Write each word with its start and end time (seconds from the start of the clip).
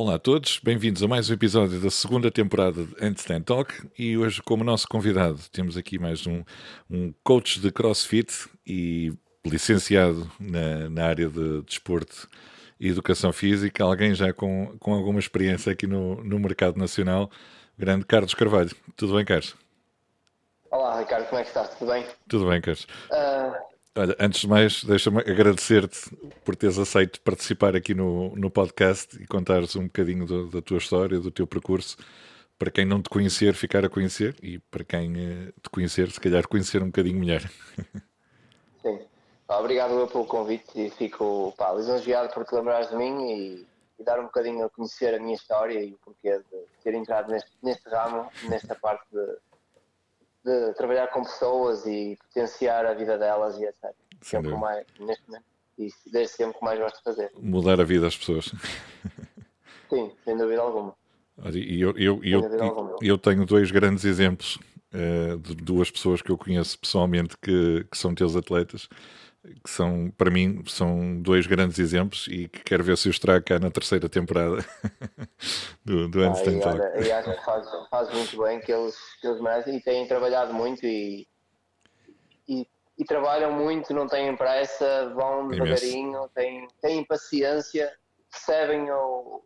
Olá 0.00 0.14
a 0.14 0.18
todos, 0.20 0.60
bem-vindos 0.62 1.02
a 1.02 1.08
mais 1.08 1.28
um 1.28 1.34
episódio 1.34 1.80
da 1.80 1.90
segunda 1.90 2.30
temporada 2.30 2.84
de 2.84 3.04
Handstand 3.04 3.42
Talk 3.42 3.90
e 3.98 4.16
hoje 4.16 4.40
como 4.40 4.62
nosso 4.62 4.86
convidado 4.86 5.40
temos 5.50 5.76
aqui 5.76 5.98
mais 5.98 6.24
um, 6.24 6.44
um 6.88 7.12
coach 7.24 7.58
de 7.58 7.72
CrossFit 7.72 8.48
e 8.64 9.12
licenciado 9.44 10.30
na, 10.38 10.88
na 10.88 11.04
área 11.04 11.28
de 11.28 11.62
desporto 11.62 12.28
e 12.78 12.86
educação 12.86 13.32
física, 13.32 13.82
alguém 13.82 14.14
já 14.14 14.32
com, 14.32 14.78
com 14.78 14.94
alguma 14.94 15.18
experiência 15.18 15.72
aqui 15.72 15.88
no, 15.88 16.22
no 16.22 16.38
mercado 16.38 16.78
nacional, 16.78 17.28
grande 17.76 18.06
Carlos 18.06 18.34
Carvalho. 18.34 18.70
Tudo 18.96 19.16
bem, 19.16 19.24
Carlos? 19.24 19.56
Olá, 20.70 21.00
Ricardo, 21.00 21.26
como 21.26 21.40
é 21.40 21.42
que 21.42 21.48
estás? 21.48 21.74
Tudo 21.74 21.90
bem? 21.90 22.06
Tudo 22.28 22.48
bem, 22.48 22.60
Carlos. 22.60 22.86
Uh... 23.10 23.77
Olha, 23.98 24.14
antes 24.20 24.42
de 24.42 24.46
mais, 24.46 24.84
deixa-me 24.84 25.18
agradecer-te 25.18 26.14
por 26.44 26.54
teres 26.54 26.78
aceito 26.78 27.20
participar 27.20 27.74
aqui 27.74 27.94
no, 27.94 28.32
no 28.36 28.48
podcast 28.48 29.20
e 29.20 29.26
contares 29.26 29.74
um 29.74 29.86
bocadinho 29.86 30.24
do, 30.24 30.48
da 30.48 30.62
tua 30.62 30.78
história, 30.78 31.18
do 31.18 31.32
teu 31.32 31.48
percurso. 31.48 31.96
Para 32.56 32.70
quem 32.70 32.84
não 32.84 33.02
te 33.02 33.08
conhecer, 33.08 33.54
ficar 33.54 33.84
a 33.84 33.88
conhecer 33.88 34.36
e 34.40 34.60
para 34.60 34.84
quem 34.84 35.14
uh, 35.14 35.52
te 35.60 35.68
conhecer, 35.68 36.12
se 36.12 36.20
calhar 36.20 36.46
conhecer 36.46 36.80
um 36.80 36.86
bocadinho 36.86 37.18
melhor. 37.18 37.40
Sim. 38.82 39.00
Obrigado 39.48 40.06
pelo 40.06 40.26
convite 40.26 40.70
e 40.76 40.90
fico 40.90 41.52
pá, 41.58 41.72
lisonjeado 41.72 42.32
por 42.32 42.44
te 42.44 42.54
lembrares 42.54 42.90
de 42.90 42.96
mim 42.96 43.32
e, 43.32 43.66
e, 43.98 44.04
dar 44.04 44.20
um 44.20 44.26
bocadinho 44.26 44.64
a 44.64 44.70
conhecer 44.70 45.12
a 45.12 45.18
minha 45.18 45.34
história 45.34 45.82
e 45.82 45.94
o 45.94 45.98
porquê 46.04 46.38
de 46.38 46.84
ter 46.84 46.94
entrado 46.94 47.32
neste, 47.32 47.50
neste 47.60 47.88
ramo, 47.88 48.30
nesta 48.48 48.76
parte 48.76 49.04
de, 49.10 49.38
de 50.48 50.74
trabalhar 50.74 51.08
com 51.08 51.22
pessoas 51.22 51.86
e 51.86 52.16
potenciar 52.26 52.86
a 52.86 52.94
vida 52.94 53.18
delas 53.18 53.58
e 53.58 53.64
etc. 53.64 53.92
Sempre 54.20 54.56
mais, 54.56 54.84
neste 54.98 55.26
momento, 55.28 55.44
e 55.78 55.88
desde 56.10 56.34
sempre 56.34 56.58
que 56.58 56.64
mais 56.64 56.78
gosto 56.78 56.96
de 56.96 57.02
fazer. 57.04 57.30
Mudar 57.36 57.80
a 57.80 57.84
vida 57.84 58.02
das 58.02 58.16
pessoas. 58.16 58.52
Sim, 59.88 60.12
sem 60.24 60.36
dúvida 60.36 60.60
alguma. 60.60 60.94
E 61.54 61.80
eu, 61.80 61.96
eu, 61.96 62.20
eu, 62.24 62.42
eu, 62.42 62.96
eu 63.00 63.18
tenho 63.18 63.46
dois 63.46 63.70
grandes 63.70 64.04
exemplos 64.04 64.58
uh, 64.92 65.38
de 65.38 65.54
duas 65.54 65.90
pessoas 65.90 66.20
que 66.20 66.30
eu 66.30 66.36
conheço 66.36 66.78
pessoalmente 66.78 67.36
que, 67.40 67.86
que 67.90 67.96
são 67.96 68.14
teus 68.14 68.34
atletas 68.34 68.88
que 69.62 69.70
são, 69.70 70.10
para 70.16 70.30
mim, 70.30 70.62
são 70.66 71.20
dois 71.20 71.46
grandes 71.46 71.78
exemplos 71.78 72.26
e 72.28 72.48
que 72.48 72.62
quero 72.62 72.84
ver 72.84 72.96
se 72.96 73.08
os 73.08 73.18
trago 73.18 73.44
cá 73.44 73.58
na 73.58 73.70
terceira 73.70 74.08
temporada 74.08 74.56
do, 75.84 76.08
do 76.08 76.24
ah, 76.24 76.32
Talk. 76.32 77.06
E 77.06 77.12
acho 77.12 77.34
que 77.34 77.44
faz, 77.44 77.66
faz, 77.90 78.12
muito 78.12 78.42
bem 78.42 78.60
que 78.60 78.72
eles, 78.72 78.96
que 79.20 79.26
eles 79.26 79.40
merecem 79.40 79.76
e 79.76 79.82
têm 79.82 80.06
trabalhado 80.06 80.52
muito 80.52 80.84
e, 80.86 81.26
e, 82.48 82.66
e 82.98 83.04
trabalham 83.04 83.52
muito, 83.52 83.92
não 83.94 84.06
têm 84.06 84.36
pressa, 84.36 85.12
vão 85.14 85.48
devagarinho, 85.48 86.28
têm, 86.34 86.68
têm 86.80 87.04
paciência, 87.04 87.92
percebem 88.30 88.90
o, 88.90 89.42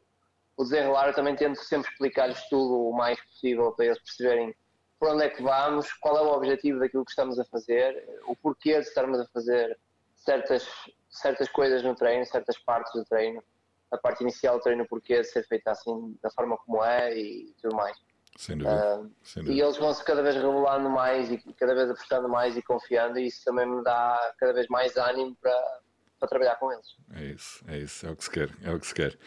o 0.57 0.63
desenrolar. 0.63 1.09
Eu 1.09 1.15
também 1.15 1.37
tento 1.37 1.59
sempre 1.63 1.91
explicar-lhes 1.91 2.41
tudo 2.49 2.89
o 2.89 2.97
mais 2.97 3.21
possível 3.21 3.73
para 3.73 3.87
eles 3.87 3.99
perceberem 3.99 4.55
por 5.03 5.09
onde 5.09 5.25
é 5.25 5.31
que 5.31 5.43
vamos, 5.43 5.93
qual 5.95 6.17
é 6.17 6.23
o 6.23 6.33
objetivo 6.33 6.79
daquilo 6.79 7.05
que 7.05 7.11
estamos 7.11 7.37
a 7.37 7.45
fazer, 7.47 8.09
o 8.25 8.37
porquê 8.37 8.75
de 8.75 8.87
estarmos 8.87 9.19
a 9.19 9.27
fazer 9.33 9.77
certas, 10.25 10.67
certas 11.11 11.49
coisas 11.49 11.83
no 11.83 11.95
treino, 11.95 12.25
certas 12.27 12.59
partes 12.59 12.93
do 12.93 13.05
treino, 13.05 13.43
a 13.91 13.99
parte 13.99 14.23
inicial 14.23 14.57
do 14.57 14.63
treino, 14.63 14.87
porquê 14.87 15.21
de 15.21 15.25
ser 15.25 15.47
feita 15.47 15.71
assim, 15.71 16.17
da 16.23 16.31
forma 16.31 16.57
como 16.59 16.83
é 16.83 17.17
e 17.17 17.55
tudo 17.61 17.77
mais. 17.77 17.97
Sem 18.37 18.57
dúvida. 18.57 19.01
Uh, 19.01 19.11
Sem 19.23 19.43
dúvida. 19.43 19.61
E 19.61 19.63
eles 19.63 19.77
vão-se 19.77 20.03
cada 20.05 20.23
vez 20.23 20.35
revelando 20.35 20.89
mais 20.89 21.31
e 21.31 21.39
cada 21.55 21.75
vez 21.75 21.91
apostando 21.91 22.29
mais 22.29 22.57
e 22.57 22.63
confiando, 22.63 23.19
e 23.19 23.27
isso 23.27 23.45
também 23.45 23.67
me 23.67 23.83
dá 23.85 24.19
cada 24.39 24.55
vez 24.55 24.67
mais 24.69 24.97
ânimo 24.97 25.37
para, 25.41 25.81
para 26.19 26.29
trabalhar 26.29 26.57
com 26.57 26.73
eles. 26.73 26.87
É 27.15 27.25
isso, 27.25 27.65
é 27.69 27.79
isso, 27.79 28.07
é 28.07 28.11
o 28.11 28.17
que 28.17 28.25
se 28.25 28.31
quer, 28.31 28.51
é 28.63 28.73
o 28.73 28.81
que 28.81 28.87
se 28.87 28.95
quer. 28.95 29.19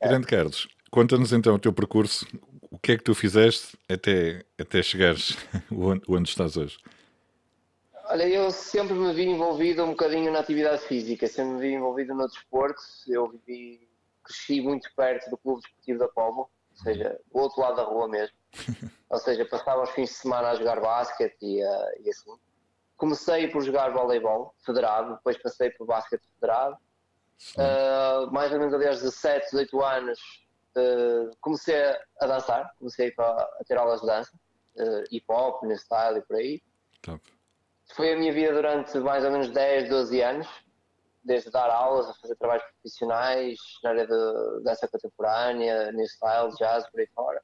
É. 0.00 0.08
Grande 0.08 0.26
Carlos, 0.26 0.68
conta-nos 0.90 1.32
então 1.32 1.56
o 1.56 1.58
teu 1.58 1.72
percurso, 1.72 2.26
o 2.70 2.78
que 2.78 2.92
é 2.92 2.96
que 2.96 3.02
tu 3.02 3.14
fizeste 3.14 3.76
até, 3.88 4.44
até 4.58 4.82
chegares 4.82 5.36
onde 6.08 6.28
estás 6.28 6.56
hoje? 6.56 6.78
Olha, 8.14 8.28
eu 8.28 8.48
sempre 8.52 8.94
me 8.94 9.12
vi 9.12 9.24
envolvido 9.24 9.82
um 9.82 9.88
bocadinho 9.88 10.30
na 10.30 10.38
atividade 10.38 10.82
física, 10.82 11.26
sempre 11.26 11.54
me 11.54 11.60
vi 11.60 11.72
envolvido 11.72 12.14
no 12.14 12.28
desporto. 12.28 12.80
Eu 13.08 13.28
vivi, 13.28 13.90
cresci 14.22 14.60
muito 14.60 14.88
perto 14.94 15.28
do 15.30 15.36
Clube 15.36 15.62
Desportivo 15.62 15.98
da 15.98 16.06
Povo, 16.06 16.42
ou 16.42 16.76
seja, 16.76 17.20
do 17.32 17.40
outro 17.40 17.60
lado 17.60 17.74
da 17.74 17.82
rua 17.82 18.06
mesmo. 18.06 18.36
ou 19.10 19.18
seja, 19.18 19.44
passava 19.44 19.82
os 19.82 19.90
fins 19.90 20.10
de 20.10 20.14
semana 20.14 20.50
a 20.50 20.54
jogar 20.54 20.80
basquete 20.80 21.36
e, 21.42 21.64
uh, 21.64 22.02
e 22.04 22.08
assim. 22.08 22.30
Comecei 22.96 23.48
por 23.48 23.64
jogar 23.64 23.90
voleibol 23.90 24.54
federado, 24.64 25.16
depois 25.16 25.36
passei 25.38 25.70
por 25.70 25.84
basquete 25.84 26.22
federado. 26.36 26.76
Uh, 27.56 28.32
mais 28.32 28.52
ou 28.52 28.60
menos, 28.60 28.74
aliás, 28.74 29.02
17, 29.02 29.46
18 29.46 29.82
anos, 29.82 30.20
uh, 30.76 31.36
comecei 31.40 31.82
a 32.20 32.26
dançar, 32.28 32.72
comecei 32.78 33.12
a, 33.18 33.24
a 33.24 33.64
ter 33.66 33.76
aulas 33.76 34.02
de 34.02 34.06
dança, 34.06 34.30
hip 35.10 35.26
hop, 35.28 35.64
new 35.64 35.76
style 35.76 36.18
e 36.18 36.22
por 36.22 36.36
aí. 36.36 36.62
Top 37.02 37.33
foi 37.94 38.12
a 38.12 38.16
minha 38.16 38.32
vida 38.32 38.52
durante 38.52 38.98
mais 38.98 39.24
ou 39.24 39.30
menos 39.30 39.50
10, 39.50 39.88
12 39.88 40.20
anos, 40.20 40.46
desde 41.24 41.50
dar 41.50 41.70
aulas, 41.70 42.08
a 42.08 42.14
fazer 42.14 42.36
trabalhos 42.36 42.64
profissionais 42.82 43.58
na 43.82 43.90
área 43.90 44.06
de 44.06 44.64
dança 44.64 44.88
contemporânea, 44.88 45.92
new 45.92 46.06
style, 46.06 46.54
jazz, 46.58 46.88
por 46.90 47.00
aí 47.00 47.08
fora. 47.14 47.40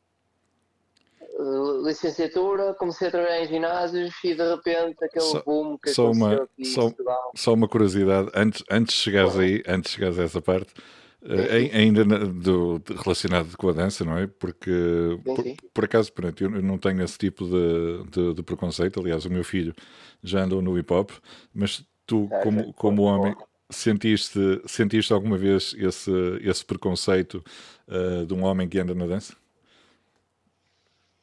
Uh, 1.39 1.87
licenciatura, 1.87 2.75
comecei 2.75 3.09
a 3.09 3.10
trabalhar 3.10 3.43
em 3.43 3.47
ginásios 3.47 4.12
e 4.25 4.34
de 4.34 4.50
repente 4.50 5.05
aquele 5.05 5.25
só, 5.25 5.43
boom 5.43 5.78
que 5.78 5.91
só 5.91 6.10
uma, 6.10 6.43
aqui 6.43 6.65
só, 6.65 6.91
só 7.37 7.53
uma 7.55 7.69
curiosidade, 7.69 8.31
antes, 8.34 8.65
antes 8.71 8.94
de 8.94 9.00
chegares 9.00 9.39
aí, 9.39 9.62
antes 9.66 9.91
de 9.91 9.97
chegares 9.97 10.19
a 10.19 10.25
essa 10.25 10.43
parte, 10.43 10.75
Uh, 11.22 11.76
ainda 11.76 12.03
na, 12.03 12.16
do, 12.19 12.82
relacionado 13.03 13.54
com 13.58 13.69
a 13.69 13.72
dança, 13.72 14.04
não 14.06 14.16
é? 14.16 14.26
Porque, 14.26 14.70
sim, 14.70 15.36
sim. 15.42 15.54
Por, 15.56 15.70
por, 15.75 15.84
acaso, 15.84 16.10
pronto, 16.12 16.42
eu 16.42 16.50
não 16.62 16.78
tenho 16.78 17.03
esse 17.03 17.19
tipo 17.19 17.44
de, 17.44 18.04
de, 18.10 18.34
de, 18.34 18.42
preconceito. 18.42 18.98
Aliás, 18.98 19.26
o 19.26 19.30
meu 19.30 19.44
filho 19.44 19.75
já 20.22 20.41
andou 20.41 20.62
no 20.62 20.78
hip 20.78 20.91
hop, 20.91 21.10
mas 21.53 21.84
tu, 22.06 22.26
é, 22.32 22.42
como, 22.42 22.72
como 22.72 23.03
homem, 23.03 23.36
sentiste, 23.69 24.62
sentiste 24.66 25.12
alguma 25.12 25.36
vez 25.36 25.75
esse, 25.78 26.10
esse 26.41 26.64
preconceito 26.64 27.44
uh, 27.86 28.25
de 28.25 28.32
um 28.32 28.42
homem 28.42 28.66
que 28.66 28.78
anda 28.78 28.94
na 28.94 29.06
dança? 29.06 29.36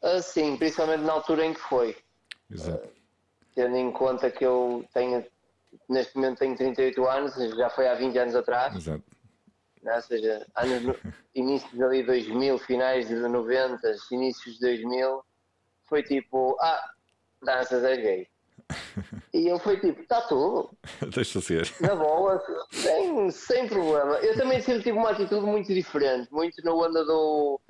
Uh, 0.03 0.21
sim, 0.21 0.57
principalmente 0.57 1.01
na 1.01 1.13
altura 1.13 1.43
em 1.43 1.53
que 1.55 1.61
foi. 1.61 1.95
Exato. 2.51 2.87
tendo 3.55 3.75
em 3.75 3.91
conta 3.91 4.29
que 4.29 4.45
eu 4.45 4.85
tenho, 4.93 5.25
neste 5.89 6.15
momento 6.15 6.37
tenho 6.37 6.55
38 6.55 7.09
anos, 7.09 7.33
já 7.55 7.69
foi 7.71 7.87
há 7.87 7.95
20 7.95 8.17
anos 8.19 8.35
atrás. 8.35 8.75
Exato 8.75 9.16
né? 9.87 9.95
ou 9.95 10.01
seja, 10.01 10.45
anos, 10.55 10.97
inícios 11.33 11.81
ali 11.81 12.03
2000, 12.03 12.59
finais 12.59 13.07
de 13.07 13.15
90, 13.15 13.95
inícios 14.11 14.55
de 14.55 14.59
2000, 14.59 15.23
foi 15.85 16.03
tipo, 16.03 16.57
ah, 16.59 16.91
danças 17.41 17.83
é 17.83 17.95
gay. 17.95 18.27
E 19.33 19.47
ele 19.47 19.59
foi 19.59 19.79
tipo, 19.79 20.01
está 20.01 20.21
tudo. 20.21 20.71
Deixa 21.15 21.39
ser. 21.39 21.71
Na 21.79 21.95
boa, 21.95 22.43
sem, 22.71 23.31
sem 23.31 23.67
problema. 23.67 24.15
Eu 24.15 24.35
também 24.35 24.61
sempre 24.61 24.83
tive 24.83 24.97
uma 24.97 25.11
atitude 25.11 25.45
muito 25.45 25.73
diferente, 25.73 26.27
muito 26.31 26.61
na 26.63 26.73
onda 26.73 27.05
do 27.05 27.61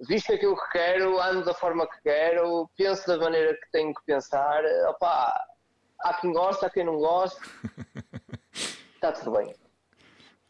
visto 0.00 0.32
aquilo 0.32 0.56
que 0.56 0.70
quero, 0.72 1.20
ando 1.20 1.44
da 1.44 1.54
forma 1.54 1.86
que 1.86 2.02
quero, 2.02 2.68
penso 2.76 3.06
da 3.06 3.18
maneira 3.18 3.54
que 3.54 3.70
tenho 3.70 3.92
que 3.92 4.02
pensar. 4.06 4.62
Opá, 4.88 5.38
há 6.00 6.14
quem 6.14 6.32
gosta, 6.32 6.66
há 6.66 6.70
quem 6.70 6.84
não 6.84 6.96
gosta. 6.96 7.40
Está 8.94 9.12
tudo 9.20 9.32
bem. 9.32 9.54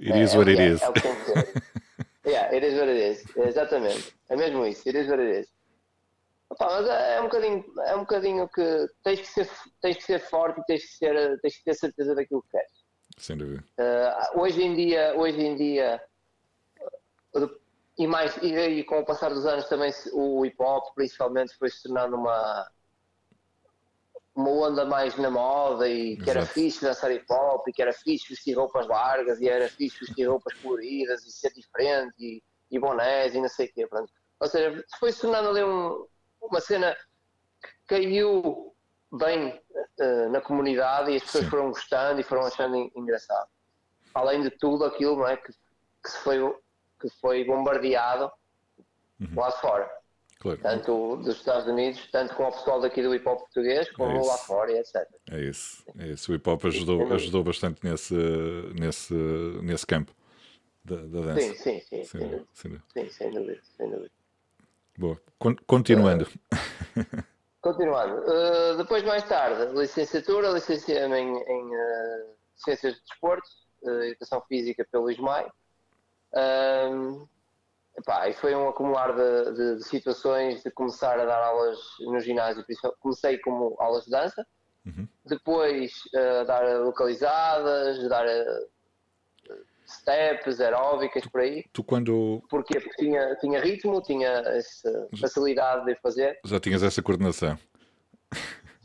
It 0.08 0.16
is 0.22 0.34
what 0.34 0.50
it 0.50 0.60
is. 0.60 0.82
É, 2.24 2.30
yeah, 2.30 2.54
it 2.54 2.66
is 2.66 2.74
what 2.74 2.88
it 2.88 3.00
is. 3.00 3.36
Exatamente. 3.36 4.14
É 4.28 4.36
mesmo 4.36 4.66
isso. 4.66 4.86
It 4.86 4.98
is 4.98 5.08
what 5.08 5.20
it 5.20 5.40
is. 5.40 5.48
Opa, 6.50 6.66
mas 6.66 6.88
é, 6.88 7.16
é, 7.16 7.20
um 7.20 7.24
bocadinho, 7.24 7.64
é 7.86 7.96
um 7.96 8.00
bocadinho 8.00 8.48
que 8.48 8.86
tens 9.02 9.20
que 9.20 9.26
ser, 9.26 9.50
tens 9.80 9.96
que 9.96 10.02
ser 10.02 10.18
forte 10.20 10.60
e 10.60 10.64
tens 10.64 10.82
que, 10.84 10.96
ser, 10.98 11.40
tens 11.40 11.56
que 11.56 11.64
ter 11.64 11.74
certeza 11.74 12.14
daquilo 12.14 12.42
que 12.42 12.50
queres. 12.50 12.84
Sem 13.16 13.36
dúvida. 13.36 13.64
Uh, 13.78 14.40
hoje 14.40 14.62
em 14.62 14.74
dia, 14.76 15.14
hoje 15.16 15.40
em 15.40 15.56
dia 15.56 16.00
e 17.98 18.06
mais 18.06 18.36
e, 18.38 18.54
e, 18.54 18.84
com 18.84 19.00
o 19.00 19.04
passar 19.04 19.32
dos 19.32 19.46
anos 19.46 19.68
também 19.68 19.92
o 20.12 20.44
hip 20.44 20.56
hop 20.60 20.94
principalmente 20.94 21.56
foi 21.56 21.70
se 21.70 21.84
tornando 21.84 22.16
uma 22.16 22.68
uma 24.34 24.50
onda 24.50 24.84
mais 24.84 25.16
na 25.16 25.30
moda 25.30 25.88
e 25.88 26.12
Exato. 26.12 26.24
que 26.24 26.30
era 26.30 26.46
fixe 26.46 26.84
dançar 26.84 27.12
hip 27.12 27.24
hop 27.30 27.68
e 27.68 27.72
que 27.72 27.80
era 27.80 27.92
fixe 27.92 28.30
vestir 28.30 28.56
roupas 28.56 28.86
largas 28.86 29.40
e 29.40 29.48
era 29.48 29.68
fixe 29.68 30.00
vestir 30.00 30.28
roupas 30.28 30.52
coloridas 30.54 31.24
e 31.24 31.30
ser 31.30 31.52
diferente 31.52 32.14
e, 32.18 32.42
e 32.70 32.78
bonés 32.78 33.34
e 33.34 33.40
não 33.40 33.48
sei 33.48 33.66
o 33.66 33.72
quê. 33.72 33.86
Pronto. 33.86 34.12
Ou 34.40 34.48
seja, 34.48 34.84
foi 34.98 35.12
se 35.12 35.20
tornando 35.20 35.50
ali 35.50 35.62
um, 35.62 36.06
uma 36.42 36.60
cena 36.60 36.96
que 37.62 37.70
caiu 37.86 38.74
bem 39.12 39.60
uh, 40.00 40.28
na 40.30 40.40
comunidade 40.40 41.12
e 41.12 41.16
as 41.16 41.22
pessoas 41.22 41.44
Sim. 41.44 41.50
foram 41.50 41.68
gostando 41.68 42.20
e 42.20 42.24
foram 42.24 42.42
achando 42.42 42.90
engraçado. 42.96 43.48
Além 44.12 44.42
de 44.42 44.50
tudo 44.50 44.84
aquilo 44.84 45.16
não 45.16 45.28
é, 45.28 45.36
que, 45.36 45.52
que, 45.52 46.10
foi, 46.22 46.38
que 47.00 47.08
foi 47.20 47.44
bombardeado 47.44 48.30
uhum. 49.20 49.28
lá 49.36 49.50
fora. 49.52 49.88
Claro. 50.44 50.58
Tanto 50.60 51.16
dos 51.16 51.36
Estados 51.36 51.66
Unidos, 51.66 52.06
tanto 52.12 52.34
com 52.34 52.44
o 52.44 52.52
pessoal 52.52 52.78
daqui 52.78 53.02
do 53.02 53.14
hip 53.14 53.26
hop 53.26 53.38
português, 53.38 53.90
como 53.92 54.14
é 54.14 54.22
lá 54.22 54.36
fora 54.36 54.70
e 54.72 54.76
etc. 54.76 55.08
É 55.30 55.40
isso, 55.40 55.82
é 55.98 56.08
isso. 56.08 56.30
O 56.30 56.34
hip 56.34 56.46
hop 56.50 56.62
ajudou, 56.66 57.14
ajudou 57.14 57.42
bastante 57.42 57.82
nesse, 57.82 58.14
nesse, 58.78 59.14
nesse 59.62 59.86
campo. 59.86 60.14
da, 60.84 60.96
da 60.96 61.20
dança. 61.20 61.40
Sim, 61.40 61.54
sim, 61.54 61.80
sim. 61.80 62.04
Sem, 62.04 62.46
sem, 62.52 62.70
dúvida. 62.70 62.84
Sim, 62.92 63.08
sem 63.08 63.30
dúvida, 63.30 63.60
sem 63.74 63.90
dúvida. 63.90 64.10
Boa. 64.98 65.18
Continuando. 65.66 66.24
Uh, 66.26 67.22
continuando. 67.62 68.14
Uh, 68.18 68.76
depois, 68.76 69.02
mais 69.02 69.26
tarde, 69.26 69.74
licenciatura, 69.74 70.50
licenciei-me 70.50 71.20
em, 71.20 71.36
em 71.38 71.64
uh, 71.74 72.34
Ciências 72.54 72.96
de 72.96 73.00
Desporto, 73.00 73.48
Educação 73.82 74.42
Física 74.42 74.86
pelo 74.92 75.10
ISMAI. 75.10 75.50
Epá, 77.96 78.28
e 78.28 78.32
foi 78.32 78.54
um 78.54 78.68
acumular 78.68 79.12
de, 79.14 79.52
de, 79.52 79.76
de, 79.76 79.84
situações 79.84 80.62
de 80.62 80.70
começar 80.70 81.18
a 81.18 81.24
dar 81.24 81.42
aulas 81.42 81.78
no 82.00 82.18
ginásio. 82.18 82.64
Comecei 82.98 83.38
como 83.38 83.76
aulas 83.78 84.04
de 84.04 84.10
dança, 84.10 84.44
uhum. 84.84 85.06
depois 85.24 85.92
uh, 86.12 86.44
dar 86.44 86.80
localizadas, 86.80 88.08
dar 88.08 88.26
uh, 88.26 88.68
steps, 89.86 90.60
aeróbicas, 90.60 91.24
por 91.26 91.40
aí. 91.40 91.64
Tu 91.72 91.84
quando... 91.84 92.42
Porquê? 92.50 92.80
Porque 92.80 92.96
tinha, 92.96 93.36
tinha 93.36 93.60
ritmo, 93.60 94.02
tinha 94.02 94.28
essa 94.28 95.08
facilidade 95.20 95.84
de 95.84 95.94
fazer. 96.00 96.38
Já 96.44 96.58
tinhas 96.58 96.82
essa 96.82 97.00
coordenação. 97.00 97.56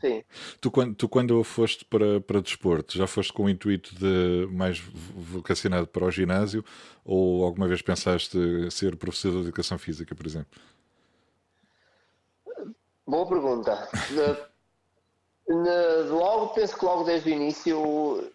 Sim. 0.00 0.24
Tu 0.60 0.70
quando, 0.70 0.94
tu, 0.94 1.08
quando 1.08 1.44
foste 1.44 1.84
para, 1.84 2.20
para 2.20 2.40
desporto, 2.40 2.96
já 2.96 3.06
foste 3.06 3.32
com 3.32 3.44
o 3.44 3.50
intuito 3.50 3.94
de 3.94 4.48
mais 4.50 4.78
vocacionado 4.78 5.86
para 5.86 6.04
o 6.04 6.10
ginásio 6.10 6.64
ou 7.04 7.44
alguma 7.44 7.68
vez 7.68 7.82
pensaste 7.82 8.38
ser 8.70 8.96
professor 8.96 9.32
de 9.32 9.38
educação 9.40 9.78
física, 9.78 10.14
por 10.14 10.26
exemplo? 10.26 10.58
Boa 13.06 13.28
pergunta. 13.28 13.88
de, 14.08 15.54
de, 15.54 16.08
logo, 16.10 16.54
penso 16.54 16.78
que 16.78 16.84
logo 16.84 17.04
desde 17.04 17.30
o 17.30 17.34
início 17.34 18.32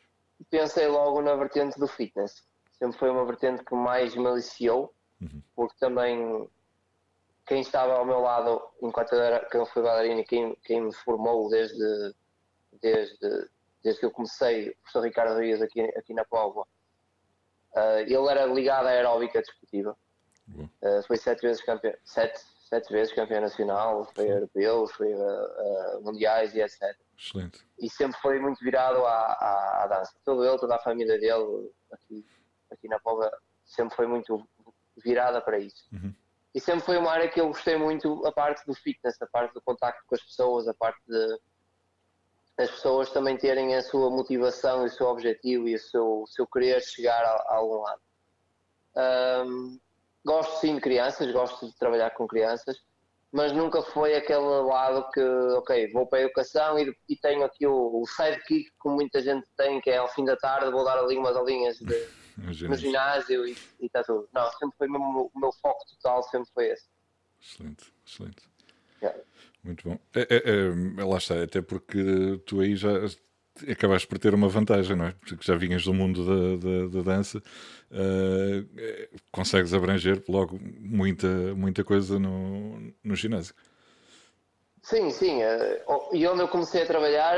pensei 0.49 0.87
logo 0.87 1.21
na 1.21 1.35
vertente 1.35 1.79
do 1.79 1.87
fitness. 1.87 2.43
Sempre 2.77 2.97
foi 2.97 3.09
uma 3.09 3.25
vertente 3.25 3.63
que 3.63 3.73
mais 3.73 4.15
me 4.15 4.27
aliciou, 4.27 4.93
uhum. 5.21 5.41
porque 5.55 5.75
também 5.79 6.47
quem 7.45 7.61
estava 7.61 7.93
ao 7.93 8.05
meu 8.05 8.19
lado 8.19 8.61
enquanto 8.81 9.13
eu, 9.13 9.21
era, 9.21 9.45
que 9.45 9.55
eu 9.55 9.65
fui 9.65 9.83
bailarino 9.83 10.19
e 10.19 10.25
quem, 10.25 10.55
quem 10.63 10.81
me 10.81 10.93
formou 10.93 11.47
desde, 11.49 12.15
desde, 12.81 13.49
desde 13.83 13.99
que 13.99 14.05
eu 14.05 14.11
comecei, 14.11 14.69
o 14.69 14.75
professor 14.77 15.01
Ricardo 15.01 15.41
Dias 15.41 15.61
aqui, 15.61 15.81
aqui 15.81 16.13
na 16.13 16.25
Póvoa, 16.25 16.67
uh, 17.75 17.99
ele 17.99 18.27
era 18.29 18.45
ligado 18.45 18.87
à 18.87 18.89
aeróbica 18.89 19.41
desportiva. 19.41 19.95
Uh, 20.47 21.03
foi 21.07 21.17
sete 21.17 21.41
vezes 21.41 21.63
campeão, 21.63 21.93
sete, 22.03 22.39
sete 22.69 22.91
vezes 22.91 23.13
campeão 23.13 23.41
nacional, 23.41 24.05
foi 24.13 24.29
europeu, 24.29 24.87
foi 24.87 25.13
uh, 25.13 26.01
mundiais 26.01 26.53
e 26.55 26.61
etc. 26.61 26.95
Excelente. 27.17 27.65
E 27.79 27.89
sempre 27.89 28.19
foi 28.21 28.39
muito 28.39 28.63
virado 28.63 29.05
à, 29.05 29.11
à, 29.11 29.83
à, 29.83 29.87
dança. 29.87 30.13
Todo 30.23 30.43
ele, 30.43 30.57
toda 30.57 30.75
a 30.75 30.79
família 30.79 31.17
dele 31.19 31.71
aqui, 31.91 32.25
aqui 32.71 32.87
na 32.87 32.99
Póvoa 32.99 33.31
sempre 33.63 33.95
foi 33.95 34.07
muito 34.07 34.47
virada 34.97 35.41
para 35.41 35.59
isso. 35.59 35.87
Uhum 35.91 36.13
e 36.55 36.59
sempre 36.61 36.85
foi 36.85 36.97
uma 36.97 37.11
área 37.11 37.27
que 37.27 37.41
eu 37.41 37.47
gostei 37.47 37.75
muito, 37.77 38.25
a 38.25 38.31
parte 38.31 38.65
do 38.65 38.73
fitness, 38.73 39.21
a 39.21 39.27
parte 39.27 39.53
do 39.53 39.61
contacto 39.61 40.01
com 40.07 40.15
as 40.15 40.21
pessoas, 40.21 40.69
a 40.69 40.73
parte 40.73 40.97
de 41.05 41.37
as 42.57 42.71
pessoas 42.71 43.09
também 43.11 43.35
terem 43.35 43.75
a 43.75 43.81
sua 43.81 44.09
motivação 44.09 44.83
e 44.83 44.85
o 44.85 44.89
seu 44.89 45.07
objetivo 45.07 45.67
e 45.67 45.75
o 45.75 45.79
seu, 45.79 46.21
o 46.21 46.27
seu 46.27 46.47
querer 46.47 46.81
chegar 46.81 47.21
a, 47.21 47.33
a 47.49 47.55
algum 47.57 47.81
lado. 47.81 48.01
Um, 49.45 49.77
gosto 50.25 50.61
sim 50.61 50.75
de 50.75 50.79
crianças, 50.79 51.29
gosto 51.33 51.67
de 51.67 51.75
trabalhar 51.75 52.11
com 52.11 52.25
crianças, 52.25 52.77
mas 53.33 53.51
nunca 53.51 53.81
foi 53.81 54.15
aquele 54.15 54.39
lado 54.39 55.09
que, 55.11 55.19
ok, 55.19 55.91
vou 55.91 56.07
para 56.07 56.19
a 56.19 56.21
educação 56.21 56.79
e, 56.79 56.95
e 57.09 57.17
tenho 57.17 57.43
aqui 57.43 57.67
o, 57.67 58.01
o 58.01 58.07
sidekick, 58.07 58.71
como 58.79 58.95
muita 58.95 59.21
gente 59.21 59.45
tem, 59.57 59.81
que 59.81 59.89
é 59.89 59.97
ao 59.97 60.07
fim 60.07 60.23
da 60.23 60.37
tarde, 60.37 60.71
vou 60.71 60.85
dar 60.85 60.97
ali 60.97 61.17
umas 61.17 61.35
aulinhas 61.35 61.77
de 61.79 62.24
no 62.37 62.75
ginásio 62.75 63.45
e 63.47 63.55
está 63.81 64.03
tudo. 64.03 64.27
Não, 64.33 64.51
sempre 64.53 64.77
foi 64.77 64.87
mesmo, 64.87 65.31
o 65.33 65.39
meu 65.39 65.51
foco 65.51 65.85
total, 65.87 66.23
sempre 66.23 66.49
foi 66.53 66.67
esse. 66.67 66.85
Excelente, 67.41 67.93
excelente. 68.05 68.49
Yeah. 69.01 69.21
Muito 69.63 69.89
bom. 69.89 69.99
É, 70.13 70.21
é, 70.21 71.01
é, 71.01 71.03
lá 71.03 71.17
está, 71.17 71.41
até 71.41 71.61
porque 71.61 72.41
tu 72.45 72.59
aí 72.59 72.75
já 72.75 72.89
acabaste 73.69 74.07
por 74.07 74.19
ter 74.19 74.33
uma 74.33 74.49
vantagem, 74.49 74.95
não 74.95 75.05
é? 75.05 75.11
Porque 75.11 75.37
já 75.41 75.55
vinhas 75.55 75.83
do 75.83 75.93
mundo 75.93 76.25
da, 76.25 76.67
da, 76.67 76.87
da 76.87 77.13
dança, 77.13 77.39
uh, 77.39 79.19
consegues 79.31 79.73
abranger 79.73 80.21
logo 80.27 80.59
muita, 80.61 81.27
muita 81.55 81.83
coisa 81.83 82.19
no, 82.19 82.93
no 83.03 83.15
ginásio. 83.15 83.55
Sim, 84.83 85.09
sim. 85.09 85.41
Uh, 85.41 86.15
e 86.15 86.27
onde 86.27 86.41
eu 86.41 86.47
comecei 86.47 86.83
a 86.83 86.85
trabalhar, 86.85 87.37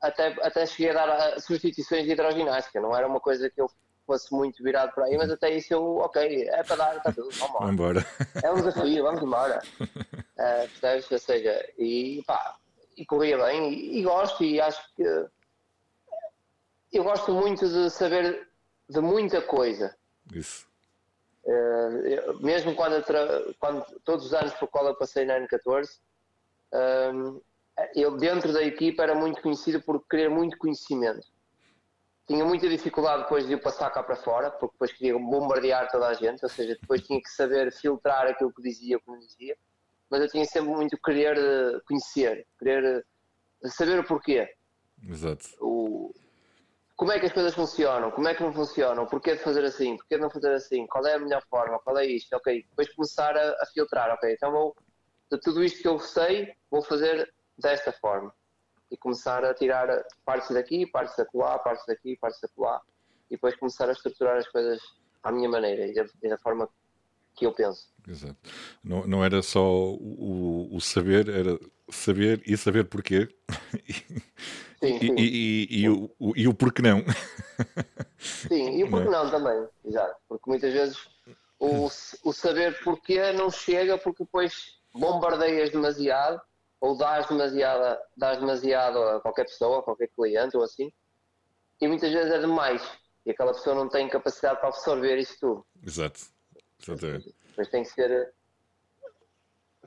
até, 0.00 0.28
até 0.40 0.64
cheguei 0.64 0.90
a 0.90 1.06
dar 1.06 1.40
substituições 1.40 2.04
de 2.04 2.12
hidroginástica, 2.12 2.80
não 2.80 2.96
era 2.96 3.06
uma 3.06 3.20
coisa 3.20 3.50
que 3.50 3.60
eu 3.60 3.68
fosse 4.08 4.32
muito 4.32 4.62
virado 4.62 4.90
para 4.94 5.04
aí, 5.04 5.18
mas 5.18 5.30
até 5.30 5.50
isso 5.50 5.74
eu, 5.74 5.98
ok, 5.98 6.48
é 6.48 6.62
para 6.62 6.76
dar, 6.76 6.96
está 6.96 7.12
tudo, 7.12 7.28
vamos 7.32 7.70
embora. 7.70 8.06
É 8.42 8.50
um 8.50 8.54
desafio, 8.54 9.04
vamos 9.04 9.22
embora. 9.22 9.62
Uh, 9.78 10.68
percebes? 10.80 11.10
Ou 11.10 11.18
seja, 11.18 11.72
e 11.78 12.24
pá, 12.26 12.56
e 12.96 13.04
corria 13.04 13.36
bem, 13.36 13.70
e, 13.70 13.98
e, 13.98 14.02
gosto, 14.02 14.42
e 14.42 14.58
acho 14.58 14.82
que 14.94 15.02
eu 16.90 17.04
gosto 17.04 17.34
muito 17.34 17.68
de 17.68 17.90
saber 17.90 18.48
de 18.88 19.00
muita 19.00 19.42
coisa. 19.42 19.94
Isso. 20.34 20.66
Uh, 21.44 22.06
eu, 22.06 22.40
mesmo 22.40 22.74
quando, 22.74 23.04
quando, 23.60 23.84
todos 24.04 24.24
os 24.24 24.32
anos 24.32 24.54
por 24.54 24.68
qual 24.68 24.86
eu 24.86 24.94
passei 24.94 25.26
na 25.26 25.38
N14, 25.38 25.98
um, 27.12 27.40
eu 27.94 28.16
dentro 28.16 28.54
da 28.54 28.62
equipa 28.62 29.02
era 29.02 29.14
muito 29.14 29.42
conhecido 29.42 29.82
por 29.82 30.02
querer 30.08 30.30
muito 30.30 30.56
conhecimento 30.56 31.26
tinha 32.28 32.44
muita 32.44 32.68
dificuldade 32.68 33.22
depois 33.22 33.46
de 33.46 33.54
eu 33.54 33.58
passar 33.58 33.90
cá 33.90 34.02
para 34.02 34.14
fora, 34.14 34.50
porque 34.50 34.74
depois 34.74 34.92
queria 34.92 35.14
bombardear 35.14 35.90
toda 35.90 36.08
a 36.08 36.14
gente, 36.14 36.42
ou 36.42 36.50
seja, 36.50 36.76
depois 36.78 37.02
tinha 37.02 37.20
que 37.20 37.30
saber 37.30 37.72
filtrar 37.72 38.26
aquilo 38.26 38.52
que 38.52 38.60
dizia, 38.60 39.00
como 39.00 39.18
dizia, 39.18 39.56
mas 40.10 40.20
eu 40.20 40.28
tinha 40.28 40.44
sempre 40.44 40.70
muito 40.70 40.98
querer 41.02 41.38
eh, 41.38 41.80
conhecer, 41.88 42.46
querer 42.58 43.06
eh, 43.64 43.68
saber 43.70 43.98
o 43.98 44.04
porquê. 44.04 44.46
Exato. 45.02 45.48
O, 45.58 46.14
como 46.96 47.12
é 47.12 47.18
que 47.18 47.26
as 47.26 47.32
coisas 47.32 47.54
funcionam, 47.54 48.10
como 48.10 48.28
é 48.28 48.34
que 48.34 48.42
não 48.42 48.52
funcionam, 48.52 49.06
porquê 49.06 49.34
de 49.34 49.42
fazer 49.42 49.64
assim, 49.64 49.96
porquê 49.96 50.16
de 50.16 50.20
não 50.20 50.30
fazer 50.30 50.52
assim, 50.52 50.86
qual 50.86 51.06
é 51.06 51.14
a 51.14 51.18
melhor 51.18 51.42
forma, 51.48 51.78
qual 51.78 51.96
é 51.96 52.04
isto, 52.04 52.34
ok, 52.36 52.62
depois 52.68 52.92
começar 52.94 53.34
a, 53.38 53.52
a 53.52 53.66
filtrar, 53.72 54.10
ok, 54.10 54.30
então 54.34 54.52
vou, 54.52 54.76
de 55.32 55.40
tudo 55.40 55.64
isto 55.64 55.80
que 55.80 55.88
eu 55.88 55.98
sei, 55.98 56.52
vou 56.70 56.82
fazer 56.82 57.32
desta 57.58 57.90
forma 57.90 58.34
e 58.90 58.96
começar 58.96 59.44
a 59.44 59.54
tirar 59.54 59.88
partes 60.24 60.50
daqui, 60.50 60.86
partes 60.86 61.16
da 61.16 61.24
colar, 61.24 61.58
partes 61.58 61.84
daqui, 61.86 62.16
partes 62.16 62.40
da 62.40 62.48
colar 62.48 62.80
e 63.30 63.34
depois 63.34 63.54
começar 63.56 63.88
a 63.88 63.92
estruturar 63.92 64.36
as 64.36 64.48
coisas 64.48 64.80
à 65.22 65.30
minha 65.30 65.48
maneira 65.48 65.86
e 65.86 65.94
da, 65.94 66.06
e 66.22 66.28
da 66.28 66.38
forma 66.38 66.68
que 67.34 67.46
eu 67.46 67.52
penso. 67.52 67.92
Exato. 68.06 68.36
Não, 68.82 69.06
não 69.06 69.24
era 69.24 69.42
só 69.42 69.62
o, 69.62 70.68
o 70.74 70.80
saber, 70.80 71.28
era 71.28 71.58
saber 71.90 72.42
e 72.46 72.56
saber 72.56 72.84
porquê. 72.84 73.28
Sim, 74.80 74.98
sim. 74.98 75.14
E, 75.16 75.68
e, 75.70 75.82
e, 75.82 75.88
o, 75.88 76.10
o, 76.18 76.32
e 76.36 76.48
o 76.48 76.54
porquê 76.54 76.82
não. 76.82 77.04
Sim, 78.18 78.78
e 78.78 78.84
o 78.84 78.90
porquê 78.90 79.08
não, 79.08 79.24
não 79.24 79.30
também, 79.30 79.68
exato. 79.84 80.16
Porque 80.28 80.50
muitas 80.50 80.72
vezes 80.72 80.98
o, 81.60 81.86
o 82.24 82.32
saber 82.32 82.82
porquê 82.82 83.32
não 83.32 83.50
chega 83.50 83.98
porque 83.98 84.24
depois 84.24 84.78
bombardeias 84.94 85.70
demasiado 85.70 86.40
ou 86.80 86.96
dás 86.96 87.26
demasiado, 87.26 87.98
dás 88.16 88.38
demasiado 88.38 88.98
a 89.02 89.20
qualquer 89.20 89.44
pessoa, 89.44 89.80
a 89.80 89.82
qualquer 89.82 90.08
cliente 90.08 90.56
ou 90.56 90.62
assim, 90.62 90.92
e 91.80 91.88
muitas 91.88 92.12
vezes 92.12 92.32
é 92.32 92.38
demais. 92.38 92.82
E 93.26 93.30
aquela 93.30 93.52
pessoa 93.52 93.74
não 93.74 93.88
tem 93.88 94.08
capacidade 94.08 94.58
para 94.58 94.68
absorver 94.68 95.18
isso 95.18 95.36
tudo. 95.38 95.66
Exato. 95.84 96.20
Exatamente. 96.80 97.34
Depois 97.48 97.68
tem 97.68 97.82
que 97.82 97.90
ser 97.90 98.32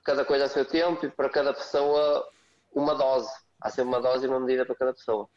cada 0.04 0.26
coisa 0.26 0.46
a 0.46 0.50
seu 0.50 0.66
tempo 0.66 1.06
e 1.06 1.10
para 1.10 1.30
cada 1.30 1.54
pessoa 1.54 2.28
uma 2.74 2.96
dose. 2.96 3.32
Há 3.60 3.70
sempre 3.70 3.90
uma 3.90 4.02
dose 4.02 4.26
e 4.26 4.30
uma 4.30 4.40
medida 4.40 4.66
para 4.66 4.76
cada 4.76 4.94
pessoa. 4.94 5.30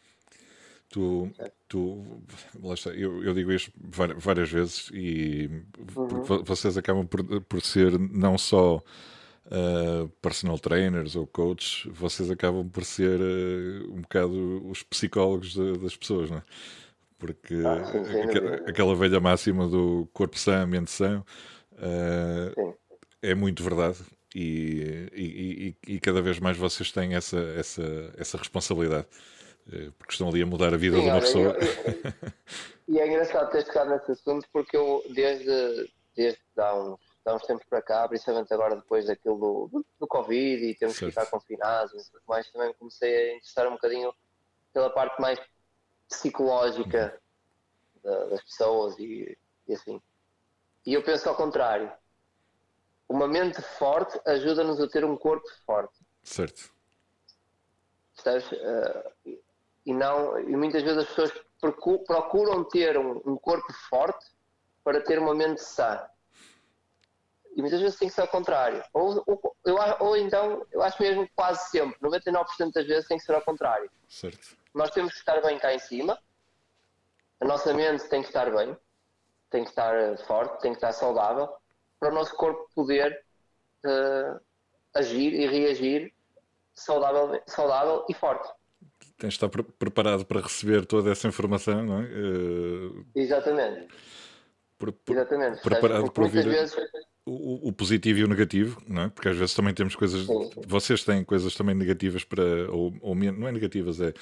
Tu, 0.89 1.31
tu 1.67 2.23
eu, 2.95 3.25
eu, 3.25 3.35
digo 3.35 3.51
isto 3.51 3.73
várias 4.19 4.51
vezes 4.51 4.91
e 4.93 5.49
uhum. 5.97 6.45
vocês 6.45 6.77
acabam 6.77 7.07
por, 7.07 7.41
por 7.43 7.61
ser 7.63 7.99
não 7.99 8.39
só 8.39 8.81
uh, 9.47 10.09
personal 10.21 10.59
trainers 10.59 11.17
ou 11.17 11.27
coaches, 11.27 11.87
vocês 11.93 12.31
acabam 12.31 12.69
por 12.69 12.85
ser 12.85 13.21
uh, 13.21 13.93
um 13.93 14.03
bocado 14.03 14.69
os 14.69 14.83
psicólogos 14.83 15.53
de, 15.53 15.79
das 15.79 15.97
pessoas, 15.97 16.31
não 16.31 16.39
é? 16.39 16.43
Porque 17.19 17.55
ah, 17.65 17.85
sim, 17.85 18.05
sim, 18.05 18.21
aquela, 18.21 18.55
aquela, 18.69 18.95
velha 18.95 19.21
máxima 19.21 19.67
do 19.67 20.09
corpo 20.13 20.39
sã, 20.39 20.67
mente 20.67 20.91
sã, 20.91 21.25
uh, 21.73 22.75
é 23.23 23.35
muito 23.35 23.63
verdade. 23.63 23.99
E, 24.35 25.09
e, 25.15 25.77
e, 25.87 25.95
e, 25.95 26.01
cada 26.01 26.21
vez 26.21 26.41
mais 26.41 26.57
vocês 26.57 26.91
têm 26.91 27.15
essa, 27.15 27.39
essa, 27.57 28.13
essa 28.19 28.37
responsabilidade 28.37 29.07
porque 29.99 30.13
estão 30.13 30.29
ali 30.29 30.43
a 30.43 30.47
mudar 30.47 30.75
a 30.75 30.77
vida 30.77 30.97
Sim, 30.97 31.03
de 31.03 31.09
uma 31.09 31.15
olha, 31.15 31.23
pessoa. 31.23 31.45
Eu, 31.55 31.61
eu, 31.63 32.33
e 32.89 32.99
é 32.99 33.09
engraçado 33.09 33.51
ter 33.51 33.65
tocado 33.65 33.91
nesse 33.91 34.13
assunto 34.13 34.47
porque 34.53 34.77
eu, 34.77 35.03
desde, 35.15 35.91
desde 36.15 36.41
há 36.59 36.75
uns 36.75 37.01
há 37.27 37.35
uns 37.35 37.47
tempos 37.47 37.67
para 37.67 37.83
cá, 37.83 38.09
principalmente 38.09 38.53
agora 38.53 38.77
depois 38.77 39.07
daquilo 39.07 39.69
do, 39.69 39.87
do, 39.99 40.07
Covid 40.07 40.65
e 40.65 40.75
temos 40.75 40.97
certo. 40.97 41.13
que 41.13 41.21
ficar 41.21 41.31
confinados 41.31 41.93
e 42.07 42.11
tudo 42.11 42.23
mais, 42.29 42.51
também 42.51 42.73
comecei 42.75 43.15
a 43.17 43.37
interessar 43.37 43.67
um 43.67 43.73
bocadinho 43.73 44.15
pela 44.73 44.91
parte 44.91 45.21
mais 45.21 45.39
psicológica 46.09 47.21
uhum. 47.95 48.11
da, 48.11 48.25
das 48.27 48.43
pessoas 48.43 48.99
e, 48.99 49.39
e, 49.67 49.75
assim. 49.75 50.01
E 50.87 50.93
eu 50.93 51.03
penso 51.03 51.29
ao 51.29 51.37
contrário. 51.37 51.91
Uma 53.09 53.29
mente 53.29 53.61
forte 53.61 54.19
ajuda-nos 54.27 54.81
a 54.81 54.89
ter 54.89 55.05
um 55.05 55.17
corpo 55.17 55.47
forte. 55.67 55.95
Certo. 56.23 56.73
Percebes? 58.17 58.51
Uh, 58.53 59.39
e, 59.85 59.93
não, 59.93 60.39
e 60.39 60.57
muitas 60.57 60.83
vezes 60.83 60.99
as 60.99 61.09
pessoas 61.09 61.33
procuram 62.07 62.65
ter 62.65 62.99
um, 62.99 63.21
um 63.27 63.37
corpo 63.37 63.71
forte 63.91 64.27
para 64.83 65.03
ter 65.03 65.19
uma 65.19 65.35
mente 65.35 65.63
sã. 65.63 66.07
E 67.57 67.61
muitas 67.61 67.81
vezes 67.81 67.99
tem 67.99 68.09
que 68.09 68.15
ser 68.15 68.23
ao 68.23 68.29
contrário. 68.29 68.83
Ou, 68.93 69.23
ou, 69.27 69.57
eu, 69.65 69.77
ou 70.01 70.17
então, 70.17 70.67
eu 70.73 70.83
acho 70.83 71.01
mesmo 71.01 71.29
quase 71.37 71.71
sempre, 71.71 71.99
99% 72.01 72.73
das 72.73 72.87
vezes 72.87 73.07
tem 73.07 73.17
que 73.17 73.25
ser 73.25 73.35
ao 73.35 73.43
contrário. 73.43 73.89
Certo. 74.09 74.57
Nós 74.75 74.91
temos 74.91 75.13
que 75.13 75.19
estar 75.19 75.41
bem 75.41 75.59
cá 75.59 75.73
em 75.73 75.79
cima, 75.79 76.19
a 77.41 77.45
nossa 77.45 77.73
mente 77.73 78.09
tem 78.09 78.23
que 78.23 78.29
estar 78.29 78.51
bem, 78.51 78.77
tem 79.51 79.63
que 79.63 79.71
estar 79.71 79.95
eh, 79.95 80.17
forte, 80.27 80.61
tem 80.63 80.73
que 80.73 80.79
estar 80.79 80.93
saudável, 80.93 81.49
para 82.01 82.11
o 82.11 82.15
nosso 82.15 82.35
corpo 82.35 82.69
poder 82.75 83.25
uh, 83.85 84.41
agir 84.95 85.33
e 85.33 85.47
reagir 85.47 86.13
saudável, 86.75 87.41
saudável 87.47 88.05
e 88.09 88.15
forte. 88.15 88.49
Tens 89.17 89.31
de 89.31 89.37
estar 89.37 89.49
pre 89.49 89.63
preparado 89.63 90.27
para 90.27 90.41
receber 90.41 90.85
toda 90.87 91.13
essa 91.13 91.29
informação, 91.29 91.85
não 91.85 92.01
é? 92.01 92.05
Uh... 92.05 93.07
Exatamente. 93.15 93.89
Exatamente. 95.09 95.63
Preparado 95.63 96.11
para 96.11 96.25
ouvir. 96.25 96.45
Vezes 96.45 96.77
o, 97.27 97.69
o, 97.69 97.73
positivo 97.73 98.21
e 98.21 98.25
o 98.25 98.29
negativo, 98.29 98.83
não 98.87 99.03
é? 99.03 99.09
Porque 99.09 99.29
às 99.29 99.37
vezes 99.37 99.55
também 99.55 99.73
temos 99.73 99.97
coisas. 99.97 100.27
Vocês 100.67 101.05
têm 101.05 101.25
coisas 101.25 101.55
também 101.55 101.75
negativas 101.75 102.25
para. 102.25 102.43
Ou, 102.71 102.95
ou 103.01 103.15
não 103.15 103.49
é 103.49 103.53
negativas, 103.53 104.01
é. 104.01 104.13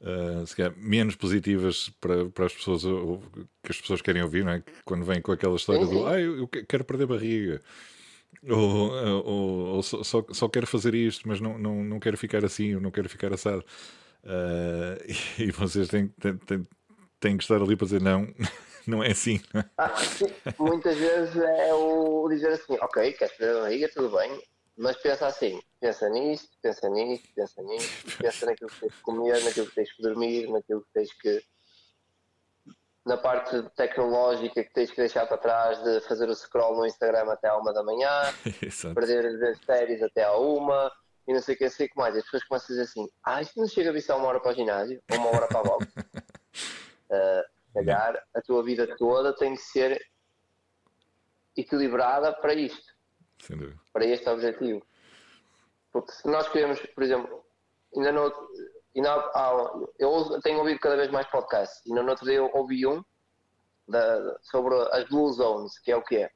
Uh, 0.00 0.46
se 0.46 0.54
calhar, 0.54 0.72
menos 0.76 1.16
positivas 1.16 1.90
para, 2.00 2.26
para 2.26 2.46
as 2.46 2.52
pessoas 2.52 2.84
ou, 2.84 3.20
que 3.64 3.72
as 3.72 3.80
pessoas 3.80 4.00
querem 4.00 4.22
ouvir, 4.22 4.44
não 4.44 4.52
é? 4.52 4.62
Quando 4.84 5.04
vêm 5.04 5.20
com 5.20 5.32
aquela 5.32 5.56
história 5.56 5.84
sim, 5.84 5.92
do 5.92 6.06
ah, 6.06 6.20
eu, 6.20 6.38
eu, 6.38 6.48
quero 6.48 6.84
perder 6.84 7.06
barriga. 7.06 7.60
Ou, 8.48 8.92
ou, 8.92 9.58
ou 9.74 9.82
só, 9.82 10.04
só, 10.04 10.24
só, 10.30 10.48
quero 10.48 10.68
fazer 10.68 10.94
isto, 10.94 11.26
mas 11.26 11.40
não, 11.40 11.58
não, 11.58 11.82
não 11.82 11.98
quero 11.98 12.16
ficar 12.16 12.44
assim, 12.44 12.76
ou 12.76 12.80
não 12.80 12.92
quero 12.92 13.08
ficar 13.08 13.32
assado. 13.32 13.64
Uh, 14.22 15.12
e, 15.38 15.44
e 15.48 15.50
vocês 15.50 15.88
têm, 15.88 16.08
têm, 16.20 16.36
têm, 16.36 16.66
têm 17.18 17.36
que 17.36 17.42
estar 17.42 17.60
ali 17.60 17.74
para 17.74 17.86
dizer 17.86 18.00
não, 18.00 18.32
não 18.88 19.04
é 19.04 19.10
assim. 19.10 19.40
Ah, 19.76 19.94
muitas 20.58 20.96
vezes 20.96 21.36
é 21.36 21.74
o 21.74 22.26
dizer 22.28 22.52
assim, 22.52 22.76
ok, 22.80 23.12
queres 23.12 23.36
perder 23.36 23.56
a 23.56 23.60
barriga, 23.62 23.90
tudo 23.92 24.16
bem, 24.16 24.42
mas 24.76 24.96
pensa 24.96 25.26
assim, 25.26 25.60
pensa 25.80 26.08
nisto, 26.08 26.48
pensa 26.62 26.88
nisto, 26.88 27.28
pensa 27.34 27.62
nisto, 27.62 28.16
pensa 28.18 28.46
naquilo 28.46 28.70
que 28.70 28.80
tens 28.80 28.94
que 28.94 29.02
comer, 29.02 29.44
naquilo 29.44 29.66
que 29.66 29.74
tens 29.74 29.92
que 29.92 30.02
dormir, 30.02 30.48
naquilo 30.50 30.80
que 30.82 30.92
tens 30.94 31.12
que 31.12 31.42
na 33.04 33.16
parte 33.16 33.62
tecnológica 33.74 34.62
que 34.62 34.72
tens 34.72 34.90
que 34.90 34.96
deixar 34.96 35.26
para 35.26 35.38
trás 35.38 35.82
de 35.82 36.00
fazer 36.02 36.28
o 36.28 36.34
scroll 36.34 36.76
no 36.76 36.86
Instagram 36.86 37.32
até 37.32 37.48
à 37.48 37.56
uma 37.56 37.72
da 37.72 37.82
manhã, 37.82 38.10
perder 38.94 39.26
as 39.26 39.58
séries 39.64 40.02
até 40.02 40.24
à 40.24 40.36
uma 40.36 40.92
e 41.26 41.32
não 41.32 41.40
sei 41.40 41.54
o 41.54 41.58
que, 41.58 41.70
sei 41.70 41.86
o 41.86 41.90
que 41.90 41.96
mais. 41.96 42.14
E 42.14 42.18
as 42.18 42.24
pessoas 42.24 42.44
começam 42.44 42.66
a 42.66 42.68
dizer 42.68 42.82
assim, 42.82 43.08
ah, 43.24 43.40
isto 43.40 43.58
não 43.58 43.66
chega 43.66 43.90
a 43.90 43.92
vir 43.92 44.02
só 44.02 44.18
uma 44.18 44.28
hora 44.28 44.40
para 44.40 44.52
o 44.52 44.54
ginásio, 44.54 45.00
ou 45.10 45.16
uma 45.18 45.28
hora 45.28 45.46
para 45.46 45.60
a 45.60 45.62
boxe. 45.62 45.88
uh, 47.10 47.44
calhar 47.72 48.22
a 48.34 48.40
tua 48.42 48.62
vida 48.62 48.96
toda 48.96 49.34
tem 49.34 49.54
que 49.54 49.62
ser 49.62 50.00
equilibrada 51.56 52.32
para 52.32 52.54
isto, 52.54 52.94
para 53.92 54.06
este 54.06 54.28
objetivo. 54.28 54.84
Porque 55.92 56.12
se 56.12 56.28
nós 56.28 56.48
queremos, 56.48 56.80
por 56.94 57.02
exemplo, 57.02 57.44
ainda 57.96 58.12
não, 58.12 58.32
ainda 58.94 59.14
há, 59.14 59.72
eu 59.98 60.40
tenho 60.42 60.58
ouvido 60.58 60.78
cada 60.80 60.96
vez 60.96 61.10
mais 61.10 61.26
podcasts, 61.28 61.84
e 61.86 61.92
no 61.92 62.08
outro 62.08 62.24
dia 62.24 62.36
eu 62.36 62.50
ouvi 62.54 62.86
um 62.86 63.02
da, 63.88 64.38
sobre 64.42 64.74
as 64.92 65.08
Blue 65.08 65.32
Zones, 65.32 65.78
que 65.78 65.90
é 65.90 65.96
o 65.96 66.02
que 66.02 66.16
é. 66.16 66.30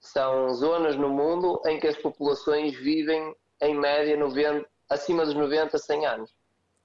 São 0.00 0.52
zonas 0.54 0.96
no 0.96 1.08
mundo 1.08 1.62
em 1.66 1.78
que 1.78 1.86
as 1.86 1.96
populações 1.96 2.74
vivem 2.76 3.34
em 3.60 3.78
média 3.78 4.16
90, 4.16 4.68
acima 4.90 5.24
dos 5.24 5.34
90, 5.34 5.78
100 5.78 6.06
anos. 6.06 6.34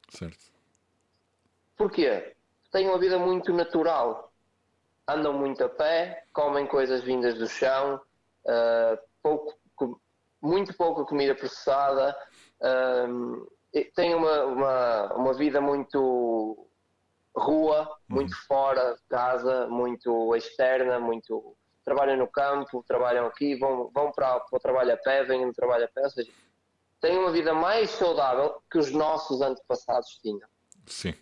Certo. 0.10 0.52
Porquê? 1.76 2.37
Têm 2.72 2.88
uma 2.88 3.00
vida 3.00 3.18
muito 3.18 3.54
natural. 3.54 4.32
Andam 5.08 5.34
muito 5.34 5.64
a 5.64 5.70
pé, 5.70 6.26
comem 6.34 6.68
coisas 6.68 7.04
vindas 7.04 7.36
do 7.36 7.48
chão, 7.48 8.00
uh, 8.46 8.98
pouco, 9.24 9.58
muito 10.42 10.76
pouca 10.76 11.06
comida 11.06 11.34
processada, 11.34 12.16
uh, 12.62 13.48
têm 13.96 14.14
uma, 14.16 14.44
uma, 14.46 15.14
uma, 15.14 15.34
vida 15.34 15.62
muito 15.62 16.68
rua, 17.36 17.98
muito 18.08 18.32
uhum. 18.32 18.42
fora 18.48 18.96
de 18.96 19.02
casa, 19.10 19.68
muito 19.68 20.36
externa, 20.36 21.00
muito 21.00 21.56
trabalham 21.86 22.18
no 22.18 22.28
campo, 22.28 22.84
trabalham 22.86 23.28
aqui, 23.28 23.56
vão, 23.56 23.90
vão 23.94 24.12
para, 24.12 24.42
para 24.42 24.58
o 24.58 24.60
trabalho 24.60 24.94
a 24.94 24.98
pé, 24.98 25.24
vêm 25.24 25.48
do 25.48 25.54
trabalho 25.54 25.86
a 25.86 25.88
pé, 25.88 26.04
ou 26.04 26.10
seja, 26.10 26.30
têm 27.00 27.18
uma 27.18 27.32
vida 27.32 27.54
mais 27.54 27.92
saudável 27.92 28.62
que 28.70 28.78
os 28.78 28.92
nossos 28.92 29.42
antepassados 29.42 30.20
tinham. 30.22 30.50
Sim 30.86 31.14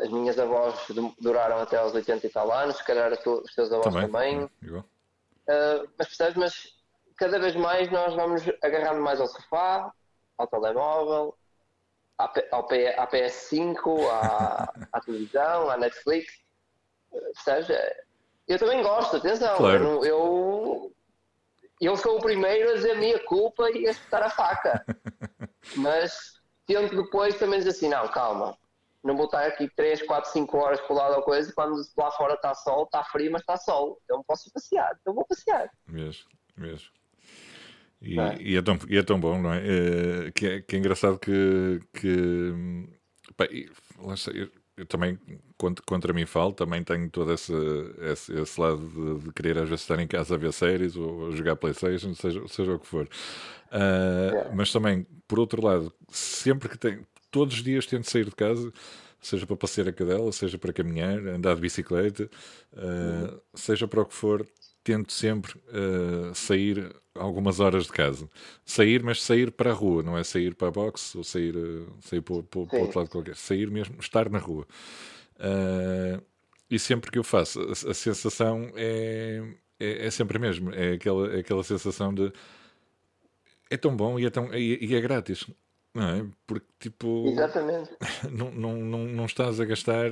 as 0.00 0.08
minhas 0.10 0.38
avós 0.38 0.74
duraram 1.20 1.58
até 1.58 1.76
aos 1.76 1.94
80 1.94 2.26
e 2.26 2.30
tal 2.30 2.52
anos, 2.52 2.76
se 2.76 2.84
calhar 2.84 3.12
os 3.12 3.54
teus 3.54 3.72
avós 3.72 3.94
também. 3.94 4.08
também. 4.08 4.44
Uh, 4.44 5.88
mas 5.98 6.08
percebes, 6.08 6.36
mas 6.36 6.74
cada 7.16 7.38
vez 7.38 7.54
mais 7.54 7.90
nós 7.90 8.14
vamos 8.14 8.42
agarrando 8.62 9.00
mais 9.00 9.20
ao 9.20 9.26
sofá, 9.26 9.92
ao 10.36 10.46
telemóvel, 10.46 11.36
ao, 12.18 12.32
à 12.96 13.06
PS5, 13.06 14.08
à, 14.10 14.72
à 14.92 15.00
televisão, 15.00 15.70
à 15.70 15.76
Netflix. 15.76 16.32
Percebes? 17.10 17.68
Eu 18.48 18.58
também 18.58 18.82
gosto, 18.82 19.16
atenção. 19.16 19.56
Claro. 19.56 20.04
Eu, 20.04 20.92
eu 21.80 21.96
sou 21.96 22.18
o 22.18 22.22
primeiro 22.22 22.70
a 22.70 22.74
dizer 22.74 22.92
a 22.92 22.98
minha 22.98 23.18
culpa 23.20 23.70
e 23.70 23.86
a 23.86 23.90
espetar 23.90 24.22
a 24.22 24.30
faca. 24.30 24.84
mas 25.76 26.40
tento 26.66 26.96
depois 26.96 27.38
também 27.38 27.58
dizer 27.58 27.70
assim, 27.70 27.88
não, 27.88 28.08
calma, 28.08 28.56
não 29.04 29.16
vou 29.16 29.26
estar 29.26 29.46
aqui 29.46 29.68
3, 29.76 30.02
4, 30.02 30.30
5 30.30 30.56
horas 30.56 30.80
colado 30.80 31.14
ao 31.14 31.22
coisa 31.22 31.52
quando 31.52 31.76
lá 31.96 32.10
fora 32.10 32.34
está 32.34 32.54
sol, 32.54 32.84
está 32.84 33.04
frio, 33.04 33.30
mas 33.30 33.42
está 33.42 33.58
sol. 33.58 34.00
Então 34.04 34.24
posso 34.26 34.50
passear, 34.50 34.96
então 34.98 35.14
vou 35.14 35.26
passear. 35.26 35.70
Mesmo, 35.86 36.24
mesmo. 36.56 36.88
E 38.00 38.18
é, 38.18 38.36
e 38.40 38.56
é, 38.56 38.62
tão, 38.62 38.78
e 38.88 38.96
é 38.96 39.02
tão 39.02 39.20
bom, 39.20 39.40
não 39.40 39.52
é? 39.52 39.62
é 40.26 40.30
que, 40.30 40.46
é 40.46 40.60
que 40.62 40.76
é 40.76 40.78
engraçado 40.78 41.18
que. 41.18 41.80
que 41.92 42.88
pá, 43.36 43.46
eu, 43.46 44.50
eu, 44.76 44.86
também, 44.86 45.18
contra, 45.56 45.84
contra 45.86 46.12
mim 46.12 46.26
falo, 46.26 46.52
também 46.52 46.82
tenho 46.82 47.08
todo 47.08 47.32
esse, 47.32 47.52
esse, 48.10 48.32
esse 48.32 48.60
lado 48.60 48.88
de, 48.88 49.24
de, 49.24 49.32
querer 49.32 49.56
às 49.58 49.68
vezes 49.68 49.82
estar 49.82 50.00
em 50.00 50.06
casa 50.06 50.34
a 50.34 50.38
ver 50.38 50.52
séries 50.52 50.96
ou 50.96 51.28
a 51.28 51.30
jogar 51.30 51.56
Playstation, 51.56 52.14
seja, 52.14 52.46
seja 52.48 52.74
o 52.74 52.78
que 52.78 52.86
for. 52.86 53.08
Uh. 53.70 54.54
Mas 54.54 54.72
também, 54.72 55.06
por 55.28 55.38
outro 55.38 55.64
lado, 55.64 55.94
sempre 56.10 56.68
que 56.68 56.76
tenho 56.76 57.06
todos 57.34 57.56
os 57.56 57.64
dias 57.64 57.84
tento 57.84 58.08
sair 58.08 58.26
de 58.26 58.30
casa, 58.30 58.72
seja 59.20 59.44
para 59.44 59.56
passear 59.56 59.88
a 59.88 59.92
cadela, 59.92 60.30
seja 60.30 60.56
para 60.56 60.72
caminhar, 60.72 61.18
andar 61.26 61.56
de 61.56 61.60
bicicleta, 61.60 62.30
uh, 62.72 63.40
seja 63.52 63.88
para 63.88 64.02
o 64.02 64.06
que 64.06 64.14
for, 64.14 64.46
tento 64.84 65.12
sempre 65.12 65.52
uh, 65.56 66.32
sair 66.32 66.94
algumas 67.12 67.58
horas 67.58 67.86
de 67.86 67.92
casa. 67.92 68.30
Sair, 68.64 69.02
mas 69.02 69.20
sair 69.20 69.50
para 69.50 69.70
a 69.70 69.74
rua, 69.74 70.00
não 70.04 70.16
é 70.16 70.22
sair 70.22 70.54
para 70.54 70.68
a 70.68 70.70
box 70.70 71.16
ou 71.16 71.24
sair, 71.24 71.56
uh, 71.56 71.92
sair 72.00 72.20
para, 72.20 72.40
para, 72.44 72.66
para 72.66 72.78
o 72.78 72.82
outro 72.82 72.98
lado 73.00 73.10
qualquer. 73.10 73.34
Sair 73.34 73.68
mesmo, 73.68 73.96
estar 73.98 74.30
na 74.30 74.38
rua. 74.38 74.64
Uh, 75.36 76.22
e 76.70 76.78
sempre 76.78 77.10
que 77.10 77.18
eu 77.18 77.24
faço, 77.24 77.60
a, 77.60 77.72
a 77.90 77.94
sensação 77.94 78.70
é, 78.76 79.42
é, 79.80 80.06
é, 80.06 80.10
sempre 80.10 80.36
a 80.36 80.40
mesma. 80.40 80.72
É 80.72 80.92
aquela, 80.92 81.34
é 81.34 81.40
aquela 81.40 81.64
sensação 81.64 82.14
de 82.14 82.32
é 83.70 83.76
tão 83.76 83.96
bom 83.96 84.18
e 84.20 84.24
é, 84.24 84.30
tão, 84.30 84.54
e, 84.54 84.78
e 84.80 84.94
é 84.94 85.00
grátis. 85.00 85.46
Não 85.94 86.08
é? 86.08 86.26
Porque, 86.44 86.66
tipo. 86.80 87.28
Exatamente. 87.28 87.96
Não, 88.30 88.50
não, 88.50 88.74
não, 88.74 88.98
não 89.04 89.26
estás 89.26 89.60
a 89.60 89.64
gastar, 89.64 90.10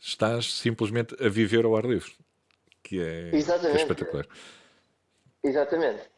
estás 0.00 0.54
simplesmente 0.54 1.16
a 1.22 1.28
viver 1.28 1.64
ao 1.64 1.76
ar 1.76 1.84
livre. 1.84 2.12
Que 2.82 3.02
é, 3.02 3.34
Exatamente. 3.34 3.78
é 3.78 3.82
espetacular. 3.82 4.26
Exatamente. 5.42 6.08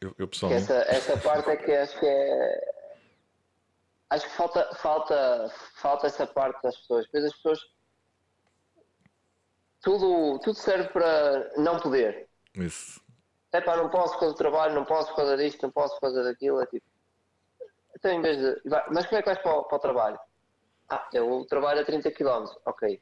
Eu, 0.00 0.14
eu 0.18 0.26
pessoalmente. 0.26 0.64
Essa, 0.64 0.74
essa 0.88 1.16
parte 1.18 1.50
é 1.50 1.56
que 1.56 1.72
acho 1.72 1.98
que 1.98 2.06
é. 2.06 2.74
Acho 4.10 4.26
que 4.26 4.36
falta, 4.36 4.74
falta, 4.76 5.52
falta 5.74 6.06
essa 6.06 6.26
parte 6.26 6.62
das 6.62 6.76
pessoas. 6.78 7.04
Depois 7.06 7.24
as 7.24 7.34
pessoas. 7.34 7.58
Tudo, 9.82 10.38
tudo 10.38 10.56
serve 10.56 10.88
para 10.88 11.52
não 11.58 11.78
poder. 11.78 12.28
Isso. 12.54 13.00
É 13.52 13.60
pá, 13.60 13.76
não 13.76 13.90
posso 13.90 14.18
fazer 14.18 14.34
trabalho, 14.34 14.74
não 14.74 14.84
posso 14.84 15.14
fazer 15.14 15.44
isto, 15.44 15.62
não 15.62 15.70
posso 15.70 15.98
fazer 16.00 16.26
aquilo. 16.26 16.60
É 16.60 16.66
tipo 16.66 16.86
então, 18.04 18.12
em 18.12 18.20
vez 18.20 18.36
de. 18.38 18.60
Mas 18.90 19.06
como 19.06 19.18
é 19.18 19.22
que 19.22 19.26
vais 19.26 19.38
para 19.38 19.52
o, 19.54 19.64
para 19.64 19.76
o 19.76 19.80
trabalho? 19.80 20.18
Ah, 20.90 21.08
eu 21.14 21.46
trabalho 21.48 21.80
a 21.80 21.84
30 21.84 22.10
km. 22.10 22.44
Ok. 22.66 23.00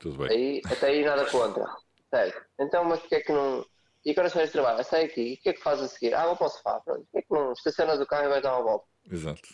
Tudo 0.00 0.18
bem. 0.18 0.30
Aí, 0.30 0.62
até 0.70 0.88
aí 0.88 1.04
nada 1.04 1.24
contra. 1.26 1.64
Certo. 2.10 2.44
Então, 2.58 2.84
mas 2.84 2.98
porquê 3.00 3.14
é 3.16 3.20
que 3.20 3.32
não. 3.32 3.64
E 4.04 4.10
agora 4.10 4.28
sais 4.28 4.48
de 4.48 4.52
trabalho? 4.52 4.82
Sai 4.84 5.04
aqui. 5.04 5.20
E 5.20 5.34
o 5.34 5.36
que 5.38 5.50
é 5.50 5.52
que 5.52 5.62
fazes 5.62 5.84
a 5.84 5.88
seguir? 5.88 6.14
Ah, 6.14 6.26
vou 6.26 6.36
para 6.36 6.46
o 6.46 6.50
sofá. 6.50 6.80
Pronto. 6.80 7.02
Porquê 7.04 7.18
é 7.18 7.22
que 7.22 7.32
não 7.32 7.52
estacionas 7.52 8.00
o 8.00 8.06
carro 8.06 8.24
e 8.24 8.28
vais 8.28 8.42
dar 8.42 8.54
uma 8.56 8.64
volta? 8.64 8.86
Exato. 9.10 9.48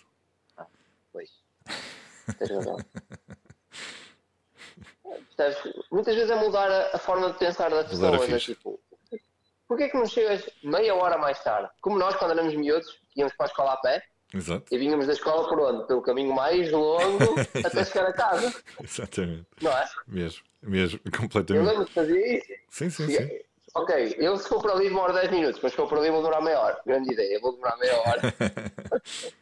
Ah, 0.56 0.66
pois. 1.12 1.30
Tens 2.38 2.50
razão. 2.50 2.76
Muitas 5.90 6.14
vezes 6.14 6.30
é 6.30 6.34
mudar 6.36 6.70
a, 6.70 6.96
a, 6.96 6.98
forma 6.98 7.30
de 7.30 7.38
pensar 7.38 7.68
das 7.70 7.88
pessoas. 7.88 8.30
É 8.30 8.38
tipo, 8.38 8.80
porquê 9.68 9.84
é 9.84 9.88
que 9.88 9.96
não 9.96 10.06
chegas 10.06 10.48
meia 10.62 10.94
hora 10.94 11.18
mais 11.18 11.42
tarde? 11.42 11.70
Como 11.80 11.98
nós, 11.98 12.16
quando 12.16 12.32
éramos 12.32 12.54
miúdos, 12.54 13.00
íamos 13.14 13.34
para 13.34 13.46
a 13.46 13.48
escola 13.48 13.72
a 13.74 13.76
pé. 13.76 14.02
Exato. 14.34 14.74
E 14.74 14.78
vínhamos 14.78 15.06
da 15.06 15.12
escola 15.12 15.48
por 15.48 15.60
onde? 15.60 15.86
Pelo 15.86 16.02
caminho 16.02 16.34
mais 16.34 16.70
longo 16.72 17.34
até 17.64 17.84
chegar 17.84 18.06
a 18.06 18.12
casa. 18.12 18.52
Exatamente. 18.82 19.46
Não 19.62 19.70
é? 19.70 19.88
Mesmo, 20.08 20.42
mesmo, 20.60 21.00
completamente. 21.16 21.64
Eu 21.64 21.70
lembro 21.70 21.84
de 21.84 21.92
fazer 21.92 22.38
isso. 22.38 22.46
Sim, 22.68 22.90
sim, 22.90 23.06
sim. 23.06 23.28
Ok, 23.76 24.16
eu 24.18 24.36
se 24.36 24.48
for 24.48 24.60
para 24.60 24.72
ali 24.72 24.88
demoro 24.88 25.12
10 25.12 25.30
minutos, 25.30 25.60
mas 25.62 25.72
se 25.72 25.76
for 25.76 25.88
para 25.88 25.98
ali 25.98 26.10
vou 26.10 26.20
demorar 26.20 26.40
meia 26.40 26.60
hora. 26.60 26.80
Grande 26.84 27.12
ideia, 27.12 27.40
vou 27.40 27.52
demorar 27.52 27.76
meia 27.76 27.96
hora. 28.00 28.20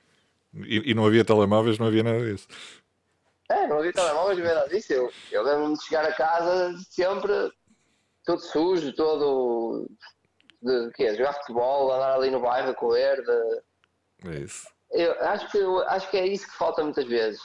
e, 0.54 0.90
e, 0.90 0.94
não 0.94 1.06
havia 1.06 1.24
telemóveis, 1.24 1.78
não 1.78 1.86
havia 1.86 2.02
nada 2.02 2.20
disso. 2.20 2.48
É, 3.50 3.66
não 3.66 3.78
havia 3.78 3.92
telemóveis, 3.92 4.38
não 4.38 4.44
havia 4.44 4.54
nada 4.54 4.68
disso. 4.68 4.92
Eu, 4.92 5.12
eu 5.30 5.42
lembro-me 5.42 5.76
de 5.76 5.84
chegar 5.84 6.06
a 6.06 6.14
casa 6.14 6.78
sempre 6.90 7.52
todo 8.24 8.40
sujo, 8.40 8.94
todo. 8.94 9.86
de 10.62 10.90
quê? 10.94 11.14
Jogar 11.14 11.34
futebol, 11.34 11.92
andar 11.92 12.14
ali 12.14 12.30
no 12.30 12.40
bairro 12.40 12.70
a 12.70 12.74
correr. 12.74 13.22
De... 13.22 14.30
É 14.30 14.38
isso. 14.38 14.71
Eu 14.92 15.20
acho 15.26 15.50
que, 15.50 15.58
eu 15.58 15.88
acho 15.88 16.10
que 16.10 16.16
é 16.16 16.26
isso 16.26 16.46
que 16.46 16.56
falta 16.56 16.82
muitas 16.82 17.06
vezes. 17.06 17.40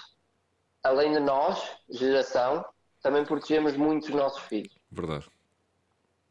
Além 0.83 1.13
de 1.13 1.19
nós, 1.19 1.61
geração, 1.89 2.63
também 3.01 3.25
protegemos 3.25 3.75
muito 3.75 4.05
os 4.05 4.15
nossos 4.15 4.41
filhos. 4.43 4.77
Verdade 4.91 5.29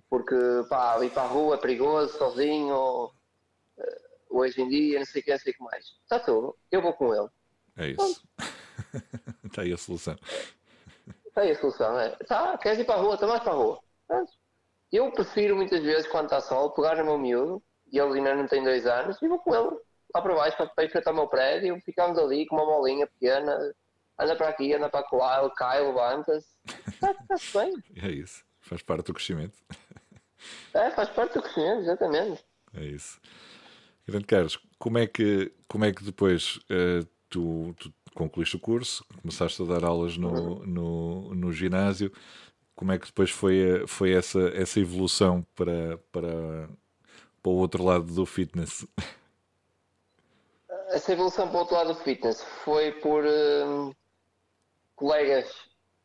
porque 0.08 0.34
pá, 0.68 1.02
ir 1.04 1.10
para 1.10 1.22
a 1.22 1.26
rua 1.26 1.56
é 1.56 1.58
perigoso, 1.58 2.16
sozinho, 2.16 3.10
eh, 3.76 4.00
hoje 4.30 4.62
em 4.62 4.68
dia, 4.68 4.98
não 4.98 5.06
sei 5.06 5.20
o 5.20 5.24
que, 5.24 5.30
não 5.30 5.38
sei 5.38 5.52
o 5.52 5.56
que 5.56 5.62
mais. 5.62 5.84
Está 6.02 6.20
tudo, 6.20 6.56
eu 6.70 6.80
vou 6.80 6.92
com 6.92 7.14
ele. 7.14 7.28
É 7.76 7.88
isso. 7.88 8.22
Está 9.44 9.62
aí 9.62 9.72
a 9.72 9.76
solução. 9.76 10.16
Está 11.26 11.42
aí 11.42 11.50
a 11.50 11.60
solução, 11.60 11.98
é. 11.98 12.10
Tá, 12.26 12.56
queres 12.58 12.78
ir 12.78 12.84
para 12.84 12.94
a 12.94 12.98
rua, 12.98 13.14
está 13.14 13.26
mais 13.26 13.42
para 13.42 13.52
a 13.52 13.56
rua. 13.56 13.80
Eu 14.92 15.10
prefiro 15.12 15.56
muitas 15.56 15.82
vezes, 15.82 16.06
quando 16.06 16.26
está 16.26 16.40
sol, 16.40 16.70
pegar 16.70 16.96
no 16.96 17.04
meu 17.04 17.18
miúdo, 17.18 17.62
e 17.92 17.98
ele 17.98 18.18
ainda 18.18 18.34
não 18.34 18.46
tem 18.46 18.62
dois 18.62 18.86
anos, 18.86 19.20
e 19.20 19.28
vou 19.28 19.38
com 19.38 19.54
ele 19.54 19.76
lá 20.16 20.22
para 20.22 20.34
baixo 20.34 20.56
para, 20.56 20.66
para 20.66 20.84
enfrentar 20.84 21.12
o 21.12 21.14
meu 21.14 21.26
prédio, 21.26 21.80
ficamos 21.80 22.18
ali 22.18 22.46
com 22.46 22.56
uma 22.56 22.66
bolinha 22.66 23.06
pequena, 23.06 23.56
anda 24.18 24.36
para 24.36 24.48
aqui, 24.48 24.72
anda 24.72 24.88
para 24.88 25.06
lá, 25.12 25.40
ele 25.42 25.50
cai, 25.54 25.80
levanta-se. 25.82 26.48
Está-se 26.88 27.58
bem. 27.58 27.72
É 28.02 28.10
isso, 28.10 28.44
faz 28.60 28.82
parte 28.82 29.06
do 29.06 29.14
crescimento. 29.14 29.56
É, 30.74 30.90
faz 30.90 31.08
parte 31.10 31.34
do 31.34 31.42
crescimento, 31.42 31.80
exatamente. 31.80 32.44
É 32.74 32.84
isso. 32.84 33.20
Grande 34.06 34.26
Carlos, 34.26 34.58
como 34.78 34.98
é 34.98 35.06
que, 35.06 35.52
como 35.66 35.84
é 35.84 35.92
que 35.92 36.04
depois 36.04 36.56
uh, 36.70 37.06
tu, 37.28 37.74
tu, 37.78 37.92
concluíste 38.14 38.56
o 38.56 38.60
curso, 38.60 39.04
começaste 39.20 39.60
a 39.62 39.66
dar 39.66 39.84
aulas 39.84 40.16
no, 40.16 40.28
uhum. 40.28 40.66
no, 40.66 41.34
no 41.34 41.52
ginásio, 41.52 42.12
como 42.74 42.92
é 42.92 42.98
que 42.98 43.06
depois 43.06 43.30
foi, 43.30 43.84
foi 43.86 44.12
essa, 44.12 44.40
essa 44.54 44.78
evolução 44.78 45.44
para, 45.54 45.98
para, 46.12 46.68
para 47.42 47.50
o 47.50 47.56
outro 47.56 47.82
lado 47.82 48.04
do 48.04 48.24
fitness? 48.24 48.86
Essa 50.88 51.12
evolução 51.12 51.48
para 51.48 51.56
o 51.56 51.60
outro 51.60 51.74
lado 51.74 51.94
do 51.94 52.00
fitness 52.00 52.42
foi 52.64 52.92
por 53.00 53.24
uh, 53.24 53.94
colegas, 54.94 55.52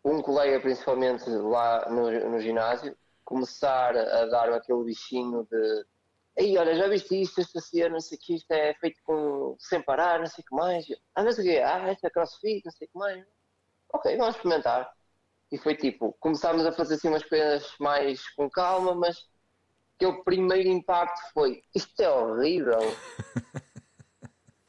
um 0.04 0.22
colega 0.22 0.60
principalmente 0.60 1.30
lá 1.30 1.88
no, 1.90 2.30
no 2.30 2.40
ginásio, 2.40 2.98
começar 3.24 3.96
a 3.96 4.26
dar 4.26 4.52
aquele 4.52 4.84
bichinho 4.84 5.48
de 5.50 5.86
aí 6.38 6.58
olha, 6.58 6.76
já 6.76 6.88
viste 6.88 7.22
isto, 7.22 7.42
esta 7.42 7.60
cena, 7.60 7.90
não 7.90 8.00
sei 8.00 8.18
o 8.18 8.22
que, 8.22 8.36
isto 8.36 8.52
é 8.52 8.74
feito 8.76 9.02
com, 9.04 9.56
sem 9.60 9.82
parar, 9.82 10.20
não 10.20 10.28
sei 10.28 10.44
o 10.44 10.46
que 10.46 10.56
mais. 10.56 10.86
Ah, 11.16 11.24
mas 11.24 11.38
o 11.38 11.44
quê? 11.44 11.62
Ah, 11.64 11.88
esta 11.90 12.08
é 12.08 12.10
crossfit, 12.10 12.62
não 12.66 12.72
sei 12.72 12.88
o 12.88 12.92
que 12.92 12.98
mais. 12.98 13.26
Ok, 13.94 14.18
vamos 14.18 14.36
experimentar. 14.36 14.92
E 15.52 15.58
foi 15.58 15.76
tipo, 15.76 16.16
começámos 16.20 16.66
a 16.66 16.72
fazer 16.72 16.96
assim 16.96 17.10
umas 17.10 17.24
coisas 17.24 17.74
mais 17.80 18.28
com 18.36 18.50
calma, 18.50 18.96
mas 18.96 19.28
aquele 19.96 20.24
primeiro 20.24 20.70
impacto 20.70 21.20
foi 21.34 21.62
isto 21.76 22.02
é 22.02 22.10
horrível, 22.10 22.80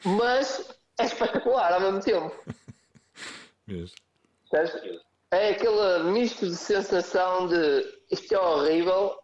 mas 0.04 0.76
é 0.98 1.04
espetacular 1.04 1.72
ao 1.72 1.80
mesmo 1.80 2.00
tempo. 2.00 2.34
Mesmo 3.66 3.92
é 5.32 5.50
aquele 5.50 6.02
misto 6.12 6.46
de 6.46 6.54
sensação 6.54 7.48
de 7.48 8.00
isto 8.10 8.34
é 8.34 8.38
horrível, 8.38 9.18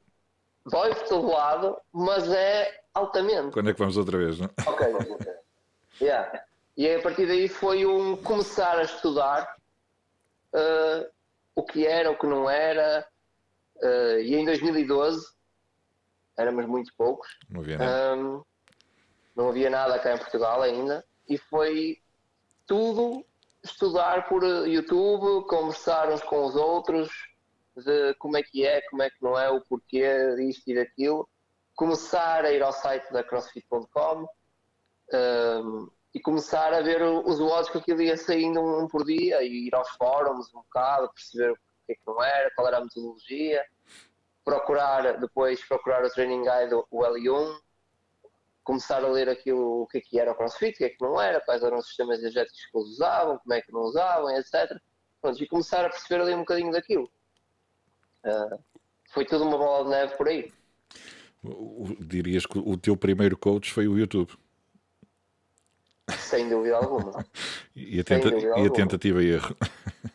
dói-te 0.65 1.07
todo 1.07 1.29
lado, 1.29 1.77
mas 1.93 2.27
é 2.31 2.83
altamente. 2.95 3.53
Quando 3.53 3.69
é 3.69 3.73
que 3.75 3.79
vamos 3.79 3.97
outra 3.99 4.17
vez, 4.17 4.39
não? 4.39 4.51
Ok, 4.67 4.87
yeah. 6.01 6.43
E 6.77 6.95
a 6.95 7.03
partir 7.03 7.27
daí 7.27 7.47
foi 7.47 7.85
um 7.85 8.17
começar 8.17 8.79
a 8.79 8.83
estudar 8.83 9.55
uh, 10.55 11.07
o 11.55 11.63
que 11.63 11.87
era, 11.87 12.11
o 12.11 12.19
que 12.19 12.27
não 12.27 12.49
era. 12.49 13.07
Uh, 13.77 14.21
e 14.21 14.35
em 14.35 14.47
2012 14.47 15.27
éramos 16.39 16.65
muito 16.67 16.93
poucos. 16.97 17.29
Não 17.51 17.61
havia 17.61 17.77
nada. 17.77 18.17
Um, 18.17 18.45
não 19.39 19.51
havia 19.51 19.71
nada 19.71 20.01
cá 20.01 20.15
em 20.15 20.19
Portugal 20.19 20.61
ainda. 20.63 21.05
E 21.29 21.39
foi 21.39 21.99
tudo 22.67 23.25
estudar 23.63 24.29
por 24.29 24.43
YouTube, 24.43 25.47
conversar 25.47 26.11
uns 26.11 26.23
com 26.23 26.45
os 26.45 26.57
outros, 26.57 27.09
de 27.77 28.15
como 28.15 28.37
é 28.37 28.43
que 28.43 28.67
é, 28.67 28.81
como 28.91 29.03
é 29.03 29.09
que 29.09 29.23
não 29.23 29.39
é, 29.39 29.49
o 29.49 29.61
porquê 29.61 30.35
disto 30.35 30.69
e 30.69 30.75
daquilo, 30.75 31.29
começar 31.77 32.45
a 32.45 32.51
ir 32.51 32.63
ao 32.63 32.73
site 32.73 33.13
da 33.13 33.23
CrossFit.com 33.23 34.27
um, 35.15 35.89
e 36.13 36.21
começar 36.21 36.75
a 36.75 36.81
ver 36.81 37.01
os 37.03 37.41
odds 37.41 37.71
que 37.71 37.79
aquilo 37.79 38.03
ia 38.03 38.17
saindo 38.17 38.61
um 38.61 38.89
por 38.89 39.05
dia 39.05 39.41
e 39.43 39.69
ir 39.69 39.75
aos 39.75 39.89
fóruns 39.91 40.53
um 40.53 40.63
bocado, 40.63 41.13
perceber 41.15 41.53
o 41.53 41.57
que 41.87 41.93
é 41.93 41.95
que 41.95 42.01
não 42.05 42.21
era, 42.23 42.51
qual 42.57 42.67
era 42.67 42.79
a 42.79 42.81
metodologia, 42.81 43.65
procurar 44.45 45.19
depois 45.21 45.65
procurar 45.69 46.05
o 46.05 46.11
training 46.11 46.43
guide, 46.43 46.75
o 46.75 47.03
L1, 47.05 47.61
começar 48.69 49.03
a 49.03 49.09
ler 49.09 49.31
aquilo, 49.31 49.85
o 49.85 49.87
que 49.87 49.97
é 49.97 50.01
que 50.03 50.21
era 50.21 50.31
o 50.31 50.35
CrossFit, 50.35 50.75
o 50.75 50.77
que 50.77 50.85
é 50.85 50.89
que 50.91 51.01
não 51.01 51.19
era, 51.19 51.41
quais 51.41 51.63
eram 51.63 51.79
os 51.79 51.87
sistemas 51.87 52.19
energéticos 52.19 52.67
que 52.67 52.77
eles 52.77 52.89
usavam, 52.91 53.39
como 53.39 53.55
é 53.55 53.63
que 53.63 53.73
não 53.73 53.81
usavam, 53.81 54.31
etc. 54.37 54.79
Pronto, 55.23 55.43
e 55.43 55.49
começar 55.49 55.87
a 55.87 55.89
perceber 55.89 56.21
ali 56.21 56.35
um 56.35 56.41
bocadinho 56.41 56.71
daquilo. 56.71 57.11
Uh, 58.27 58.63
foi 59.11 59.25
tudo 59.25 59.45
uma 59.45 59.57
bola 59.57 59.85
de 59.85 59.91
neve 59.91 60.17
por 60.19 60.29
aí. 60.29 60.53
Dirias 61.99 62.45
que 62.45 62.59
o 62.59 62.77
teu 62.77 62.95
primeiro 62.95 63.39
coach 63.39 63.73
foi 63.73 63.89
o 63.89 63.97
YouTube? 63.97 64.31
Sem 66.19 66.51
dúvida 66.51 66.77
alguma. 66.77 67.25
e, 67.75 67.99
a 67.99 68.05
tenta 68.05 68.31
dúvida 68.31 68.61
e 68.61 68.67
a 68.67 68.71
tentativa 68.71 69.23
e 69.23 69.31
erro? 69.31 69.57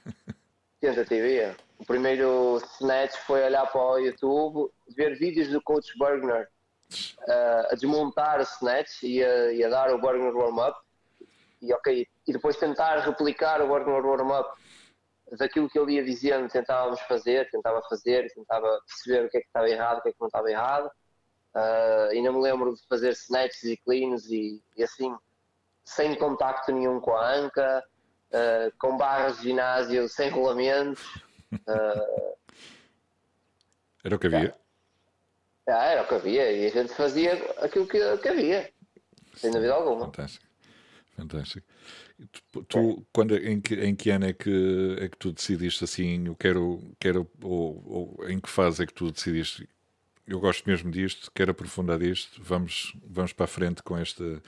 Tentativa 0.79 1.25
e 1.25 1.37
erro. 1.39 1.55
O 1.79 1.85
primeiro 1.85 2.61
snatch 2.75 3.15
foi 3.25 3.43
olhar 3.43 3.65
para 3.65 3.81
o 3.81 3.97
YouTube, 3.97 4.71
ver 4.95 5.17
vídeos 5.17 5.47
do 5.47 5.59
coach 5.61 5.97
Bergner 5.97 6.47
uh, 7.27 7.71
a 7.71 7.75
desmontar 7.75 8.39
o 8.39 8.43
snatch 8.43 9.03
e 9.03 9.23
a, 9.23 9.53
e 9.53 9.63
a 9.63 9.69
dar 9.69 9.93
o 9.93 9.99
burner 9.99 10.35
warm-up 10.35 10.79
e, 11.61 11.73
okay, 11.73 12.07
e 12.27 12.33
depois 12.33 12.57
tentar 12.57 12.99
replicar 12.99 13.61
o 13.61 13.67
burner 13.67 14.05
warm-up 14.05 14.49
daquilo 15.37 15.69
que 15.69 15.79
ele 15.79 15.93
ia 15.93 16.03
dizendo, 16.03 16.49
tentávamos 16.49 16.99
fazer, 17.01 17.49
tentava 17.49 17.81
fazer, 17.89 18.31
tentava 18.33 18.81
perceber 18.85 19.25
o 19.25 19.29
que 19.29 19.37
é 19.37 19.41
que 19.41 19.47
estava 19.47 19.69
errado, 19.69 19.99
o 19.99 20.01
que 20.01 20.09
é 20.09 20.11
que 20.11 20.19
não 20.19 20.27
estava 20.27 20.51
errado. 20.51 20.91
Uh, 21.55 22.13
e 22.13 22.21
não 22.21 22.33
me 22.33 22.41
lembro 22.41 22.73
de 22.73 22.81
fazer 22.87 23.11
snatches 23.11 23.63
e 23.63 23.77
cleans 23.77 24.25
e, 24.25 24.61
e 24.75 24.83
assim, 24.83 25.15
sem 25.85 26.15
contacto 26.15 26.71
nenhum 26.71 26.99
com 26.99 27.15
a 27.15 27.31
anca, 27.31 27.83
uh, 28.31 28.77
com 28.79 28.97
barras 28.97 29.37
de 29.37 29.43
ginásio 29.43 30.07
sem 30.09 30.29
rolamentos. 30.29 31.03
Uh, 31.53 32.33
Era 34.03 34.15
o 34.15 34.17
que 34.17 34.25
havia. 34.25 34.55
Ah, 35.67 35.85
era 35.85 36.03
o 36.03 36.07
que 36.07 36.15
havia 36.15 36.51
e 36.51 36.65
a 36.65 36.69
gente 36.69 36.93
fazia 36.93 37.33
aquilo 37.59 37.87
que, 37.87 38.17
que 38.17 38.27
havia, 38.27 38.69
sem 39.35 39.49
dúvida 39.49 39.73
alguma. 39.73 40.05
Fantástico, 40.05 40.45
fantástico. 41.15 41.67
Tu, 42.51 42.63
tu 42.63 43.05
quando, 43.13 43.35
em, 43.37 43.61
que, 43.61 43.75
em 43.75 43.95
que 43.95 44.09
ano 44.09 44.25
é 44.25 44.33
que, 44.33 44.97
é 44.99 45.07
que 45.07 45.17
tu 45.17 45.31
decidiste 45.31 45.83
assim, 45.83 46.27
eu 46.27 46.35
quero, 46.35 46.81
quero 46.99 47.29
ou, 47.41 48.17
ou 48.19 48.29
em 48.29 48.39
que 48.39 48.49
fase 48.49 48.83
é 48.83 48.85
que 48.85 48.93
tu 48.93 49.11
decidiste, 49.11 49.67
eu 50.27 50.39
gosto 50.39 50.67
mesmo 50.67 50.91
disto, 50.91 51.31
quero 51.33 51.51
aprofundar 51.51 51.97
disto, 51.97 52.41
vamos, 52.43 52.93
vamos 53.05 53.31
para 53.31 53.45
a 53.45 53.47
frente 53.47 53.81
com 53.81 53.97
este, 53.97 54.41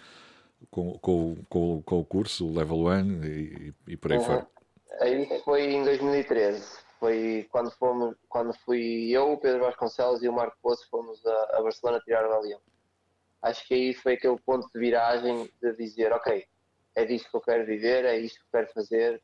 com, 0.70 1.00
com, 1.00 1.38
com, 1.50 1.82
com 1.82 2.00
o 2.00 2.06
curso, 2.06 2.46
o 2.46 2.54
Level 2.54 2.88
1 2.88 3.24
e, 3.24 3.74
e 3.88 3.98
por 3.98 4.12
aí 4.12 4.18
uhum. 4.18 4.24
fora? 4.26 4.48
Aí 5.00 5.42
foi 5.44 5.64
em 5.64 5.84
2013 5.84 6.85
foi 7.00 7.48
quando 7.52 7.72
fomos, 7.72 8.16
quando 8.28 8.54
fui 8.54 9.10
eu, 9.12 9.34
o 9.34 9.38
Pedro 9.38 9.66
Vasconcelos 9.66 10.24
e 10.24 10.30
o 10.30 10.34
Marco 10.34 10.58
Poço 10.62 10.88
fomos 10.90 11.26
a, 11.26 11.58
a 11.58 11.62
Barcelona 11.62 12.00
tirar 12.02 12.28
o 12.28 12.34
avião. 12.34 12.60
Acho 13.42 13.68
que 13.68 13.74
aí 13.74 13.94
foi 13.94 14.14
aquele 14.14 14.40
ponto 14.40 14.68
de 14.74 14.80
viragem 14.80 15.50
de 15.62 15.74
dizer, 15.76 16.12
ok, 16.12 16.46
é 16.96 17.06
disto 17.06 17.30
que 17.30 17.38
eu 17.38 17.42
quero 17.42 17.66
viver, 17.66 18.06
é 18.06 18.18
isto 18.18 18.40
que 18.40 18.46
eu 18.46 18.62
quero 18.62 18.74
fazer, 18.74 19.22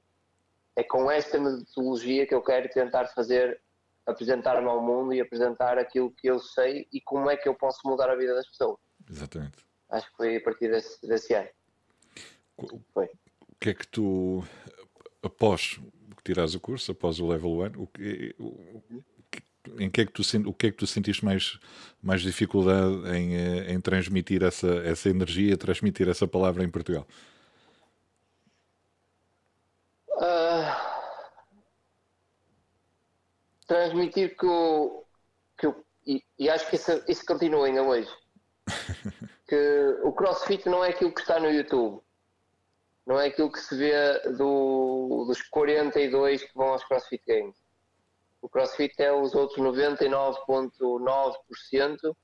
é 0.75 0.83
com 0.83 1.09
esta 1.09 1.39
metodologia 1.39 2.27
que 2.27 2.35
eu 2.35 2.41
quero 2.41 2.69
tentar 2.69 3.07
fazer, 3.07 3.59
apresentar-me 4.05 4.67
ao 4.67 4.81
mundo 4.81 5.13
e 5.13 5.21
apresentar 5.21 5.77
aquilo 5.77 6.11
que 6.11 6.27
eu 6.27 6.39
sei 6.39 6.87
e 6.91 7.01
como 7.01 7.29
é 7.29 7.37
que 7.37 7.47
eu 7.47 7.55
posso 7.55 7.79
mudar 7.85 8.09
a 8.09 8.15
vida 8.15 8.35
das 8.35 8.47
pessoas. 8.47 8.77
Exatamente. 9.09 9.65
Acho 9.89 10.09
que 10.11 10.17
foi 10.17 10.37
a 10.37 10.41
partir 10.41 10.69
desse, 10.69 11.05
desse 11.05 11.33
ano. 11.33 11.49
O, 12.57 12.79
foi. 12.93 13.09
O 13.47 13.55
que 13.59 13.71
é 13.71 13.73
que 13.73 13.87
tu, 13.87 14.43
após 15.21 15.79
tirares 16.23 16.55
o 16.55 16.59
curso, 16.59 16.91
após 16.91 17.19
o 17.19 17.27
level 17.27 17.51
1, 17.51 17.81
o 17.81 17.87
que, 17.87 18.35
o, 18.39 18.83
em 19.79 19.89
que 19.89 20.01
é 20.01 20.05
que 20.05 20.11
tu, 20.11 20.21
o 20.47 20.53
que 20.53 20.67
é 20.67 20.71
que 20.71 20.77
tu 20.77 20.87
sentiste 20.87 21.23
mais, 21.23 21.59
mais 22.01 22.21
dificuldade 22.21 22.95
em, 23.15 23.35
eh, 23.35 23.73
em 23.73 23.79
transmitir 23.79 24.43
essa, 24.43 24.67
essa 24.83 25.09
energia, 25.09 25.57
transmitir 25.57 26.07
essa 26.09 26.27
palavra 26.27 26.63
em 26.63 26.69
Portugal? 26.69 27.07
Uh, 30.09 30.75
transmitir 33.67 34.35
que 34.37 34.45
o, 34.45 35.03
que 35.57 35.67
o 35.67 35.85
e, 36.05 36.23
e 36.37 36.49
acho 36.49 36.69
que 36.69 36.75
isso, 36.75 37.03
isso 37.07 37.25
continua 37.25 37.67
ainda 37.67 37.83
hoje. 37.83 38.09
que 39.47 39.99
o 40.03 40.11
crossfit 40.13 40.67
não 40.67 40.83
é 40.83 40.89
aquilo 40.89 41.13
que 41.13 41.21
está 41.21 41.39
no 41.39 41.49
YouTube. 41.49 42.01
Não 43.05 43.19
é 43.19 43.27
aquilo 43.27 43.51
que 43.51 43.59
se 43.59 43.75
vê 43.75 44.19
do, 44.37 45.25
dos 45.27 45.41
42 45.41 46.43
que 46.43 46.55
vão 46.55 46.69
aos 46.69 46.83
CrossFit 46.83 47.23
Games. 47.25 47.55
O 48.41 48.49
CrossFit 48.49 48.99
é 49.01 49.13
os 49.13 49.35
outros 49.35 49.59
99,9%, 49.59 52.15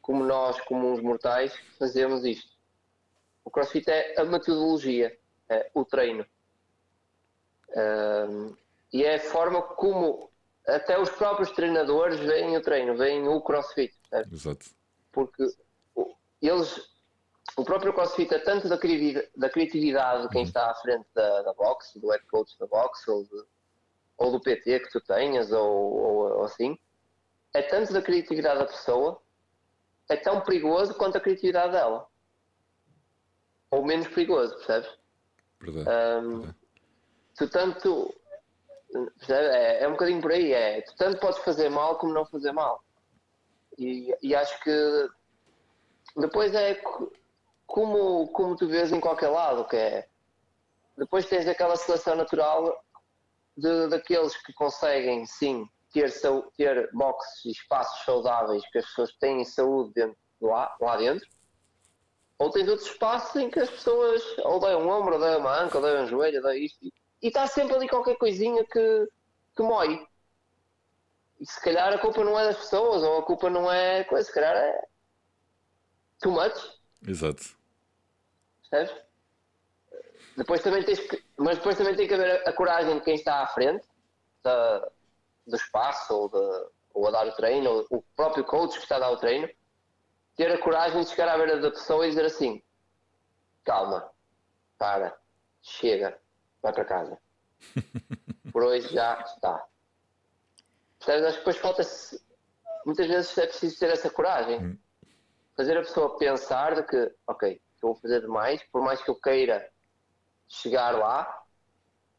como 0.00 0.24
nós, 0.24 0.60
comuns 0.62 1.00
mortais, 1.00 1.54
fazemos 1.78 2.24
isto. 2.24 2.56
O 3.44 3.50
CrossFit 3.50 3.90
é 3.90 4.20
a 4.20 4.24
metodologia, 4.24 5.16
é 5.48 5.70
o 5.74 5.84
treino. 5.84 6.26
Um, 7.76 8.56
e 8.92 9.04
é 9.04 9.16
a 9.16 9.20
forma 9.20 9.60
como 9.62 10.30
até 10.66 10.98
os 10.98 11.10
próprios 11.10 11.50
treinadores 11.52 12.18
veem 12.18 12.56
o 12.56 12.62
treino, 12.62 12.96
veem 12.96 13.28
o 13.28 13.40
CrossFit. 13.40 13.94
Certo? 14.08 14.34
Exato. 14.34 14.66
Porque 15.12 15.46
eles, 16.42 16.95
o 17.56 17.64
próprio 17.64 17.92
CrossFit 17.92 18.34
é 18.34 18.38
tanto 18.38 18.68
da 18.68 18.78
criatividade, 18.78 19.28
da 19.36 19.48
criatividade 19.48 20.22
de 20.22 20.28
quem 20.28 20.42
uhum. 20.42 20.46
está 20.46 20.70
à 20.70 20.74
frente 20.74 21.06
da, 21.14 21.42
da 21.42 21.54
box, 21.54 21.98
do 21.98 22.10
head 22.10 22.24
coach 22.26 22.58
da 22.58 22.66
box, 22.66 23.08
ou, 23.08 23.24
de, 23.24 23.44
ou 24.18 24.32
do 24.32 24.40
PT 24.40 24.80
que 24.80 24.90
tu 24.90 25.00
tenhas, 25.00 25.52
ou, 25.52 25.70
ou, 25.70 26.38
ou 26.38 26.44
assim, 26.44 26.78
é 27.54 27.62
tanto 27.62 27.92
da 27.92 28.02
criatividade 28.02 28.58
da 28.58 28.66
pessoa, 28.66 29.20
é 30.08 30.16
tão 30.16 30.40
perigoso 30.42 30.94
quanto 30.94 31.16
a 31.16 31.20
criatividade 31.20 31.72
dela. 31.72 32.06
Ou 33.70 33.84
menos 33.84 34.08
perigoso, 34.08 34.54
percebes? 34.56 34.90
Verdade. 35.60 35.88
Um, 35.88 36.40
Verdade. 36.40 36.56
Tu 37.38 37.50
tanto 37.50 38.14
é, 39.28 39.84
é 39.84 39.88
um 39.88 39.92
bocadinho 39.92 40.20
por 40.20 40.32
aí, 40.32 40.52
é. 40.52 40.80
Tu 40.82 40.94
tanto 40.96 41.20
podes 41.20 41.38
fazer 41.40 41.68
mal 41.68 41.98
como 41.98 42.12
não 42.12 42.24
fazer 42.24 42.52
mal. 42.52 42.82
E, 43.78 44.14
e 44.22 44.34
acho 44.34 44.58
que 44.62 45.08
depois 46.16 46.54
é 46.54 46.80
como, 47.66 48.28
como 48.28 48.56
tu 48.56 48.68
vês 48.68 48.92
em 48.92 49.00
qualquer 49.00 49.28
lado, 49.28 49.66
que 49.66 49.76
é 49.76 50.08
depois 50.96 51.26
tens 51.26 51.46
aquela 51.46 51.76
seleção 51.76 52.14
natural 52.14 52.82
de, 53.56 53.88
daqueles 53.88 54.36
que 54.36 54.52
conseguem 54.52 55.26
sim 55.26 55.68
ter, 55.92 56.10
ter 56.56 56.90
boxes 56.92 57.44
e 57.44 57.50
espaços 57.50 58.04
saudáveis 58.04 58.62
que 58.70 58.78
as 58.78 58.86
pessoas 58.86 59.12
têm 59.18 59.44
saúde 59.44 59.92
dentro, 59.94 60.16
lá, 60.40 60.74
lá 60.80 60.96
dentro, 60.96 61.28
ou 62.38 62.50
tens 62.50 62.68
outros 62.68 62.88
espaços 62.88 63.36
em 63.36 63.50
que 63.50 63.60
as 63.60 63.70
pessoas 63.70 64.22
odeiam 64.38 64.82
um 64.82 64.90
ombro, 64.90 65.16
odeiam 65.16 65.40
uma 65.40 65.58
anca, 65.58 65.78
odeiam 65.78 66.04
um 66.04 66.06
joelho, 66.06 66.40
odeiam 66.40 66.64
isto 66.64 66.78
e 67.22 67.28
está 67.28 67.46
sempre 67.46 67.74
ali 67.74 67.88
qualquer 67.88 68.16
coisinha 68.16 68.64
que, 68.64 69.08
que 69.56 69.62
mói. 69.62 70.06
E 71.40 71.46
se 71.46 71.60
calhar 71.60 71.92
a 71.92 71.98
culpa 71.98 72.24
não 72.24 72.38
é 72.38 72.44
das 72.44 72.56
pessoas, 72.56 73.02
ou 73.02 73.18
a 73.18 73.22
culpa 73.22 73.50
não 73.50 73.70
é 73.70 74.04
coisa, 74.04 74.26
se 74.26 74.32
calhar 74.32 74.54
é 74.54 74.86
too 76.20 76.32
much. 76.32 76.54
Exato. 77.06 77.55
Percebes? 78.70 79.06
Depois 80.36 80.62
também 80.62 80.84
tens 80.84 81.00
que, 81.00 81.24
mas 81.38 81.56
depois 81.56 81.76
também 81.76 81.96
tem 81.96 82.06
que 82.06 82.14
haver 82.14 82.46
a, 82.46 82.52
coragem 82.52 82.98
de 82.98 83.04
quem 83.04 83.14
está 83.14 83.42
à 83.42 83.46
frente 83.46 83.86
da, 84.42 84.86
do 85.46 85.56
espaço 85.56 86.14
ou, 86.14 86.28
de, 86.28 86.70
ou 86.92 87.08
a 87.08 87.10
dar 87.10 87.26
o 87.26 87.32
treino, 87.32 87.70
ou 87.70 87.86
o 87.90 88.02
próprio 88.14 88.44
coach 88.44 88.76
que 88.76 88.82
está 88.82 88.96
a 88.96 89.00
dar 89.00 89.10
o 89.10 89.16
treino, 89.16 89.48
ter 90.36 90.52
a 90.52 90.60
coragem 90.60 91.02
de 91.02 91.08
chegar 91.08 91.28
à 91.28 91.38
beira 91.38 91.58
da 91.58 91.70
pessoa 91.70 92.04
e 92.06 92.10
dizer 92.10 92.26
assim: 92.26 92.62
calma, 93.64 94.10
para, 94.76 95.16
chega, 95.62 96.18
vai 96.62 96.72
para 96.72 96.84
casa. 96.84 97.18
Por 98.52 98.62
hoje 98.62 98.92
já 98.92 99.18
está. 99.22 99.66
Percebes? 100.98 101.24
Acho 101.24 101.32
que 101.32 101.38
depois 101.40 101.56
falta-se. 101.56 102.26
Muitas 102.84 103.06
vezes 103.06 103.38
é 103.38 103.46
preciso 103.46 103.78
ter 103.78 103.90
essa 103.90 104.10
coragem. 104.10 104.64
Hum. 104.64 104.78
Fazer 105.56 105.76
a 105.76 105.80
pessoa 105.80 106.18
pensar 106.18 106.74
de 106.74 106.82
que, 106.82 107.14
ok, 107.26 107.60
eu 107.86 107.92
vou 107.92 107.94
fazer 107.94 108.20
demais, 108.20 108.62
por 108.72 108.82
mais 108.82 109.02
que 109.02 109.10
eu 109.10 109.14
queira 109.14 109.66
chegar 110.48 110.90
lá, 110.92 111.42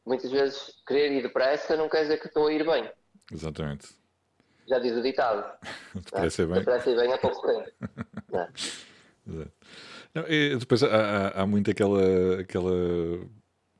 muitas 0.05 0.31
vezes 0.31 0.81
querer 0.87 1.11
ir 1.11 1.21
depressa 1.21 1.75
não 1.75 1.89
quer 1.89 2.03
dizer 2.03 2.19
que 2.19 2.27
estou 2.27 2.47
a 2.47 2.53
ir 2.53 2.65
bem. 2.65 2.89
Exatamente. 3.31 3.89
Já 4.67 4.79
diz 4.79 4.95
o 4.95 5.01
ditado. 5.01 5.45
Depressa 5.95 6.43
é 6.43 6.45
bem. 6.45 6.55
Depressa 6.55 6.89
e 6.89 6.95
bem 6.95 7.11
é 7.11 7.17
pouco 7.17 7.47
bem. 7.47 7.65
Exato. 9.27 9.51
Não, 10.13 10.23
depois 10.59 10.83
há, 10.83 10.87
há, 10.87 11.41
há, 11.41 11.45
muito 11.45 11.69
aquela, 11.69 12.39
aquela 12.39 12.71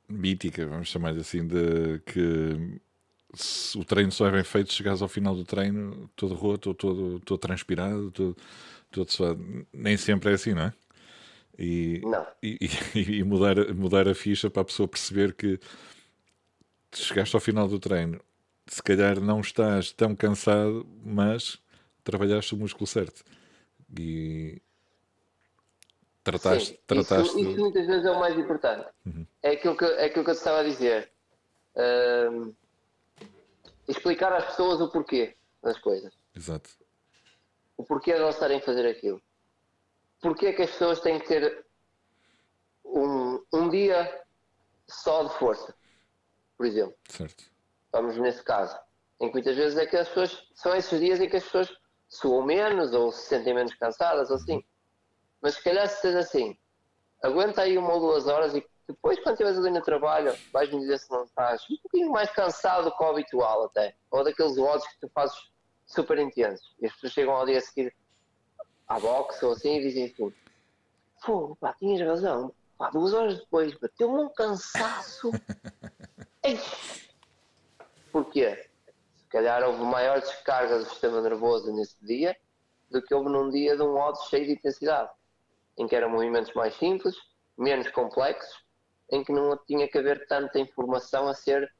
mítica, 0.08 0.66
vamos 0.66 0.88
chamar 0.88 1.16
assim, 1.16 1.46
de 1.46 1.98
que 2.06 2.80
o 3.76 3.84
treino 3.84 4.12
só 4.12 4.26
é 4.28 4.30
bem 4.30 4.44
feito 4.44 4.70
se 4.70 4.76
chegares 4.76 5.02
ao 5.02 5.08
final 5.08 5.34
do 5.34 5.44
treino 5.44 6.08
todo 6.14 6.34
roto, 6.34 6.74
todo, 6.74 7.18
todo 7.20 7.38
transpirado, 7.38 8.10
todo, 8.10 8.36
todo 8.90 9.10
suado. 9.10 9.66
Nem 9.72 9.96
sempre 9.96 10.30
é 10.30 10.34
assim, 10.34 10.54
não 10.54 10.62
é? 10.62 10.72
E, 11.58 12.00
não. 12.04 12.26
e, 12.42 12.58
e, 12.94 13.24
mudar, 13.24 13.74
mudar 13.74 14.08
a 14.08 14.14
ficha 14.14 14.48
para 14.50 14.62
a 14.62 14.64
pessoa 14.64 14.88
perceber 14.88 15.34
que 15.34 15.58
chegaste 16.92 17.34
ao 17.34 17.40
final 17.40 17.66
do 17.66 17.78
treino, 17.78 18.20
se 18.66 18.82
calhar 18.82 19.20
não 19.20 19.40
estás 19.40 19.92
tão 19.92 20.14
cansado, 20.14 20.86
mas 21.04 21.58
trabalhaste 22.04 22.54
o 22.54 22.58
músculo 22.58 22.86
certo. 22.86 23.24
E, 23.98 24.60
Trataste, 26.30 26.66
Sim, 26.66 26.78
trataste... 26.86 27.40
Isso, 27.40 27.50
isso, 27.50 27.60
muitas 27.60 27.86
vezes 27.86 28.04
é 28.04 28.10
o 28.10 28.20
mais 28.20 28.38
importante. 28.38 28.86
Uhum. 29.06 29.26
É, 29.42 29.50
aquilo 29.52 29.76
que, 29.76 29.84
é 29.84 30.04
aquilo 30.04 30.24
que 30.24 30.30
eu 30.30 30.34
te 30.34 30.38
estava 30.38 30.60
a 30.60 30.62
dizer. 30.62 31.10
Uh, 31.74 32.54
explicar 33.88 34.32
às 34.34 34.44
pessoas 34.44 34.80
o 34.80 34.90
porquê 34.90 35.34
das 35.62 35.78
coisas. 35.78 36.12
Exato. 36.36 36.68
O 37.78 37.84
porquê 37.84 38.12
de 38.12 38.18
elas 38.20 38.34
estarem 38.34 38.58
a 38.58 38.60
fazer 38.60 38.86
aquilo. 38.86 39.22
Porquê 40.20 40.46
é 40.46 40.52
que 40.52 40.62
as 40.62 40.70
pessoas 40.70 41.00
têm 41.00 41.20
que 41.20 41.28
ter 41.28 41.64
um, 42.84 43.42
um 43.52 43.68
dia 43.68 44.24
só 44.86 45.22
de 45.24 45.34
força, 45.38 45.74
por 46.56 46.66
exemplo. 46.66 46.96
Certo. 47.08 47.44
Vamos 47.92 48.16
nesse 48.16 48.42
caso. 48.42 48.76
Em 49.20 49.28
que 49.28 49.34
muitas 49.34 49.56
vezes 49.56 49.78
é 49.78 49.86
que 49.86 49.96
as 49.96 50.08
pessoas 50.08 50.48
são 50.54 50.74
esses 50.74 50.98
dias 50.98 51.20
em 51.20 51.28
que 51.28 51.36
as 51.36 51.44
pessoas 51.44 51.72
suam 52.08 52.42
menos 52.42 52.92
ou 52.92 53.12
se 53.12 53.26
sentem 53.26 53.54
menos 53.54 53.74
cansadas 53.74 54.30
ou 54.30 54.36
assim. 54.36 54.64
Mas 55.40 55.54
se 55.54 55.62
calhar 55.62 55.88
se 55.88 56.00
seja 56.00 56.20
assim, 56.20 56.56
aguenta 57.22 57.62
aí 57.62 57.76
uma 57.76 57.92
ou 57.92 58.00
duas 58.00 58.26
horas 58.26 58.54
e 58.54 58.64
depois 58.88 59.18
quando 59.20 59.34
estiveres 59.34 59.58
ali 59.58 59.70
no 59.70 59.82
trabalho 59.82 60.34
vais-me 60.52 60.80
dizer 60.80 60.98
se 60.98 61.10
não 61.10 61.24
estás 61.24 61.62
um 61.70 61.76
pouquinho 61.82 62.10
mais 62.10 62.30
cansado 62.30 62.84
do 62.84 62.96
que 62.96 63.02
o 63.02 63.06
habitual 63.06 63.64
até. 63.64 63.94
Ou 64.10 64.24
daqueles 64.24 64.56
odds 64.56 64.86
que 64.88 65.00
tu 65.00 65.08
fazes 65.12 65.36
super 65.86 66.18
intensos. 66.18 66.74
E 66.80 66.86
as 66.86 66.92
pessoas 66.94 67.12
chegam 67.12 67.34
ao 67.34 67.46
dia 67.46 67.58
a 67.58 67.60
seguir 67.60 67.94
à 68.88 68.98
boxe 68.98 69.44
ou 69.44 69.52
assim 69.52 69.76
e 69.76 69.82
dizem 69.82 70.04
assim, 70.06 70.32
pô, 71.24 71.56
pá, 71.56 71.74
tinhas 71.74 72.06
razão. 72.06 72.52
Pá, 72.76 72.90
duas 72.90 73.12
horas 73.12 73.38
depois 73.38 73.74
bateu-me 73.74 74.22
um 74.22 74.28
cansaço. 74.28 75.30
Ei. 76.42 76.58
Porquê? 78.10 78.68
Se 79.16 79.26
calhar 79.28 79.62
houve 79.62 79.82
maior 79.82 80.20
descarga 80.20 80.78
do 80.78 80.84
sistema 80.86 81.20
nervoso 81.20 81.72
nesse 81.72 81.96
dia 82.04 82.36
do 82.90 83.02
que 83.02 83.14
houve 83.14 83.28
num 83.28 83.50
dia 83.50 83.76
de 83.76 83.82
um 83.82 83.96
odds 83.96 84.28
cheio 84.28 84.46
de 84.46 84.52
intensidade 84.52 85.10
em 85.76 85.86
que 85.86 85.94
eram 85.94 86.10
movimentos 86.10 86.52
mais 86.54 86.74
simples, 86.74 87.14
menos 87.56 87.88
complexos, 87.90 88.64
em 89.10 89.22
que 89.22 89.32
não 89.32 89.56
tinha 89.66 89.88
que 89.88 89.98
haver 89.98 90.26
tanta 90.26 90.58
informação 90.58 91.28
a 91.28 91.34
ser 91.34 91.70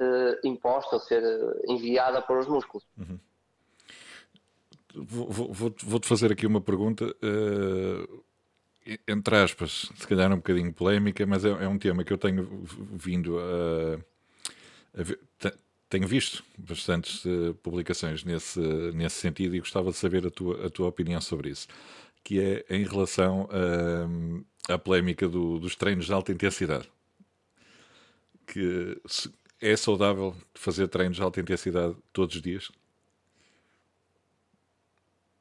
uh, 0.00 0.46
imposta 0.46 0.96
ou 0.96 1.00
ser 1.00 1.22
uh, 1.22 1.72
enviada 1.72 2.20
para 2.20 2.38
os 2.38 2.46
músculos. 2.46 2.86
Uhum. 2.96 3.18
Vou-te 5.02 5.52
vou, 5.52 5.74
vou 5.82 6.00
fazer 6.02 6.32
aqui 6.32 6.46
uma 6.46 6.60
pergunta, 6.60 7.04
uh, 7.06 8.24
entre 9.06 9.36
aspas, 9.36 9.90
se 9.94 10.06
calhar 10.06 10.32
um 10.32 10.36
bocadinho 10.36 10.72
polémica, 10.72 11.26
mas 11.26 11.44
é, 11.44 11.50
é 11.50 11.68
um 11.68 11.78
tema 11.78 12.04
que 12.04 12.12
eu 12.12 12.18
tenho 12.18 12.64
vindo 12.92 13.38
a, 13.38 13.98
a 15.00 15.52
tenho 15.90 16.06
visto 16.06 16.44
bastantes 16.58 17.24
uh, 17.24 17.54
publicações 17.62 18.22
nesse, 18.22 18.60
nesse 18.92 19.16
sentido 19.16 19.56
e 19.56 19.60
gostava 19.60 19.90
de 19.90 19.96
saber 19.96 20.26
a 20.26 20.30
tua, 20.30 20.66
a 20.66 20.70
tua 20.70 20.88
opinião 20.88 21.20
sobre 21.20 21.50
isso 21.50 21.66
que 22.28 22.40
é 22.40 22.64
em 22.68 22.84
relação 22.84 23.48
à 24.68 24.76
polémica 24.76 25.26
do, 25.26 25.58
dos 25.58 25.74
treinos 25.74 26.04
de 26.04 26.12
alta 26.12 26.30
intensidade. 26.30 26.86
Que 28.46 29.00
é 29.62 29.74
saudável 29.76 30.36
fazer 30.52 30.88
treinos 30.88 31.16
de 31.16 31.22
alta 31.22 31.40
intensidade 31.40 31.96
todos 32.12 32.36
os 32.36 32.42
dias? 32.42 32.70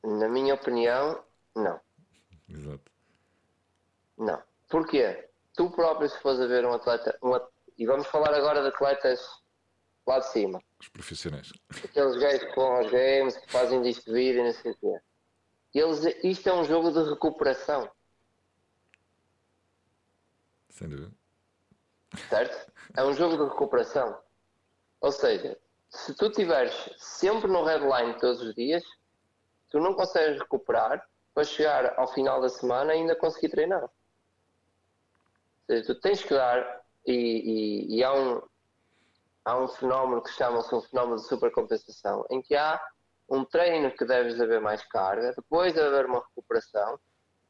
Na 0.08 0.30
minha 0.30 0.54
opinião, 0.54 1.22
não. 1.54 1.82
Exato. 2.48 2.90
Não. 4.18 4.42
Porquê? 4.70 5.30
Tu 5.54 5.70
próprio, 5.72 6.10
se 6.10 6.18
fores 6.20 6.40
a 6.40 6.48
ver 6.48 6.66
um 6.66 6.74
atleta, 6.74 7.18
um, 7.22 7.34
e 7.78 7.86
vamos 7.86 8.08
falar 8.08 8.34
agora 8.34 8.62
de 8.62 8.70
atletas 8.70 9.20
lá 10.08 10.20
de 10.20 10.28
cima. 10.28 10.64
Os 10.80 10.88
profissionais. 10.88 11.52
Aqueles 11.84 12.16
gajos 12.22 12.44
que 12.46 12.56
vão 12.56 12.78
aos 12.78 12.90
games, 12.90 13.36
que 13.36 13.52
fazem 13.52 13.82
disto 13.82 14.14
vida 14.14 14.40
e 14.40 14.44
não 14.46 14.54
sei 14.54 14.72
o 14.72 14.78
quê. 14.78 15.00
Eles, 15.74 16.06
isto 16.24 16.48
é 16.48 16.54
um 16.54 16.64
jogo 16.64 16.90
de 16.90 17.10
recuperação. 17.10 17.92
Sem 20.70 20.88
dúvida. 20.88 21.12
Certo? 22.30 22.72
É 22.96 23.04
um 23.04 23.12
jogo 23.12 23.36
de 23.36 23.44
recuperação. 23.44 24.18
Ou 25.02 25.12
seja, 25.12 25.60
se 25.90 26.16
tu 26.16 26.28
estiveres 26.28 26.74
sempre 26.98 27.52
no 27.52 27.66
headline 27.66 28.18
todos 28.20 28.42
os 28.42 28.56
dias, 28.56 28.84
tu 29.70 29.80
não 29.80 29.94
consegues 29.94 30.40
recuperar 30.40 31.06
para 31.34 31.44
chegar 31.44 31.94
ao 31.98 32.08
final 32.08 32.42
da 32.42 32.50
semana 32.50 32.94
e 32.94 33.00
ainda 33.00 33.16
conseguir 33.16 33.50
treinar. 33.50 33.84
Ou 33.84 33.90
seja, 35.68 35.86
tu 35.86 36.00
tens 36.00 36.24
que 36.24 36.34
dar, 36.34 36.82
e, 37.06 37.14
e, 37.14 37.98
e 37.98 38.04
há, 38.04 38.14
um, 38.14 38.42
há 39.46 39.58
um 39.58 39.68
fenómeno 39.68 40.22
que 40.22 40.32
chama-se 40.32 40.74
um 40.74 40.82
fenómeno 40.82 41.18
de 41.18 41.28
supercompensação, 41.28 42.26
em 42.30 42.42
que 42.42 42.56
há 42.56 42.82
um 43.30 43.44
treino 43.44 43.92
que 43.92 44.06
deves 44.06 44.40
haver 44.40 44.62
mais 44.62 44.84
carga, 44.86 45.34
depois 45.36 45.74
deve 45.74 45.88
haver 45.88 46.06
uma 46.06 46.20
recuperação, 46.20 47.00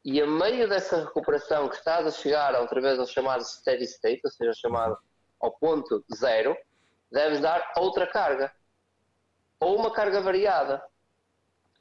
e 0.04 0.22
a 0.22 0.26
meio 0.26 0.70
dessa 0.70 1.04
recuperação 1.04 1.68
que 1.68 1.76
estás 1.76 2.08
a 2.08 2.12
chegar 2.12 2.56
outra 2.60 2.80
vez 2.80 2.98
ao 2.98 3.06
chamado 3.06 3.44
steady 3.44 3.84
state, 3.84 4.22
ou 4.24 4.32
seja, 4.32 4.54
chamado 4.54 4.98
ao 5.40 5.52
ponto 5.52 6.04
zero, 6.16 6.56
deves 7.12 7.42
dar 7.42 7.74
outra 7.78 8.08
carga. 8.08 8.52
Ou 9.60 9.76
uma 9.76 9.92
carga 9.92 10.22
variada. 10.22 10.82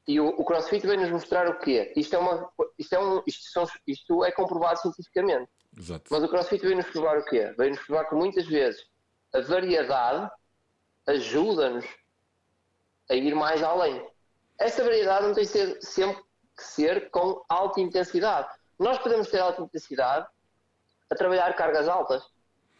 E 0.07 0.21
o, 0.21 0.29
o 0.29 0.45
CrossFit 0.45 0.87
vem 0.87 0.99
nos 0.99 1.11
mostrar 1.11 1.49
o 1.49 1.59
quê? 1.59 1.93
Isto 1.97 2.15
é, 2.15 2.19
uma, 2.19 2.49
isto 2.79 2.95
é, 2.95 2.99
um, 2.99 3.23
isto, 3.27 3.51
são, 3.51 3.67
isto 3.87 4.25
é 4.25 4.31
comprovado 4.31 4.81
cientificamente. 4.81 5.51
Exato. 5.77 6.05
Mas 6.11 6.23
o 6.23 6.29
CrossFit 6.29 6.65
vem 6.65 6.77
nos 6.77 6.87
provar 6.87 7.19
o 7.19 7.25
quê? 7.25 7.53
Vem 7.59 7.71
nos 7.71 7.81
provar 7.81 8.09
que 8.09 8.15
muitas 8.15 8.47
vezes 8.47 8.87
a 9.35 9.41
variedade 9.41 10.31
ajuda-nos 11.07 11.85
a 13.11 13.15
ir 13.15 13.35
mais 13.35 13.63
além. 13.63 14.05
Essa 14.59 14.83
variedade 14.83 15.27
não 15.27 15.35
tem 15.35 15.45
ser 15.45 15.81
sempre 15.83 16.23
que 16.57 16.63
ser 16.63 17.11
com 17.11 17.45
alta 17.49 17.81
intensidade. 17.81 18.49
Nós 18.79 18.99
podemos 18.99 19.29
ter 19.29 19.39
alta 19.39 19.63
intensidade 19.63 20.27
a 21.11 21.15
trabalhar 21.15 21.55
cargas 21.55 21.89
altas, 21.89 22.23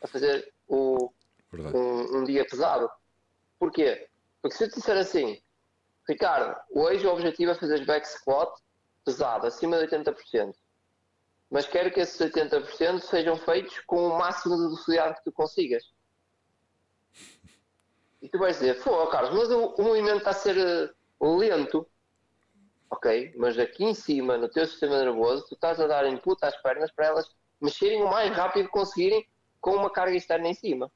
a 0.03 0.07
fazer 0.07 0.53
o, 0.67 1.13
um, 1.53 2.19
um, 2.19 2.25
dia 2.25 2.45
pesado. 2.45 2.91
Porquê? 3.59 4.09
Porque 4.41 4.57
se 4.57 4.65
eu 4.65 4.69
te 4.69 4.77
disser 4.77 4.97
assim, 4.97 5.41
Ricardo, 6.09 6.57
hoje 6.71 7.07
o 7.07 7.13
objetivo 7.13 7.53
é 7.53 7.55
fazer 7.55 7.85
back 7.85 8.07
squat 8.07 8.53
pesado, 9.05 9.47
acima 9.47 9.79
de 9.79 9.97
80%. 9.97 10.55
Mas 11.51 11.67
quero 11.67 11.93
que 11.93 12.01
esses 12.01 12.21
80% 12.21 13.01
sejam 13.01 13.37
feitos 13.37 13.79
com 13.87 14.09
o 14.09 14.19
máximo 14.19 14.57
de 14.57 14.63
velocidade 14.63 15.17
que 15.17 15.25
tu 15.25 15.33
consigas. 15.33 15.85
E 18.21 18.29
tu 18.29 18.39
vais 18.39 18.59
dizer, 18.59 18.83
pô, 18.83 19.07
Carlos, 19.09 19.33
mas 19.33 19.51
o, 19.51 19.75
o 19.75 19.83
movimento 19.83 20.19
está 20.19 20.31
a 20.31 20.35
ser 20.35 20.95
uh, 21.21 21.37
lento 21.37 21.89
ok? 22.91 23.35
Mas 23.37 23.59
aqui 23.59 23.85
em 23.85 23.95
cima, 23.95 24.37
no 24.37 24.49
teu 24.49 24.67
sistema 24.67 24.99
nervoso, 24.99 25.47
tu 25.49 25.55
estás 25.55 25.81
a 25.81 25.87
dar 25.87 26.07
input 26.07 26.43
às 26.45 26.57
pernas 26.63 26.91
para 26.93 27.07
elas 27.07 27.29
mexerem 27.61 28.03
o 28.03 28.11
mais 28.11 28.35
rápido 28.35 28.67
que 28.67 28.73
conseguirem 28.73 29.27
com 29.61 29.73
uma 29.73 29.91
carga 29.91 30.17
externa 30.17 30.49
em 30.49 30.55
cima. 30.55 30.91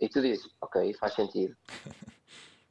E 0.00 0.08
tu 0.08 0.20
dizes, 0.20 0.48
ok, 0.60 0.94
faz 0.94 1.14
sentido. 1.14 1.56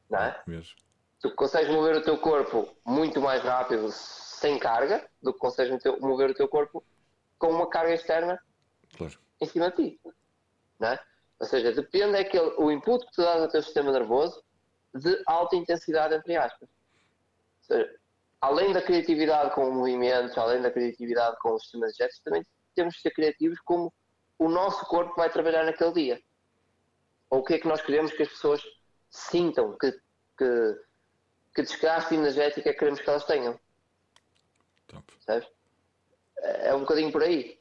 Não 0.08 0.18
é? 0.18 0.42
Mesmo. 0.46 0.76
Tu 1.20 1.34
consegues 1.34 1.70
mover 1.70 1.96
o 1.96 2.02
teu 2.02 2.18
corpo 2.18 2.76
muito 2.86 3.20
mais 3.20 3.42
rápido 3.42 3.90
sem 3.90 4.58
carga 4.58 5.08
do 5.22 5.32
que 5.32 5.38
consegues 5.38 5.82
mover 6.00 6.30
o 6.30 6.34
teu 6.34 6.48
corpo 6.48 6.84
com 7.38 7.48
uma 7.48 7.68
carga 7.68 7.94
externa 7.94 8.40
claro. 8.96 9.18
em 9.40 9.46
cima 9.46 9.70
de 9.70 9.76
ti. 9.76 10.00
Não 10.78 10.88
é? 10.88 11.00
Ou 11.40 11.46
seja, 11.46 11.72
depende 11.72 12.12
daquele, 12.12 12.54
o 12.56 12.70
input 12.70 13.04
que 13.06 13.12
tu 13.12 13.22
dás 13.22 13.42
ao 13.42 13.48
teu 13.48 13.62
sistema 13.62 13.92
nervoso 13.92 14.42
de 14.94 15.22
alta 15.26 15.56
intensidade, 15.56 16.14
entre 16.14 16.36
aspas 16.36 16.68
além 18.40 18.72
da 18.72 18.82
criatividade 18.82 19.54
com 19.54 19.70
movimentos, 19.70 20.36
além 20.38 20.62
da 20.62 20.70
criatividade 20.70 21.36
com 21.40 21.54
os 21.54 21.62
sistemas 21.62 21.92
de 21.92 21.98
gestos, 21.98 22.22
também 22.22 22.44
temos 22.74 22.94
de 22.94 23.00
ser 23.00 23.10
criativos 23.10 23.58
como 23.60 23.92
o 24.38 24.48
nosso 24.48 24.84
corpo 24.86 25.14
vai 25.16 25.30
trabalhar 25.30 25.64
naquele 25.64 25.92
dia. 25.92 26.22
Ou 27.30 27.40
o 27.40 27.44
que 27.44 27.54
é 27.54 27.58
que 27.58 27.68
nós 27.68 27.82
queremos 27.82 28.12
que 28.12 28.22
as 28.22 28.28
pessoas 28.28 28.62
sintam, 29.10 29.76
que, 29.78 29.92
que, 30.36 30.80
que 31.54 31.62
desgaste 31.62 32.14
energética 32.14 32.74
queremos 32.74 33.00
que 33.00 33.08
elas 33.08 33.24
tenham. 33.24 33.58
Sabes? 35.20 35.46
É 36.38 36.74
um 36.74 36.80
bocadinho 36.80 37.12
por 37.12 37.22
aí. 37.22 37.58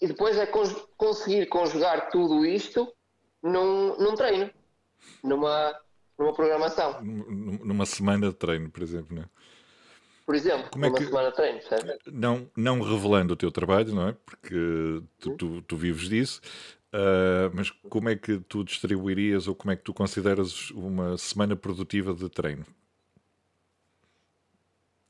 E 0.00 0.06
depois 0.06 0.36
é 0.36 0.46
conseguir 0.96 1.46
conjugar 1.46 2.10
tudo 2.10 2.44
isto 2.44 2.92
num, 3.42 3.96
num 3.96 4.14
treino, 4.14 4.50
numa, 5.22 5.78
numa 6.18 6.32
programação. 6.32 7.00
Numa 7.02 7.86
semana 7.86 8.28
de 8.28 8.34
treino, 8.34 8.70
por 8.70 8.82
exemplo, 8.82 9.14
não 9.14 9.22
é? 9.22 9.28
Por 10.24 10.34
exemplo, 10.34 10.70
como 10.70 10.84
é 10.84 10.88
numa 10.88 10.98
que, 10.98 11.04
semana 11.06 11.30
de 11.30 11.36
treino, 11.36 11.62
certo? 11.62 12.12
Não, 12.12 12.50
não 12.56 12.80
revelando 12.80 13.34
o 13.34 13.36
teu 13.36 13.50
trabalho, 13.50 13.94
não 13.94 14.08
é? 14.08 14.12
Porque 14.24 15.02
tu, 15.18 15.36
tu, 15.36 15.62
tu 15.62 15.76
vives 15.76 16.08
disso, 16.08 16.40
uh, 16.92 17.50
mas 17.54 17.70
como 17.70 18.08
é 18.08 18.16
que 18.16 18.38
tu 18.40 18.64
distribuirias 18.64 19.48
ou 19.48 19.54
como 19.54 19.72
é 19.72 19.76
que 19.76 19.82
tu 19.82 19.92
consideras 19.92 20.70
uma 20.70 21.16
semana 21.18 21.56
produtiva 21.56 22.14
de 22.14 22.28
treino? 22.28 22.64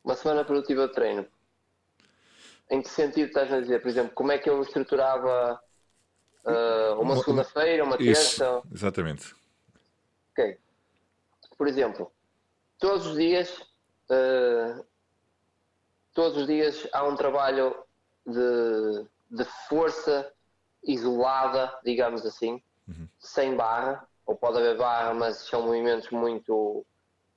Uma 0.04 0.14
semana 0.14 0.44
produtiva 0.44 0.88
de 0.88 0.94
treino. 0.94 1.26
Em 2.70 2.82
que 2.82 2.88
sentido 2.88 3.28
estás 3.28 3.52
a 3.52 3.60
dizer? 3.60 3.80
Por 3.80 3.88
exemplo, 3.88 4.12
como 4.14 4.32
é 4.32 4.38
que 4.38 4.48
eu 4.48 4.60
estruturava 4.62 5.60
uh, 6.44 7.00
uma 7.00 7.16
segunda-feira, 7.16 7.84
uma 7.84 7.98
terça? 7.98 8.44
Isso, 8.44 8.62
exatamente. 8.72 9.34
Ok 10.32 10.58
por 11.62 11.68
exemplo, 11.68 12.12
todos 12.76 13.06
os 13.06 13.16
dias, 13.16 13.56
uh, 14.10 14.84
todos 16.12 16.38
os 16.38 16.46
dias 16.48 16.88
há 16.92 17.04
um 17.06 17.14
trabalho 17.14 17.72
de, 18.26 19.06
de 19.30 19.44
força 19.68 20.28
isolada, 20.84 21.78
digamos 21.84 22.24
assim, 22.26 22.62
uhum. 22.88 23.08
sem 23.18 23.56
barra, 23.56 24.06
ou 24.26 24.36
pode 24.36 24.58
haver 24.58 24.76
barra, 24.76 25.14
mas 25.14 25.38
são 25.48 25.62
movimentos 25.62 26.10
muito 26.10 26.84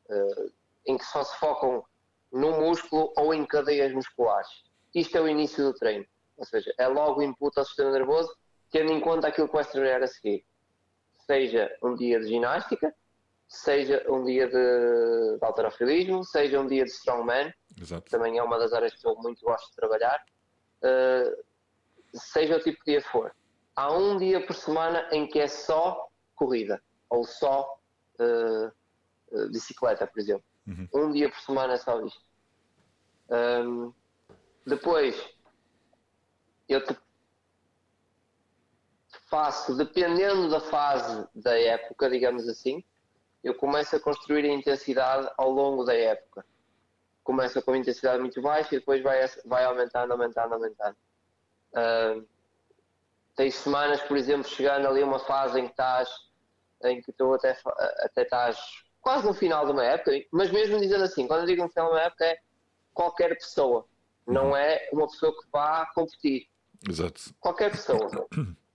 uh, 0.10 0.52
em 0.86 0.98
que 0.98 1.06
só 1.06 1.24
se 1.24 1.38
focam 1.38 1.84
no 2.32 2.52
músculo 2.60 3.14
ou 3.18 3.34
em 3.34 3.46
cadeias 3.46 3.94
musculares. 3.94 4.50
Isto 4.94 5.18
é 5.18 5.22
o 5.22 5.28
início 5.28 5.64
do 5.64 5.74
treino, 5.74 6.06
ou 6.38 6.46
seja, 6.46 6.74
é 6.78 6.88
logo 6.88 7.20
o 7.20 7.24
input 7.24 7.58
ao 7.58 7.66
sistema 7.66 7.92
nervoso, 7.92 8.36
tendo 8.72 8.92
em 8.92 9.00
conta 9.00 9.28
aquilo 9.28 9.48
que 9.48 9.56
vais 9.56 9.68
trabalhar 9.68 10.04
a 10.04 10.08
seguir. 10.08 10.46
Seja 11.26 11.76
um 11.82 11.96
dia 11.96 12.20
de 12.20 12.28
ginástica, 12.28 12.94
seja 13.48 14.06
um 14.10 14.24
dia 14.24 14.48
de, 14.48 15.38
de 15.38 15.46
alterofilismo, 15.46 16.24
seja 16.24 16.60
um 16.60 16.68
dia 16.68 16.84
de 16.84 16.92
strongman, 16.92 17.54
Exato. 17.80 18.10
também 18.10 18.38
é 18.38 18.44
uma 18.44 18.58
das 18.58 18.74
áreas 18.74 18.94
que 18.94 19.08
eu 19.08 19.16
muito 19.16 19.44
gosto 19.44 19.70
de 19.70 19.76
trabalhar, 19.76 20.24
uh, 20.82 21.44
seja 22.16 22.58
o 22.58 22.64
tipo 22.64 22.78
de 22.86 22.94
dia 22.94 23.02
for. 23.02 23.34
Há 23.76 23.92
um 23.94 24.18
dia 24.18 24.46
por 24.46 24.56
semana 24.56 25.08
em 25.12 25.28
que 25.28 25.40
é 25.40 25.48
só 25.48 26.08
corrida, 26.36 26.82
ou 27.10 27.26
só 27.26 27.78
uh, 28.20 29.50
bicicleta, 29.50 30.08
por 30.08 30.20
exemplo. 30.20 30.46
Uhum. 30.68 30.88
Um 30.94 31.12
dia 31.12 31.30
por 31.30 31.40
semana 31.40 31.74
é 31.74 31.78
só 31.78 32.02
isto. 32.02 32.24
Um, 33.30 33.94
depois, 34.66 35.16
eu 36.68 36.84
te 36.84 36.98
faço, 39.30 39.76
dependendo 39.76 40.50
da 40.50 40.60
fase 40.60 41.28
da 41.36 41.60
época, 41.60 42.10
digamos 42.10 42.48
assim, 42.48 42.84
eu 43.44 43.54
começo 43.54 43.96
a 43.96 44.00
construir 44.00 44.46
a 44.46 44.54
intensidade 44.54 45.30
ao 45.38 45.52
longo 45.52 45.84
da 45.84 45.94
época. 45.94 46.46
Começa 47.24 47.62
com 47.62 47.72
uma 47.72 47.78
intensidade 47.78 48.20
muito 48.20 48.42
baixa 48.42 48.76
e 48.76 48.80
depois 48.80 49.02
vai, 49.04 49.20
vai 49.46 49.64
aumentando, 49.66 50.12
aumentando, 50.12 50.54
aumentando. 50.54 50.96
Uh, 51.76 52.26
tens 53.36 53.56
semanas, 53.56 54.02
por 54.02 54.18
exemplo, 54.18 54.48
chegando 54.48 54.88
ali 54.88 55.02
a 55.02 55.06
uma 55.06 55.20
fase 55.20 55.60
em 55.60 55.66
que 55.66 55.72
estás, 55.72 56.10
em 56.84 57.02
que 57.02 57.12
tu 57.12 57.34
até, 57.34 57.58
até 58.00 58.24
estás 58.24 58.58
quase 59.02 59.26
no 59.28 59.34
final 59.34 59.66
de 59.66 59.72
uma 59.72 59.86
época, 59.86 60.12
mas 60.32 60.50
mesmo 60.52 60.80
dizendo 60.80 61.04
assim, 61.04 61.28
quando 61.28 61.42
eu 61.42 61.46
digo 61.46 61.62
no 61.62 61.70
final 61.70 61.90
de 61.90 61.94
uma 61.94 62.02
época 62.02 62.26
é 62.26 62.40
qualquer 62.94 63.36
pessoa, 63.36 63.86
não 64.26 64.50
uhum. 64.50 64.56
é 64.56 64.90
uma 64.92 65.08
pessoa 65.08 65.32
que 65.32 65.48
vá 65.52 65.86
competir. 65.94 66.48
Exato. 66.90 67.22
Qualquer 67.40 67.72
pessoa. 67.72 68.10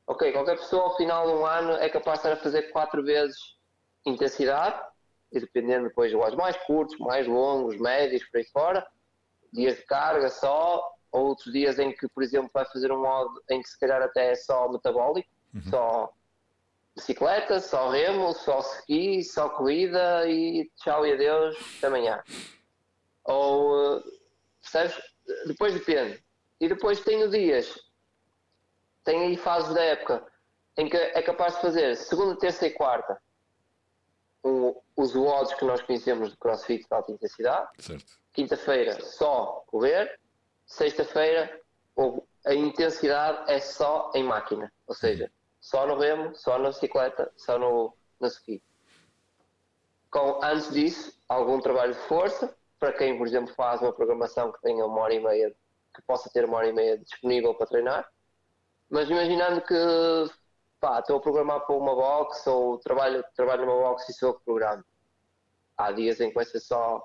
ok, 0.06 0.32
qualquer 0.32 0.56
pessoa 0.56 0.84
ao 0.84 0.96
final 0.96 1.26
de 1.26 1.32
um 1.32 1.44
ano 1.44 1.72
é 1.72 1.88
capaz 1.88 2.20
de 2.20 2.28
estar 2.28 2.32
a 2.38 2.42
fazer 2.42 2.70
quatro 2.70 3.02
vezes 3.02 3.56
intensidade, 4.06 4.80
e 5.32 5.40
dependendo 5.40 5.88
depois 5.88 6.10
de 6.10 6.16
mais 6.36 6.56
curtos, 6.64 6.98
mais 6.98 7.26
longos, 7.26 7.76
médios, 7.78 8.24
por 8.24 8.38
aí 8.38 8.44
fora, 8.44 8.86
dias 9.52 9.76
de 9.76 9.82
carga 9.84 10.28
só, 10.28 10.82
ou 11.12 11.28
outros 11.28 11.52
dias 11.52 11.78
em 11.78 11.92
que, 11.92 12.08
por 12.08 12.22
exemplo, 12.22 12.50
vai 12.52 12.64
fazer 12.66 12.92
um 12.92 13.00
modo 13.00 13.42
em 13.50 13.60
que 13.62 13.68
se 13.68 13.78
calhar 13.78 14.02
até 14.02 14.32
é 14.32 14.34
só 14.34 14.68
metabólico, 14.68 15.28
uhum. 15.54 15.62
só 15.62 16.12
bicicleta, 16.94 17.60
só 17.60 17.90
remo, 17.90 18.32
só 18.32 18.60
ski, 18.60 19.22
só 19.24 19.48
corrida 19.48 20.28
e 20.28 20.70
tchau 20.76 21.06
e 21.06 21.12
adeus, 21.12 21.56
até 21.78 21.86
amanhã. 21.86 22.22
Ou, 23.24 24.02
percebes? 24.60 25.00
Depois 25.46 25.74
depende. 25.74 26.22
E 26.60 26.68
depois 26.68 27.00
tenho 27.00 27.30
dias, 27.30 27.74
tenho 29.04 29.22
aí 29.22 29.36
fases 29.36 29.74
da 29.74 29.82
época 29.82 30.26
em 30.76 30.88
que 30.88 30.96
é 30.96 31.22
capaz 31.22 31.54
de 31.54 31.62
fazer 31.62 31.96
segunda, 31.96 32.36
terça 32.36 32.66
e 32.66 32.70
quarta 32.70 33.20
um, 34.44 34.74
os 34.96 35.14
WODs 35.14 35.54
que 35.54 35.64
nós 35.64 35.82
conhecemos 35.82 36.30
de 36.30 36.36
CrossFit 36.36 36.86
de 36.86 36.94
alta 36.94 37.12
intensidade. 37.12 37.68
Quinta-feira 38.32 39.00
só 39.02 39.64
correr. 39.66 40.18
Sexta-feira 40.70 41.60
a 42.46 42.54
intensidade 42.54 43.50
é 43.50 43.58
só 43.58 44.12
em 44.14 44.22
máquina, 44.22 44.72
ou 44.86 44.94
seja, 44.94 45.30
só 45.60 45.84
no 45.84 45.98
remo, 45.98 46.32
só 46.34 46.58
na 46.58 46.68
bicicleta, 46.68 47.30
só 47.36 47.58
no, 47.58 47.92
no 48.20 48.28
ski. 48.28 48.62
Com, 50.12 50.42
antes 50.42 50.72
disso, 50.72 51.12
algum 51.28 51.60
trabalho 51.60 51.92
de 51.92 52.00
força, 52.02 52.56
para 52.78 52.92
quem, 52.92 53.18
por 53.18 53.26
exemplo, 53.26 53.52
faz 53.54 53.82
uma 53.82 53.92
programação 53.92 54.52
que 54.52 54.62
tenha 54.62 54.86
uma 54.86 55.00
hora 55.00 55.12
e 55.12 55.20
meia, 55.20 55.54
que 55.92 56.02
possa 56.02 56.30
ter 56.30 56.44
uma 56.44 56.58
hora 56.58 56.68
e 56.68 56.72
meia 56.72 56.96
disponível 56.96 57.52
para 57.52 57.66
treinar. 57.66 58.08
Mas 58.88 59.10
imaginando 59.10 59.60
que 59.62 59.74
pá, 60.80 61.00
estou 61.00 61.16
a 61.16 61.20
programar 61.20 61.66
para 61.66 61.74
uma 61.74 61.96
box 61.96 62.46
ou 62.46 62.78
trabalho, 62.78 63.24
trabalho 63.34 63.66
numa 63.66 63.88
box 63.88 64.08
e 64.08 64.14
sou 64.14 64.34
que 64.34 64.44
programa. 64.44 64.84
Há 65.76 65.90
dias 65.90 66.20
em 66.20 66.28
que 66.28 66.34
vai 66.36 66.44
ser 66.44 66.60
só 66.60 67.04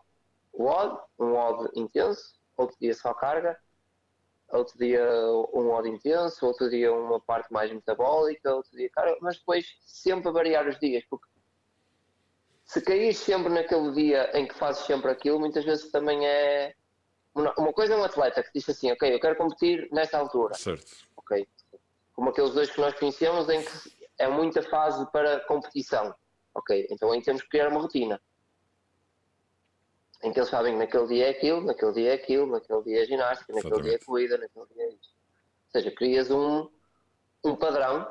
WOD, 0.54 1.00
um 1.20 1.34
WOD 1.34 1.70
intenso, 1.76 2.36
outro 2.58 2.76
dia 2.80 2.94
só 2.94 3.14
carga, 3.14 3.58
outro 4.50 4.78
dia 4.78 5.04
um 5.54 5.68
WOD 5.68 5.90
intenso, 5.90 6.46
outro 6.46 6.70
dia 6.70 6.94
uma 6.94 7.20
parte 7.20 7.52
mais 7.52 7.72
metabólica, 7.72 8.56
outro 8.56 8.72
dia 8.78 8.90
carga, 8.90 9.18
mas 9.22 9.38
depois 9.38 9.66
sempre 9.82 10.30
a 10.30 10.32
variar 10.32 10.68
os 10.68 10.80
dias, 10.80 11.04
porque 11.10 11.28
se 12.66 12.82
caís 12.82 13.18
sempre 13.18 13.54
naquele 13.54 13.92
dia 13.92 14.32
em 14.38 14.48
que 14.48 14.56
fazes 14.56 14.86
sempre 14.86 15.12
aquilo, 15.12 15.40
muitas 15.40 15.64
vezes 15.64 15.92
também 15.92 16.26
é. 16.26 16.74
Uma 17.34 17.74
coisa 17.74 17.94
é 17.94 17.98
um 17.98 18.04
atleta 18.04 18.42
que 18.42 18.50
diz 18.54 18.68
assim, 18.70 18.92
ok, 18.92 19.14
eu 19.14 19.20
quero 19.20 19.36
competir 19.36 19.90
nesta 19.92 20.18
altura. 20.18 20.54
Certo. 20.56 21.06
Ok. 21.18 21.46
Como 22.14 22.30
aqueles 22.30 22.54
dois 22.54 22.72
que 22.72 22.80
nós 22.80 22.98
conhecemos 22.98 23.50
em 23.50 23.62
que 23.62 23.96
é 24.18 24.28
muita 24.28 24.64
fase 24.64 25.06
para 25.12 25.42
competição. 25.42 26.16
Ok, 26.54 26.88
então 26.90 27.12
aí 27.12 27.22
temos 27.22 27.42
que 27.42 27.50
criar 27.50 27.68
uma 27.68 27.82
rotina. 27.82 28.22
Em 30.26 30.34
que 30.34 30.40
eles 30.40 30.50
sabem 30.50 30.74
que 30.74 30.80
naquele 30.80 31.06
dia 31.06 31.28
é 31.28 31.30
aquilo, 31.30 31.62
naquele 31.62 31.94
dia 31.94 32.10
é 32.10 32.14
aquilo, 32.16 32.48
naquele 32.48 32.82
dia 32.82 33.04
é 33.04 33.06
ginástica, 33.06 33.54
naquele 33.54 33.74
Exatamente. 33.74 33.84
dia 33.84 33.96
é 34.02 34.06
corrida, 34.06 34.38
naquele 34.40 34.66
dia 34.74 34.84
é 34.84 34.90
isto. 34.90 35.14
Ou 35.14 35.72
seja, 35.72 35.92
crias 35.92 36.32
um, 36.32 36.68
um 37.44 37.56
padrão 37.56 38.08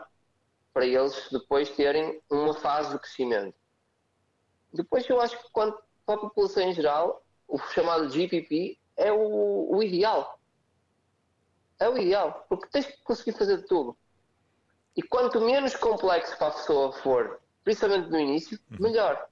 para 0.73 0.87
eles 0.87 1.29
depois 1.33 1.69
terem 1.71 2.23
uma 2.31 2.55
fase 2.55 2.93
de 2.93 3.01
crescimento. 3.01 3.57
Depois 4.73 5.09
eu 5.09 5.21
acho 5.21 5.37
que 5.43 5.51
quando, 5.51 5.77
para 6.07 6.15
a 6.15 6.19
população 6.19 6.63
em 6.63 6.73
geral, 6.73 7.25
o 7.49 7.59
chamado 7.59 8.09
GPP 8.09 8.79
é 8.97 9.11
o, 9.13 9.75
o 9.75 9.83
ideal. 9.83 10.39
É 11.81 11.89
o 11.89 11.99
ideal, 11.99 12.47
porque 12.49 12.69
tens 12.69 12.87
que 12.87 13.03
conseguir 13.03 13.37
fazer 13.37 13.57
de 13.57 13.67
tudo. 13.67 13.97
E 14.97 15.03
quanto 15.03 15.41
menos 15.41 15.75
complexo 15.75 16.39
para 16.39 16.47
a 16.47 16.53
pessoa 16.53 16.93
for, 16.93 17.41
principalmente 17.65 18.09
no 18.09 18.21
início, 18.21 18.57
uhum. 18.71 18.77
melhor. 18.79 19.29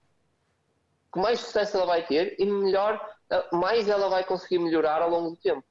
Que 1.12 1.20
mais 1.20 1.40
sucesso 1.40 1.77
ela 1.77 1.87
vai 1.87 2.07
ter 2.07 2.37
e 2.38 2.46
melhor, 2.46 3.01
mais 3.53 3.88
ela 3.88 4.09
vai 4.09 4.25
conseguir 4.25 4.59
melhorar 4.59 5.03
ao 5.03 5.11
longo 5.11 5.31
do 5.31 5.37
tempo. 5.37 5.64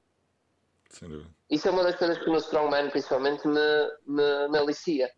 Sem 0.90 1.10
dúvida. 1.10 1.30
Isso 1.50 1.68
é 1.68 1.72
uma 1.72 1.84
das 1.84 1.96
coisas 1.96 2.18
que 2.18 2.30
no 2.30 2.38
Strongman, 2.38 2.90
principalmente, 2.90 3.48
me, 3.48 3.60
me, 4.06 4.48
me 4.50 4.58
alicia 4.58 5.12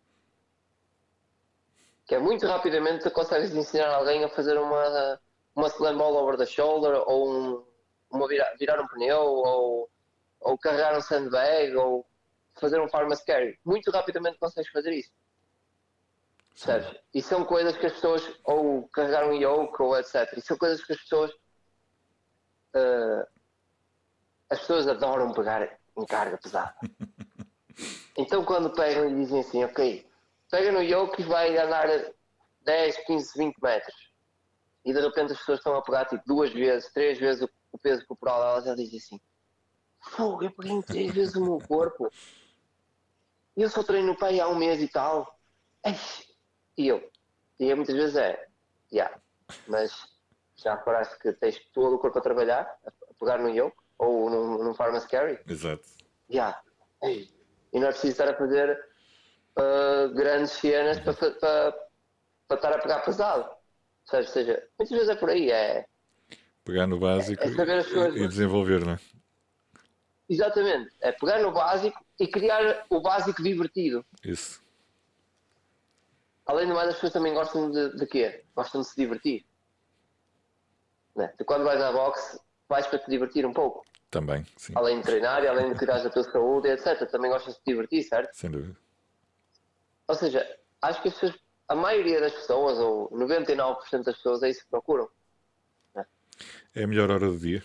que 2.06 2.14
é 2.14 2.18
muito 2.18 2.46
rapidamente 2.46 3.08
consegues 3.10 3.54
ensinar 3.54 3.88
alguém 3.94 4.24
a 4.24 4.28
fazer 4.28 4.58
uma, 4.58 5.20
uma 5.54 5.68
slam 5.68 5.96
ball 5.96 6.16
over 6.16 6.36
the 6.36 6.46
shoulder 6.46 7.02
ou 7.06 7.30
um, 7.30 7.64
uma 8.10 8.28
virar, 8.28 8.54
virar 8.58 8.80
um 8.80 8.88
pneu 8.88 9.20
ou, 9.20 9.90
ou 10.40 10.58
carregar 10.58 10.96
um 10.96 11.00
sandbag 11.00 11.74
ou 11.76 12.06
fazer 12.60 12.80
um 12.80 12.88
farmer's 12.88 13.22
carry. 13.24 13.58
Muito 13.64 13.90
rapidamente 13.90 14.38
consegues 14.38 14.70
fazer 14.70 14.92
isso. 14.92 15.10
Certo? 16.54 16.98
E 17.12 17.20
são 17.20 17.44
coisas 17.44 17.76
que 17.76 17.86
as 17.86 17.92
pessoas, 17.92 18.22
ou 18.44 18.88
carregar 18.88 19.26
um 19.26 19.34
yoke 19.34 19.82
ou 19.82 19.98
etc. 19.98 20.32
E 20.36 20.40
são 20.40 20.56
coisas 20.56 20.84
que 20.84 20.92
as 20.92 21.00
pessoas 21.00 21.30
uh, 22.74 23.26
as 24.48 24.60
pessoas 24.60 24.86
adoram 24.86 25.32
pegar 25.32 25.78
em 25.96 26.06
carga 26.06 26.38
pesada. 26.38 26.74
Então 28.16 28.44
quando 28.44 28.70
pegam 28.70 29.10
e 29.10 29.14
dizem 29.16 29.40
assim, 29.40 29.64
ok, 29.64 30.08
pega 30.48 30.70
no 30.70 30.80
yoke 30.80 31.20
e 31.20 31.24
vai 31.24 31.58
andar 31.58 31.88
10, 32.60 32.96
15, 32.98 33.32
20 33.36 33.56
metros. 33.60 34.12
E 34.84 34.92
de 34.92 35.00
repente 35.00 35.32
as 35.32 35.38
pessoas 35.38 35.58
estão 35.58 35.74
a 35.74 35.82
pegar 35.82 36.04
tipo 36.04 36.22
duas 36.24 36.52
vezes, 36.52 36.92
três 36.92 37.18
vezes 37.18 37.42
o, 37.42 37.50
o 37.72 37.78
peso 37.78 38.06
corporal 38.06 38.40
elas 38.40 38.64
já 38.64 38.76
dizem 38.76 38.98
assim: 38.98 39.20
Fogo, 40.00 40.44
eu 40.44 40.52
peguei 40.52 40.80
três 40.84 41.12
vezes 41.12 41.34
o 41.34 41.42
meu 41.42 41.58
corpo. 41.58 42.08
E 43.56 43.62
eu 43.62 43.68
só 43.68 43.82
treino 43.82 44.12
no 44.12 44.16
pai 44.16 44.38
há 44.38 44.46
um 44.46 44.54
mês 44.54 44.80
e 44.80 44.86
tal. 44.86 45.36
E 46.76 46.88
eu, 46.88 47.10
e 47.60 47.70
eu 47.70 47.76
muitas 47.76 47.94
vezes 47.94 48.16
é, 48.16 48.32
já, 48.92 49.04
yeah, 49.04 49.20
mas 49.68 49.92
já 50.56 50.76
parece 50.76 51.18
que 51.18 51.32
tens 51.32 51.58
todo 51.72 51.96
o 51.96 51.98
corpo 51.98 52.18
a 52.18 52.22
trabalhar, 52.22 52.62
a 52.86 53.14
pegar 53.18 53.38
no 53.38 53.48
yoke 53.48 53.76
ou 53.98 54.28
num, 54.30 54.64
num 54.64 54.74
farmer's 54.74 55.06
carry. 55.06 55.38
Exato. 55.48 55.84
Já. 56.28 56.60
Yeah. 57.02 57.30
E 57.72 57.80
não 57.80 57.88
é 57.88 57.90
preciso 57.90 58.12
estar 58.12 58.28
a 58.28 58.36
fazer 58.36 58.78
uh, 59.58 60.14
grandes 60.14 60.52
cenas 60.52 60.98
para, 61.00 61.14
para, 61.14 61.72
para 62.48 62.56
estar 62.56 62.72
a 62.72 62.78
pegar 62.78 63.00
pesado. 63.00 63.50
Ou 64.12 64.24
seja, 64.24 64.68
muitas 64.78 64.96
vezes 64.96 65.08
é 65.08 65.16
por 65.16 65.30
aí, 65.30 65.50
é. 65.50 65.86
Pegar 66.64 66.86
no 66.86 66.98
básico 66.98 67.42
é, 67.42 67.46
é 67.46 68.08
e 68.22 68.28
desenvolver, 68.28 68.84
não 68.84 68.94
é? 68.94 68.98
Exatamente, 70.28 70.90
é 71.00 71.12
pegar 71.12 71.42
no 71.42 71.52
básico 71.52 72.02
e 72.18 72.26
criar 72.26 72.86
o 72.88 73.00
básico 73.00 73.42
divertido. 73.42 74.04
Isso. 74.24 74.63
Além 76.46 76.68
do 76.68 76.74
mais, 76.74 76.88
as 76.88 76.94
pessoas 76.94 77.12
também 77.12 77.32
gostam 77.32 77.70
de, 77.70 77.96
de 77.96 78.06
quê? 78.06 78.44
Gostam 78.54 78.82
de 78.82 78.88
se 78.88 78.96
divertir. 78.96 79.44
Né? 81.16 81.32
Tu 81.38 81.44
quando 81.44 81.64
vais 81.64 81.80
à 81.80 81.92
boxe, 81.92 82.38
vais 82.68 82.86
para 82.86 82.98
te 82.98 83.10
divertir 83.10 83.46
um 83.46 83.52
pouco. 83.52 83.84
Também, 84.10 84.46
sim. 84.56 84.72
Além 84.76 84.98
de 84.98 85.04
treinar 85.04 85.42
e 85.42 85.48
além 85.48 85.72
de 85.72 85.78
cuidar 85.78 86.02
da 86.02 86.10
tua 86.10 86.24
saúde, 86.24 86.68
etc. 86.68 87.10
Também 87.10 87.30
gostas 87.30 87.54
de 87.54 87.60
te 87.60 87.66
divertir, 87.66 88.02
certo? 88.02 88.32
Sem 88.34 88.50
dúvida. 88.50 88.76
Ou 90.06 90.14
seja, 90.14 90.58
acho 90.82 91.02
que 91.02 91.10
pessoas, 91.10 91.34
a 91.68 91.74
maioria 91.74 92.20
das 92.20 92.32
pessoas, 92.32 92.78
ou 92.78 93.10
99% 93.10 94.04
das 94.04 94.16
pessoas, 94.16 94.42
é 94.42 94.50
isso 94.50 94.62
que 94.62 94.70
procuram. 94.70 95.08
É 96.74 96.82
a 96.82 96.86
melhor 96.86 97.10
hora 97.10 97.28
do 97.28 97.38
dia. 97.38 97.62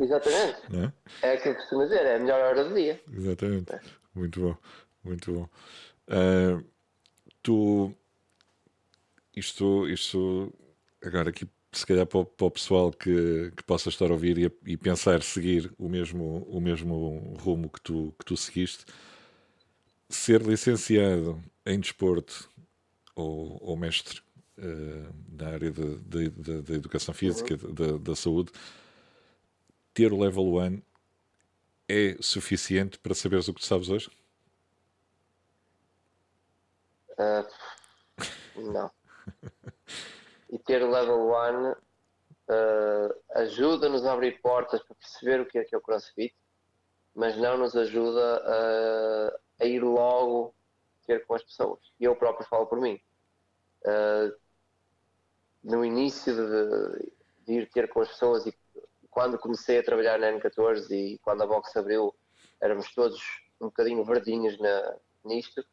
Exatamente. 0.00 0.62
É? 1.22 1.28
é 1.30 1.32
aquilo 1.34 1.54
que 1.54 1.60
costumo 1.60 1.84
dizer, 1.84 2.04
é 2.04 2.16
a 2.16 2.18
melhor 2.18 2.40
hora 2.40 2.64
do 2.64 2.74
dia. 2.74 3.00
Exatamente. 3.12 3.72
É. 3.72 3.80
Muito 4.14 4.40
bom, 4.40 4.56
muito 5.04 5.32
bom. 5.32 5.48
Uh, 6.08 6.64
tu, 7.42 7.94
isto, 9.34 9.88
isto, 9.88 10.52
agora 11.02 11.30
aqui, 11.30 11.46
se 11.72 11.86
calhar 11.86 12.06
para 12.06 12.20
o, 12.20 12.24
para 12.26 12.46
o 12.46 12.50
pessoal 12.50 12.92
que, 12.92 13.52
que 13.56 13.62
possa 13.64 13.88
estar 13.88 14.10
a 14.10 14.12
ouvir 14.12 14.38
e, 14.38 14.72
e, 14.72 14.76
pensar 14.76 15.22
seguir 15.22 15.72
o 15.78 15.88
mesmo, 15.88 16.46
o 16.48 16.60
mesmo 16.60 17.36
rumo 17.40 17.68
que 17.68 17.80
tu, 17.80 18.14
que 18.18 18.24
tu 18.24 18.36
seguiste, 18.36 18.84
ser 20.08 20.42
licenciado 20.42 21.42
em 21.64 21.80
desporto 21.80 22.50
ou, 23.14 23.58
ou 23.62 23.76
mestre 23.76 24.20
uh, 24.58 25.14
na 25.30 25.48
área 25.48 25.72
da 25.72 26.74
educação 26.74 27.14
física, 27.14 27.58
uhum. 27.62 27.98
da 27.98 28.14
saúde, 28.14 28.52
ter 29.94 30.12
o 30.12 30.20
level 30.20 30.54
1 30.56 30.82
é 31.88 32.16
suficiente 32.20 32.98
para 32.98 33.14
saberes 33.14 33.48
o 33.48 33.54
que 33.54 33.60
tu 33.60 33.66
sabes 33.66 33.88
hoje? 33.88 34.10
Uh, 37.18 38.62
não. 38.70 38.90
e 40.50 40.58
ter 40.58 40.82
level 40.82 41.28
1 41.28 41.72
uh, 41.72 41.76
ajuda-nos 43.34 44.04
a 44.04 44.12
abrir 44.12 44.40
portas 44.40 44.82
para 44.82 44.96
perceber 44.96 45.40
o 45.40 45.46
que 45.46 45.58
é 45.58 45.64
que 45.64 45.74
é 45.74 45.78
o 45.78 45.82
CrossFit, 45.82 46.34
mas 47.14 47.36
não 47.36 47.58
nos 47.58 47.76
ajuda 47.76 48.42
a 48.44 49.42
a 49.62 49.64
ir 49.64 49.80
logo 49.80 50.54
ter 51.06 51.24
com 51.24 51.34
as 51.34 51.42
pessoas. 51.42 51.80
E 51.98 52.04
eu 52.04 52.16
próprio 52.16 52.46
falo 52.48 52.66
por 52.66 52.80
mim. 52.80 53.00
Uh, 53.82 54.34
no 55.62 55.84
início 55.84 56.34
de, 56.34 57.12
de, 57.46 57.52
ir 57.60 57.70
ter 57.70 57.88
com 57.88 58.00
as 58.00 58.08
pessoas 58.08 58.46
e 58.46 58.54
quando 59.10 59.38
comecei 59.38 59.78
a 59.78 59.84
trabalhar 59.84 60.18
na 60.18 60.32
N14 60.32 60.90
e 60.90 61.18
quando 61.18 61.42
a 61.42 61.46
box 61.46 61.76
abriu, 61.76 62.14
éramos 62.60 62.92
todos 62.92 63.20
um 63.60 63.66
bocadinho 63.66 64.04
verdinhos 64.04 64.58
na, 64.58 64.96
nisto. 65.24 65.64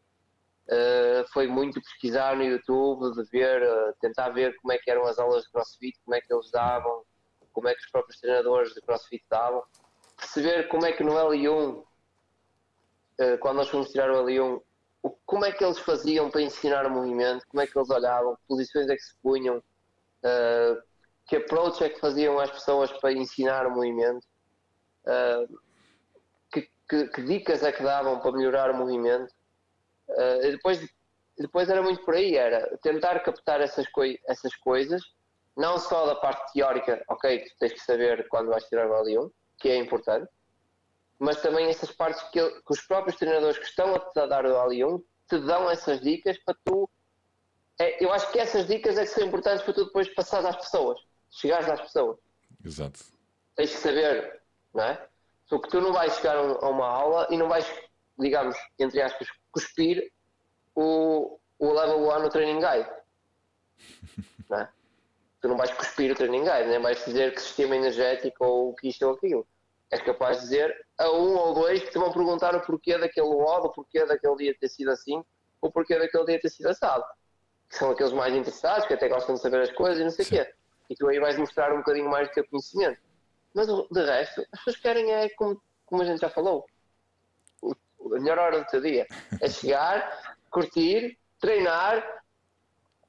Uh, 0.69 1.27
foi 1.33 1.47
muito 1.47 1.81
pesquisar 1.81 2.35
no 2.35 2.43
YouTube, 2.43 3.11
de 3.15 3.23
ver, 3.31 3.63
uh, 3.63 3.93
tentar 3.99 4.29
ver 4.29 4.55
como 4.57 4.71
é 4.71 4.77
que 4.77 4.91
eram 4.91 5.03
as 5.05 5.17
aulas 5.17 5.43
de 5.43 5.51
CrossFit, 5.51 5.99
como 6.05 6.15
é 6.15 6.21
que 6.21 6.31
eles 6.31 6.51
davam, 6.51 7.03
como 7.51 7.67
é 7.67 7.73
que 7.73 7.81
os 7.81 7.89
próprios 7.89 8.19
treinadores 8.19 8.73
de 8.75 8.81
CrossFit 8.81 9.23
davam, 9.29 9.63
perceber 10.15 10.67
como 10.67 10.85
é 10.85 10.91
que 10.91 11.03
no 11.03 11.13
L1 11.13 11.83
eh, 13.19 13.37
quando 13.37 13.57
nós 13.57 13.67
fomos 13.67 13.89
tirar 13.89 14.09
o 14.09 14.21
Leão, 14.23 14.63
como 15.25 15.43
é 15.43 15.51
que 15.51 15.63
eles 15.63 15.77
faziam 15.79 16.29
para 16.29 16.41
ensinar 16.41 16.85
o 16.85 16.89
movimento, 16.89 17.45
como 17.49 17.61
é 17.61 17.67
que 17.67 17.77
eles 17.77 17.89
olhavam, 17.89 18.35
que 18.35 18.41
posições 18.47 18.89
é 18.89 18.95
que 18.95 19.01
se 19.01 19.13
punham, 19.21 19.57
uh, 19.57 20.81
que 21.25 21.35
approach 21.35 21.83
é 21.83 21.89
que 21.89 21.99
faziam 21.99 22.39
as 22.39 22.49
pessoas 22.49 22.91
para 22.93 23.11
ensinar 23.11 23.67
o 23.67 23.71
movimento, 23.71 24.25
uh, 25.05 25.59
que, 26.51 26.69
que, 26.89 27.07
que, 27.07 27.21
dicas 27.23 27.61
é 27.63 27.71
que 27.71 27.83
davam 27.83 28.19
para 28.19 28.31
melhorar 28.31 28.71
o 28.71 28.77
movimento. 28.77 29.33
Uh, 30.09 30.51
depois, 30.51 30.87
depois 31.37 31.69
era 31.69 31.81
muito 31.81 32.03
por 32.03 32.15
aí, 32.15 32.35
era 32.35 32.77
tentar 32.81 33.19
captar 33.19 33.61
essas, 33.61 33.87
coi 33.89 34.19
essas 34.27 34.55
coisas, 34.55 35.01
não 35.55 35.77
só 35.77 36.05
da 36.05 36.15
parte 36.15 36.53
teórica, 36.53 37.03
ok, 37.09 37.43
tu 37.43 37.57
tens 37.59 37.73
que 37.73 37.79
saber 37.81 38.27
quando 38.29 38.49
vais 38.49 38.63
tirar 38.65 38.89
o 38.89 39.03
L1, 39.03 39.31
que 39.57 39.69
é 39.69 39.77
importante, 39.77 40.29
mas 41.19 41.41
também 41.41 41.67
essas 41.67 41.91
partes 41.91 42.23
que, 42.29 42.39
que 42.39 42.71
os 42.71 42.81
próprios 42.81 43.17
treinadores 43.17 43.57
que 43.57 43.65
estão 43.65 43.93
a 43.93 43.99
te 43.99 44.27
dar 44.27 44.45
o 44.45 44.69
L1 44.69 45.03
te 45.27 45.37
dão 45.39 45.69
essas 45.69 45.99
dicas 46.01 46.37
para 46.39 46.55
tu. 46.63 46.89
É, 47.77 48.03
eu 48.03 48.11
acho 48.11 48.31
que 48.31 48.39
essas 48.39 48.67
dicas 48.67 48.97
é 48.97 49.01
que 49.01 49.07
são 49.07 49.25
importantes 49.25 49.63
para 49.63 49.73
tu 49.73 49.85
depois 49.85 50.07
passar 50.13 50.45
às 50.45 50.55
pessoas, 50.55 50.99
chegares 51.29 51.69
às 51.69 51.81
pessoas. 51.81 52.17
Exato. 52.63 52.99
Tens 53.55 53.71
que 53.71 53.77
saber, 53.77 54.41
não 54.73 54.83
é? 54.83 55.07
Porque 55.49 55.69
tu 55.69 55.81
não 55.81 55.91
vais 55.91 56.15
chegar 56.15 56.37
a 56.37 56.69
uma 56.69 56.87
aula 56.87 57.27
e 57.29 57.37
não 57.37 57.49
vais, 57.49 57.65
digamos, 58.17 58.55
entre 58.77 59.01
aspas, 59.01 59.27
cuspir 59.51 60.11
o, 60.75 61.39
o 61.57 61.73
level 61.73 62.09
1 62.09 62.19
no 62.19 62.29
training 62.29 62.59
guide. 62.59 62.89
Não 64.49 64.59
é? 64.59 64.69
Tu 65.41 65.47
não 65.47 65.55
vais 65.55 65.71
cuspir 65.71 66.11
o 66.11 66.15
training 66.15 66.43
guide, 66.43 66.67
nem 66.67 66.81
vais 66.81 67.03
dizer 67.05 67.33
que 67.33 67.41
sistema 67.41 67.75
energético 67.75 68.43
ou 68.43 68.75
que 68.75 68.89
isto 68.89 69.05
ou 69.05 69.13
aquilo. 69.13 69.47
És 69.89 70.01
capaz 70.01 70.37
de 70.37 70.43
dizer 70.43 70.85
a 70.97 71.09
um 71.11 71.35
ou 71.35 71.53
dois 71.53 71.81
que 71.81 71.91
te 71.91 71.97
vão 71.97 72.11
perguntar 72.11 72.53
o 72.55 72.61
porquê 72.61 72.97
daquele 72.97 73.29
modo, 73.29 73.67
o 73.67 73.71
porquê 73.71 74.05
daquele 74.05 74.35
dia 74.35 74.57
ter 74.59 74.67
sido 74.67 74.91
assim, 74.91 75.23
o 75.61 75.71
porquê 75.71 75.97
daquele 75.97 76.25
dia 76.25 76.39
ter 76.41 76.49
sido 76.49 76.67
assado. 76.67 77.05
Que 77.69 77.77
são 77.77 77.91
aqueles 77.91 78.11
mais 78.11 78.33
interessados, 78.33 78.85
que 78.85 78.93
até 78.93 79.07
gostam 79.07 79.35
de 79.35 79.41
saber 79.41 79.61
as 79.61 79.71
coisas 79.71 79.99
e 79.99 80.03
não 80.03 80.11
sei 80.11 80.25
o 80.25 80.27
quê. 80.27 80.53
E 80.89 80.95
tu 80.95 81.07
aí 81.07 81.19
vais 81.19 81.37
mostrar 81.37 81.73
um 81.73 81.77
bocadinho 81.77 82.09
mais 82.09 82.27
do 82.27 82.33
teu 82.33 82.47
conhecimento. 82.47 82.99
Mas 83.53 83.67
de 83.67 84.05
resto, 84.05 84.41
as 84.51 84.59
pessoas 84.59 84.77
querem 84.77 85.11
é 85.11 85.29
como, 85.29 85.61
como 85.85 86.01
a 86.01 86.05
gente 86.05 86.19
já 86.19 86.29
falou. 86.29 86.65
A 88.15 88.19
melhor 88.19 88.39
hora 88.39 88.59
do 88.59 88.65
teu 88.65 88.81
dia 88.81 89.07
é 89.41 89.49
chegar, 89.49 90.37
curtir, 90.49 91.17
treinar, 91.39 92.03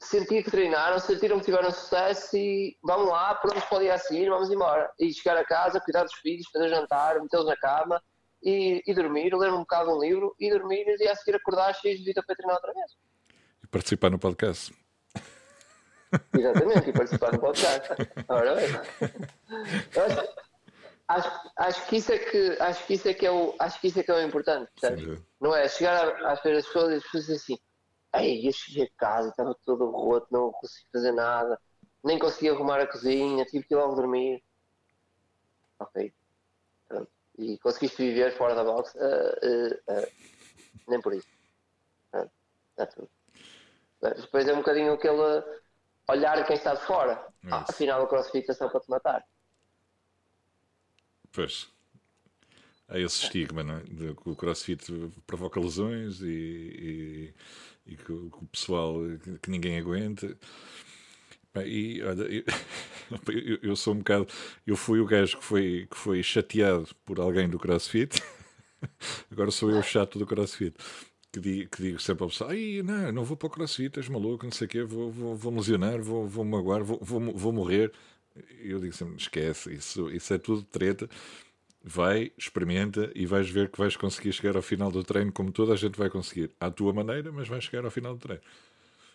sentir 0.01 0.42
que 0.42 0.51
treinaram, 0.51 0.98
sentiram 0.98 1.38
que 1.38 1.44
tiveram 1.44 1.70
sucesso 1.70 2.36
e 2.36 2.76
vamos 2.82 3.09
lá, 3.09 3.34
pronto 3.34 3.62
o 3.70 3.78
dia 3.78 3.94
a 3.94 3.98
seguir, 3.98 4.30
vamos 4.30 4.51
embora. 4.51 4.90
E 4.98 5.12
chegar 5.12 5.36
a 5.36 5.44
casa, 5.44 5.80
cuidar 5.80 6.05
dos 6.05 6.14
filhos, 6.14 6.48
fazer 6.53 6.70
jantar, 6.70 7.20
metê-los 7.20 7.46
na 7.46 7.57
cama 7.57 8.03
e, 8.42 8.82
e, 8.86 8.94
dormir, 8.94 9.34
ler 9.34 9.53
um 9.53 9.59
bocado 9.59 9.90
um 9.90 10.01
livro 10.01 10.34
e 10.40 10.51
dormir 10.51 10.84
e 10.98 11.09
a 11.09 11.14
seguir 11.14 11.36
acordar 11.36 11.74
cheio 11.74 11.98
de 11.98 12.05
vida 12.05 12.22
para 12.26 12.34
treinar 12.34 12.57
outra 12.57 12.72
vez. 12.72 12.92
E 13.62 13.66
participar 13.66 14.11
no 14.11 14.18
podcast. 14.18 14.74
Exatamente, 16.34 16.88
e 16.88 16.92
participar 16.92 17.32
no 17.32 17.38
podcast. 17.38 17.90
Ora 18.26 18.55
bem. 18.55 18.66
Acho, 21.11 21.50
acho, 21.56 21.86
que 21.88 21.96
isso 21.96 22.12
é 22.12 22.18
que 22.18 22.56
acho 22.61 22.86
que 22.86 22.94
isso 22.94 23.08
é 23.08 23.14
que 23.14 23.26
é 23.26 23.32
o 23.32 23.52
acho 23.58 23.80
que 23.80 23.88
isso 23.88 23.98
é 23.98 24.02
que 24.04 24.12
é 24.12 24.14
o 24.14 24.22
importante, 24.22 24.70
não 25.40 25.52
é 25.52 25.66
chegar 25.68 26.24
às 26.24 26.40
pessoas 26.40 26.92
e 26.92 26.94
as 26.94 27.02
pessoas 27.02 27.30
assim, 27.30 27.58
ei, 28.14 28.46
eu 28.46 28.52
cheguei 28.52 28.84
a 28.84 28.90
casa, 28.96 29.30
estava 29.30 29.56
todo 29.64 29.90
roto, 29.90 30.28
não 30.30 30.52
consegui 30.52 30.86
fazer 30.92 31.11
nada, 31.11 31.61
nem 32.04 32.16
consegui 32.16 32.50
arrumar 32.50 32.80
a 32.80 32.86
cozinha, 32.86 33.44
tive 33.44 33.66
que 33.66 33.74
ir 33.74 33.76
logo 33.76 33.96
dormir. 33.96 34.40
Ok, 35.80 36.12
pronto. 36.86 37.11
E 37.38 37.58
conseguiste 37.58 37.96
viver 37.96 38.36
fora 38.36 38.54
da 38.54 38.62
box? 38.62 38.94
Uh, 38.94 39.00
uh, 39.00 40.02
uh, 40.02 40.12
nem 40.86 41.00
por 41.00 41.12
isso. 41.14 41.28
Pronto, 42.12 42.30
está 42.70 42.86
tudo. 42.86 43.11
Depois 44.00 44.46
é 44.46 44.52
um 44.52 44.58
bocadinho 44.58 44.92
aquele 44.92 45.44
olhar 46.08 46.46
quem 46.46 46.56
está 46.56 46.74
de 46.74 46.82
fora. 46.82 47.26
Ah, 47.50 47.64
afinal, 47.68 48.02
a 48.02 48.06
crossfit 48.06 48.48
é 48.48 48.54
só 48.54 48.68
para 48.68 48.80
te 48.80 48.90
matar. 48.90 49.24
Pois. 51.33 51.68
Há 52.89 52.99
esse 52.99 53.24
estigma, 53.24 53.62
não 53.62 53.76
é? 53.76 53.81
De 53.85 54.14
que 54.14 54.28
o 54.28 54.35
crossfit 54.35 54.85
provoca 55.26 55.61
lesões 55.61 56.20
e, 56.22 56.26
e, 57.87 57.93
e 57.93 57.97
que, 57.97 58.12
o, 58.12 58.49
pessoal 58.51 58.97
que 59.41 59.51
ninguém 59.51 59.78
aguenta. 59.78 60.37
E 61.64 62.03
olha, 62.03 62.24
eu, 63.28 63.59
eu, 63.62 63.76
sou 63.76 63.95
um 63.95 63.99
bocado. 63.99 64.26
Eu 64.66 64.76
fui 64.76 65.01
o 65.01 65.07
gajo 65.07 65.39
que 65.39 65.45
foi, 65.45 65.87
que 65.91 65.97
foi 65.97 66.22
chateado 66.22 66.89
por 67.05 67.20
alguém 67.20 67.49
do 67.49 67.59
crossfit, 67.59 68.20
agora 69.31 69.51
sou 69.51 69.70
eu 69.70 69.78
o 69.78 69.83
chato 69.83 70.18
do 70.18 70.26
crossfit 70.26 70.74
que 71.33 71.41
digo, 71.41 71.70
que 71.70 71.83
digo 71.83 72.01
sempre 72.01 72.24
ao 72.24 72.31
pessoal: 72.31 72.51
Ai, 72.51 72.83
não, 72.83 73.12
não 73.12 73.24
vou 73.24 73.37
para 73.37 73.47
o 73.47 73.51
crossfit, 73.51 73.99
és 73.99 74.09
maluco, 74.09 74.45
não 74.45 74.53
sei 74.53 74.66
o 74.66 74.70
quê, 74.70 74.83
vou, 74.83 75.11
vou, 75.11 75.37
vou 75.37 75.55
lesionar, 75.55 76.01
vou, 76.03 76.26
vou 76.26 76.45
me 76.45 76.51
magoar, 76.51 76.83
vou, 76.83 76.99
vou, 77.01 77.20
vou 77.33 77.53
morrer. 77.53 77.93
Eu 78.62 78.78
digo 78.81 78.95
sempre: 78.95 79.16
esquece, 79.16 79.72
isso, 79.72 80.11
isso 80.11 80.33
é 80.35 80.39
tudo 80.39 80.62
treta. 80.62 81.09
Vai, 81.83 82.31
experimenta 82.37 83.11
e 83.14 83.24
vais 83.24 83.49
ver 83.49 83.70
que 83.70 83.78
vais 83.78 83.97
conseguir 83.97 84.33
chegar 84.33 84.55
ao 84.55 84.61
final 84.61 84.91
do 84.91 85.03
treino 85.03 85.33
como 85.33 85.51
toda 85.51 85.72
a 85.72 85.76
gente 85.76 85.97
vai 85.97 86.11
conseguir, 86.11 86.55
à 86.61 86.70
tua 86.70 86.93
maneira, 86.93 87.33
mas 87.33 87.49
vais 87.49 87.64
chegar 87.64 87.87
ao 87.87 87.91
final 87.91 88.14
do 88.14 88.20
treino. 88.20 88.43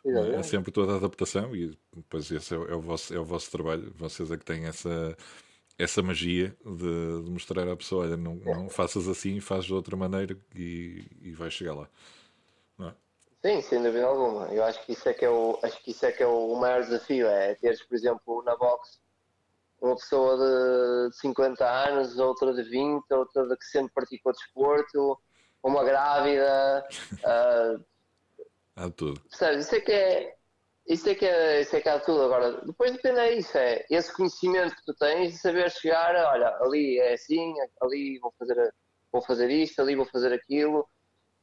É, 0.05 0.35
é 0.35 0.43
sempre 0.43 0.71
toda 0.71 0.93
a 0.93 0.95
adaptação 0.97 1.55
e 1.55 1.77
depois 1.95 2.29
esse 2.29 2.53
é, 2.53 2.57
é, 2.57 2.75
o 2.75 2.81
vosso, 2.81 3.13
é 3.13 3.19
o 3.19 3.25
vosso 3.25 3.51
trabalho. 3.51 3.91
Vocês 3.97 4.29
é 4.31 4.37
que 4.37 4.45
têm 4.45 4.65
essa, 4.65 5.17
essa 5.77 6.01
magia 6.03 6.55
de, 6.63 7.23
de, 7.23 7.31
mostrar 7.31 7.67
à 7.67 7.75
pessoa: 7.75 8.05
olha, 8.05 8.17
não, 8.17 8.35
não 8.35 8.69
faças 8.69 9.07
assim, 9.07 9.39
fazes 9.39 9.65
de 9.65 9.73
outra 9.73 9.95
maneira 9.95 10.37
e, 10.55 11.05
e 11.21 11.31
vais 11.31 11.53
chegar 11.53 11.73
lá. 11.73 11.89
Não 12.77 12.89
é? 12.89 12.95
Sim, 13.43 13.61
sem 13.61 13.81
dúvida 13.81 14.05
alguma. 14.05 14.45
Eu 14.53 14.63
acho 14.63 14.83
que 14.85 14.91
isso 14.91 15.09
é 15.09 15.13
que 15.13 15.25
é 15.25 15.29
o, 15.29 15.59
acho 15.63 15.83
que 15.83 15.91
isso 15.91 16.05
é 16.05 16.11
que 16.11 16.21
é 16.21 16.27
o 16.27 16.55
maior 16.55 16.83
desafio, 16.83 17.27
é 17.27 17.55
teres, 17.55 17.81
por 17.83 17.95
exemplo, 17.95 18.43
na 18.43 18.55
box 18.55 18.99
uma 19.81 19.95
pessoa 19.95 20.37
de 21.09 21.15
50 21.17 21.65
anos, 21.65 22.17
outra 22.17 22.53
de 22.53 22.63
20, 22.63 23.03
outra 23.11 23.47
de 23.47 23.57
que 23.57 23.65
sempre 23.65 23.93
praticou 23.93 24.31
desporto, 24.31 25.19
uma 25.63 25.83
grávida. 25.83 26.85
uh, 27.23 27.83
Há 28.75 28.89
tudo. 28.89 29.21
Percebes? 29.21 29.65
Isso 29.65 29.75
é 29.75 29.81
que 29.81 29.91
é, 29.91 30.35
isso 30.87 31.09
é 31.09 31.15
que 31.15 31.25
é, 31.25 31.61
isso 31.61 31.75
é 31.75 31.81
que 31.81 31.89
é 31.89 31.99
tudo. 31.99 32.23
Agora, 32.23 32.61
depois 32.65 32.91
depende 32.91 33.19
é 33.19 33.33
isso, 33.35 33.57
é 33.57 33.85
esse 33.89 34.13
conhecimento 34.13 34.75
que 34.75 34.85
tu 34.85 34.93
tens 34.95 35.33
e 35.33 35.37
saber 35.37 35.71
chegar, 35.71 36.13
olha, 36.33 36.49
ali 36.61 36.99
é 36.99 37.13
assim, 37.13 37.53
ali 37.81 38.19
vou 38.19 38.33
fazer, 38.37 38.73
vou 39.11 39.21
fazer 39.21 39.49
isto, 39.49 39.81
ali 39.81 39.95
vou 39.95 40.05
fazer 40.05 40.33
aquilo. 40.33 40.87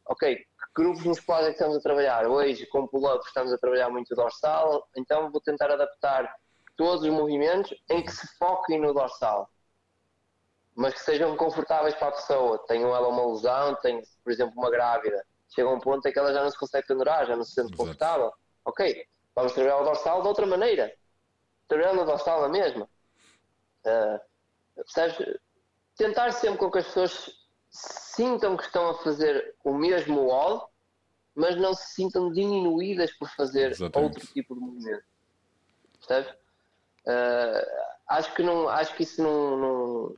Ok, 0.07 0.37
que 0.37 0.45
grupos 0.74 1.05
musculares 1.05 1.47
é 1.47 1.51
que 1.51 1.57
estamos 1.57 1.76
a 1.76 1.80
trabalhar? 1.80 2.26
Hoje, 2.26 2.66
com 2.66 2.87
pull-up, 2.87 3.24
estamos 3.24 3.53
a 3.53 3.59
trabalhar 3.59 3.89
muito 3.89 4.14
dorsal, 4.14 4.87
então 4.97 5.30
vou 5.30 5.41
tentar 5.41 5.70
adaptar 5.70 6.33
todos 6.83 7.05
os 7.05 7.11
movimentos 7.11 7.72
em 7.91 8.03
que 8.03 8.11
se 8.11 8.26
foquem 8.39 8.80
no 8.80 8.93
dorsal, 8.93 9.49
mas 10.74 10.95
que 10.95 11.01
sejam 11.01 11.37
confortáveis 11.37 11.95
para 11.95 12.09
a 12.09 12.12
pessoa. 12.12 12.59
Tenham 12.66 12.95
ela 12.95 13.09
uma 13.09 13.33
lesão, 13.33 13.76
tem, 13.76 14.03
por 14.24 14.33
exemplo, 14.33 14.55
uma 14.57 14.70
grávida, 14.70 15.24
chega 15.55 15.68
um 15.68 15.78
ponto 15.78 16.07
em 16.07 16.12
que 16.12 16.18
ela 16.18 16.33
já 16.33 16.43
não 16.43 16.51
se 16.51 16.59
consegue 16.59 16.89
pendurar, 16.89 17.26
já 17.26 17.37
não 17.37 17.45
se 17.45 17.53
sente 17.53 17.76
confortável. 17.76 18.33
Ok, 18.64 19.07
Vamos 19.35 19.53
trabalhar 19.53 19.78
o 19.78 19.85
dorsal 19.85 20.22
de 20.22 20.28
outra 20.28 20.47
maneira. 20.47 20.95
Trabalhando 21.66 22.03
o 22.03 22.05
dorsal 22.05 22.43
na 22.43 22.49
mesma. 22.49 22.89
Uh, 23.85 24.20
percebes? 24.76 25.39
Tentar 25.97 26.33
sempre 26.33 26.59
com 26.59 26.70
que 26.70 26.78
as 26.78 26.87
pessoas 26.87 27.30
sintam 27.70 28.57
que 28.57 28.64
estão 28.64 28.91
a 28.91 28.95
fazer 29.03 29.55
o 29.64 29.72
mesmo 29.74 30.26
wall, 30.26 30.70
mas 31.35 31.57
não 31.57 31.72
se 31.72 31.95
sintam 31.95 32.30
diminuídas 32.30 33.11
por 33.12 33.28
fazer 33.30 33.70
Exatamente. 33.70 34.16
outro 34.16 34.33
tipo 34.33 34.55
de 34.55 34.61
movimento. 34.61 35.05
Percebes? 35.99 36.41
Uh, 37.07 37.92
acho 38.09 38.34
que 38.34 38.42
não 38.42 38.68
acho 38.68 38.94
que 38.94 39.03
isso 39.03 39.22
não, 39.22 39.57
não, 39.59 40.16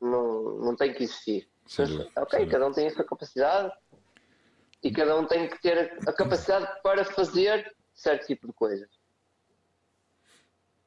não, 0.00 0.58
não 0.58 0.76
tem 0.76 0.92
que 0.92 1.04
existir. 1.04 1.48
Mas, 1.78 1.90
ok, 2.16 2.46
cada 2.48 2.66
um 2.66 2.72
tem 2.72 2.86
essa 2.86 3.04
capacidade 3.04 3.72
e 4.82 4.90
cada 4.90 5.18
um 5.18 5.26
tem 5.26 5.48
que 5.48 5.60
ter 5.62 5.96
a 6.06 6.12
capacidade 6.12 6.82
para 6.82 7.04
fazer 7.04 7.74
certo 7.94 8.26
tipo 8.26 8.46
de 8.46 8.52
coisas. 8.52 8.88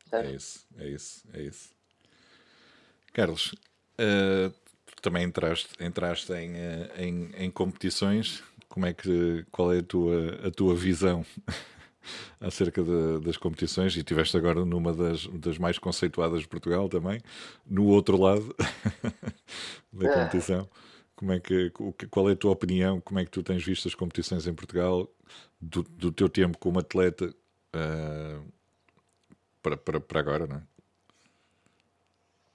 Certo? 0.09 0.28
É 0.28 0.32
isso, 0.32 0.67
é 0.78 0.88
isso, 0.88 1.28
é 1.34 1.41
isso. 1.41 1.76
Carlos, 3.13 3.53
uh, 3.53 4.53
também 5.01 5.23
entraste, 5.23 5.69
entraste 5.80 6.34
em, 6.34 6.53
uh, 6.53 6.91
em, 6.97 7.32
em, 7.45 7.51
competições. 7.51 8.43
Como 8.67 8.86
é 8.86 8.93
que, 8.93 9.45
qual 9.51 9.73
é 9.73 9.80
a 9.80 9.84
tua, 9.84 10.47
a 10.47 10.51
tua 10.51 10.76
visão 10.76 11.26
acerca 12.39 12.84
de, 12.84 13.20
das 13.20 13.38
competições? 13.38 13.95
E 13.95 13.99
estiveste 13.99 14.36
agora 14.38 14.66
numa 14.66 14.93
das, 14.93 15.28
das 15.28 15.58
mais 15.58 15.78
conceituadas 15.78 16.41
de 16.41 16.47
Portugal 16.47 16.89
também, 16.89 17.22
no 17.66 17.88
outro 17.88 18.18
lado 18.18 18.56
da 19.91 20.10
é. 20.10 20.14
competição. 20.14 20.70
Como 21.16 21.32
é 21.32 21.39
que, 21.39 21.72
qual 22.10 22.30
é 22.30 22.34
a 22.34 22.36
tua 22.36 22.51
opinião? 22.51 22.99
Como 22.99 23.20
é 23.20 23.26
que 23.26 23.32
tu 23.32 23.41
tens 23.41 23.64
visto 23.64 23.88
as 23.88 23.95
competições 23.95 24.47
em 24.47 24.53
Portugal? 24.53 25.10
do, 25.60 25.84
do 25.84 26.12
teu 26.12 26.30
tempo 26.30 26.58
como 26.58 26.80
atleta 26.80 27.26
uh, 27.26 28.53
para, 29.62 29.78
para, 29.78 29.99
para 29.99 30.20
agora, 30.20 30.47
não 30.47 30.58
é? 30.58 30.64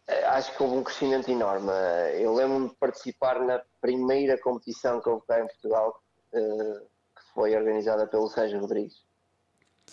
Eh, 0.06 0.24
acho 0.26 0.56
que 0.56 0.62
houve 0.62 0.76
um 0.76 0.84
crescimento 0.84 1.30
enorme. 1.30 1.70
Eu 2.18 2.34
lembro-me 2.34 2.68
de 2.68 2.74
participar 2.76 3.40
na 3.40 3.60
primeira 3.80 4.38
competição 4.38 5.00
que 5.00 5.08
houve 5.08 5.26
cá 5.26 5.40
em 5.40 5.46
Portugal, 5.46 6.00
uh, 6.32 6.80
que 6.80 7.34
foi 7.34 7.56
organizada 7.56 8.06
pelo 8.06 8.28
Sérgio 8.28 8.60
Rodrigues, 8.60 9.04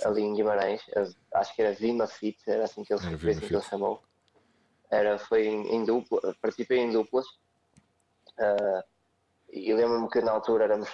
ali 0.04 0.22
em 0.22 0.34
Guimarães. 0.34 0.82
Acho 1.34 1.56
que 1.56 1.62
era 1.62 1.76
Vima 1.76 2.08
Fit, 2.08 2.38
era 2.48 2.66
assim 2.66 2.84
que 2.84 2.94
ele, 2.94 3.02
assim 3.02 3.16
que 3.18 3.54
ele 3.54 3.62
chamou. 3.62 4.02
Era, 4.90 5.18
foi 5.18 5.48
em, 5.48 5.76
em 5.76 5.84
dupla, 5.84 6.36
participei 6.42 6.80
em 6.80 6.92
duplas. 6.92 7.26
Uh, 8.38 8.84
e 9.52 9.74
lembro-me 9.74 10.10
que 10.10 10.22
na 10.22 10.32
altura 10.32 10.66
éramos 10.66 10.90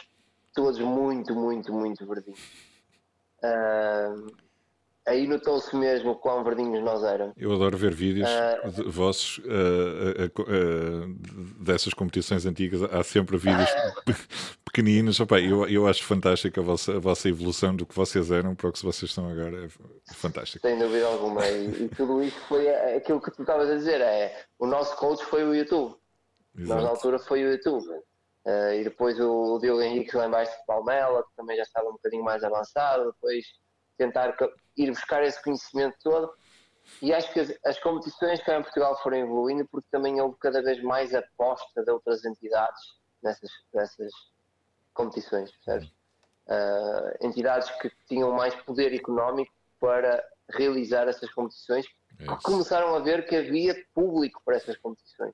todos 0.54 0.80
muito, 0.80 1.36
muito, 1.36 1.74
muito 1.74 2.06
verdinhos. 2.06 2.40
Uh, 3.44 4.28
aí 5.06 5.28
notou-se 5.28 5.76
mesmo 5.76 6.16
quão 6.16 6.44
verdinhos 6.44 6.84
nós 6.84 7.04
éramos. 7.04 7.36
Eu 7.38 7.52
adoro 7.54 7.78
ver 7.78 7.94
vídeos 7.94 8.30
uh, 8.30 8.90
vossos 8.90 9.40
uh, 9.40 10.42
uh, 10.42 11.64
dessas 11.64 11.94
competições 11.94 12.46
antigas. 12.46 12.82
Há 12.84 13.04
sempre 13.04 13.38
vídeos 13.38 13.70
pequeninos. 14.74 15.20
Opa, 15.20 15.40
eu, 15.40 15.70
eu 15.70 15.88
acho 15.88 16.04
fantástico 16.04 16.60
a 16.60 16.64
vossa, 16.64 16.98
a 16.98 17.00
vossa 17.00 17.30
evolução 17.30 17.76
do 17.76 17.86
que 17.86 17.94
vocês 17.94 18.32
eram 18.32 18.56
para 18.56 18.70
o 18.70 18.74
que 18.74 18.84
vocês 18.84 19.12
estão 19.12 19.30
agora. 19.30 19.66
É 19.66 20.14
fantástico. 20.14 20.68
Sem 20.68 20.80
dúvida 20.80 21.06
alguma. 21.06 21.48
E, 21.48 21.84
e 21.84 21.90
tudo 21.90 22.24
isso 22.24 22.40
foi 22.48 22.68
aquilo 22.96 23.22
que 23.22 23.30
tu 23.30 23.44
estavas 23.44 23.70
a 23.70 23.76
dizer. 23.76 24.02
É, 24.02 24.46
o 24.58 24.66
nosso 24.66 24.98
coach 24.98 25.24
foi 25.26 25.44
o 25.44 25.54
YouTube. 25.54 25.96
Exato. 26.58 26.74
Nós, 26.74 26.84
na 26.84 26.90
altura, 26.90 27.20
foi 27.20 27.46
o 27.46 27.52
YouTube. 27.52 27.88
Uh, 28.46 28.74
e 28.74 28.84
depois 28.84 29.18
o, 29.20 29.56
o 29.56 29.60
Diogo 29.60 29.82
Henrique 29.82 30.18
lá 30.18 30.28
embaixo 30.28 30.52
de 30.52 30.66
Palmela, 30.66 31.24
que 31.24 31.36
também 31.38 31.56
já 31.56 31.64
estava 31.64 31.88
um 31.88 31.94
bocadinho 31.94 32.24
mais 32.24 32.44
avançado. 32.44 33.12
Depois 33.14 33.46
tentar 33.96 34.36
ir 34.76 34.90
buscar 34.90 35.24
esse 35.24 35.42
conhecimento 35.44 35.96
todo. 36.04 36.34
E 37.02 37.14
acho 37.14 37.32
que 37.32 37.40
as, 37.40 37.54
as 37.64 37.80
competições 37.80 38.42
cá 38.44 38.58
em 38.58 38.64
Portugal 38.64 39.00
foram 39.02 39.18
evoluindo 39.18 39.66
porque 39.72 39.88
também 39.92 40.20
houve 40.20 40.36
cada 40.40 40.62
vez 40.62 40.82
mais 40.82 41.14
aposta 41.14 41.84
de 41.84 41.92
outras 41.92 42.26
entidades 42.26 42.82
nessas, 43.22 43.50
nessas 43.74 44.12
competições, 44.94 45.52
percebes? 45.52 45.90
Uh, 46.48 47.26
entidades 47.26 47.70
que 47.80 47.92
tinham 48.08 48.32
mais 48.32 48.54
poder 48.64 48.94
económico 48.94 49.54
para 49.80 50.24
realizar 50.50 51.08
essas 51.08 51.32
competições, 51.32 51.86
é 52.20 52.26
começaram 52.44 52.94
a 52.96 53.00
ver 53.00 53.26
que 53.26 53.36
havia 53.36 53.76
público 53.94 54.42
para 54.44 54.58
essas 54.58 54.78
competições. 54.78 55.34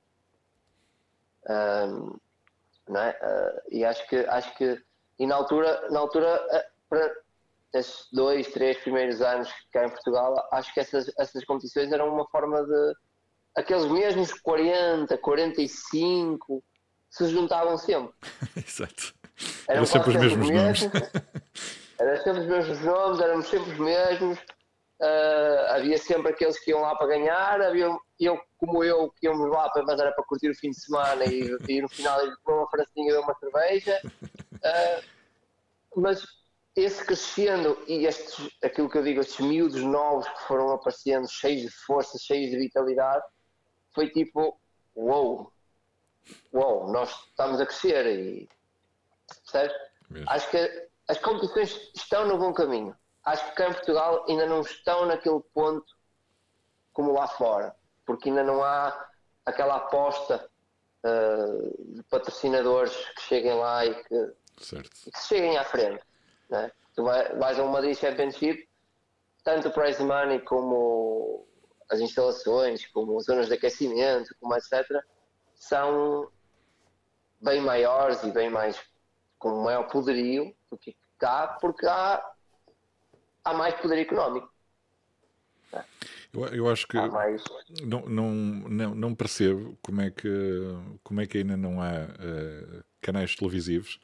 Uh, 1.44 2.20
não 2.88 3.00
é? 3.00 3.10
Uh, 3.10 3.60
e 3.70 3.84
acho 3.84 4.06
que, 4.08 4.16
acho 4.16 4.56
que 4.56 4.82
e 5.20 5.26
na 5.26 5.34
altura, 5.34 5.90
na 5.90 6.00
altura 6.00 6.40
para, 6.88 7.14
esses 7.74 8.08
dois, 8.10 8.48
três 8.48 8.78
primeiros 8.78 9.20
anos 9.20 9.52
cá 9.70 9.86
em 9.86 9.90
Portugal, 9.90 10.48
acho 10.50 10.72
que 10.72 10.80
essas, 10.80 11.10
essas 11.18 11.44
competições 11.44 11.92
eram 11.92 12.12
uma 12.12 12.26
forma 12.28 12.64
de. 12.64 12.94
aqueles 13.54 13.84
mesmos 13.86 14.32
40, 14.32 15.18
45 15.18 16.64
se 17.10 17.28
juntavam 17.28 17.76
sempre. 17.76 18.14
Exato. 18.56 19.14
Eram, 19.70 19.86
sempre 19.86 20.10
os 20.10 20.16
mesmos 20.16 20.50
nomes. 20.50 20.82
eram 21.98 22.22
sempre 22.22 22.40
os 22.40 22.46
mesmos 22.46 22.80
nomes, 22.80 23.20
éramos 23.20 23.46
sempre 23.48 23.70
os 23.72 23.78
mesmos. 23.78 24.38
Uh, 25.00 25.70
havia 25.70 25.96
sempre 25.96 26.30
aqueles 26.30 26.58
que 26.62 26.72
iam 26.72 26.82
lá 26.82 26.94
para 26.94 27.06
ganhar, 27.06 27.62
havia 27.62 27.88
eu, 28.18 28.38
como 28.58 28.84
eu, 28.84 29.10
que 29.18 29.26
íamos 29.26 29.48
lá 29.48 29.70
para, 29.70 29.82
mas 29.84 29.98
era 29.98 30.12
para 30.12 30.24
curtir 30.24 30.50
o 30.50 30.54
fim 30.54 30.70
de 30.70 30.78
semana 30.78 31.24
e, 31.24 31.56
e 31.68 31.80
no 31.80 31.88
final 31.88 32.26
ir 32.26 32.36
para 32.44 32.54
uma 32.54 32.68
francinha 32.68 33.12
e 33.12 33.16
uma 33.16 33.34
cerveja. 33.34 33.98
Uh, 34.04 35.02
mas 35.96 36.22
esse 36.76 37.04
crescendo 37.04 37.78
e 37.86 38.06
estes, 38.06 38.50
aquilo 38.62 38.90
que 38.90 38.98
eu 38.98 39.02
digo, 39.02 39.20
estes 39.20 39.44
miúdos 39.44 39.82
novos 39.82 40.28
que 40.28 40.42
foram 40.46 40.70
aparecendo, 40.72 41.26
cheios 41.28 41.62
de 41.62 41.70
força, 41.70 42.18
cheios 42.18 42.50
de 42.50 42.58
vitalidade, 42.58 43.24
foi 43.94 44.10
tipo, 44.10 44.60
uou, 44.94 45.50
uou, 46.52 46.92
nós 46.92 47.10
estamos 47.28 47.60
a 47.60 47.66
crescer 47.66 48.06
e 48.06 48.48
percebes? 49.38 49.76
Acho 50.26 50.50
que 50.50 50.88
as 51.08 51.18
competições 51.18 51.90
estão 51.94 52.26
no 52.26 52.38
bom 52.38 52.52
caminho. 52.52 52.96
Acho 53.24 53.44
que 53.50 53.56
cá 53.56 53.68
em 53.68 53.72
Portugal 53.72 54.24
ainda 54.28 54.46
não 54.46 54.60
estão 54.60 55.06
naquele 55.06 55.40
ponto 55.54 55.86
como 56.92 57.12
lá 57.12 57.28
fora, 57.28 57.74
porque 58.04 58.28
ainda 58.28 58.42
não 58.42 58.62
há 58.62 59.08
aquela 59.44 59.76
aposta 59.76 60.48
uh, 61.04 61.94
de 61.94 62.02
patrocinadores 62.04 62.94
que 63.16 63.22
cheguem 63.22 63.54
lá 63.54 63.86
e 63.86 63.94
que, 64.04 64.32
e 65.06 65.10
que 65.10 65.20
cheguem 65.20 65.56
à 65.56 65.64
frente. 65.64 66.02
Né? 66.48 66.70
Tu 66.94 67.04
vai, 67.04 67.34
vais 67.36 67.58
a 67.58 67.62
uma 67.62 67.72
Madrid 67.72 67.96
Championship, 67.96 68.68
tanto 69.44 69.68
o 69.68 69.72
prize 69.72 70.02
money 70.02 70.40
como 70.40 71.46
as 71.90 72.00
instalações, 72.00 72.86
como 72.88 73.18
as 73.18 73.24
zonas 73.24 73.48
de 73.48 73.54
aquecimento, 73.54 74.34
como 74.40 74.54
etc., 74.54 74.86
são 75.54 76.30
bem 77.40 77.60
maiores 77.60 78.22
e 78.22 78.30
bem 78.30 78.48
mais 78.48 78.80
com 79.40 79.62
maior 79.62 79.88
poderio 79.88 80.54
do 80.70 80.76
que 80.76 80.94
cá, 81.18 81.58
porque 81.60 81.86
há, 81.86 82.22
há 83.42 83.54
mais 83.54 83.74
poder 83.80 83.98
económico. 83.98 84.48
Eu, 86.32 86.44
eu 86.48 86.70
acho 86.70 86.86
que 86.86 86.96
não, 87.84 88.02
não, 88.08 88.32
não, 88.32 88.94
não, 88.94 89.14
percebo 89.14 89.76
como 89.82 90.00
é, 90.00 90.10
que, 90.10 90.28
como 91.02 91.20
é 91.20 91.26
que 91.26 91.38
ainda 91.38 91.56
não 91.56 91.80
há 91.80 91.90
uh, 91.90 92.84
canais 93.00 93.34
televisivos 93.34 93.98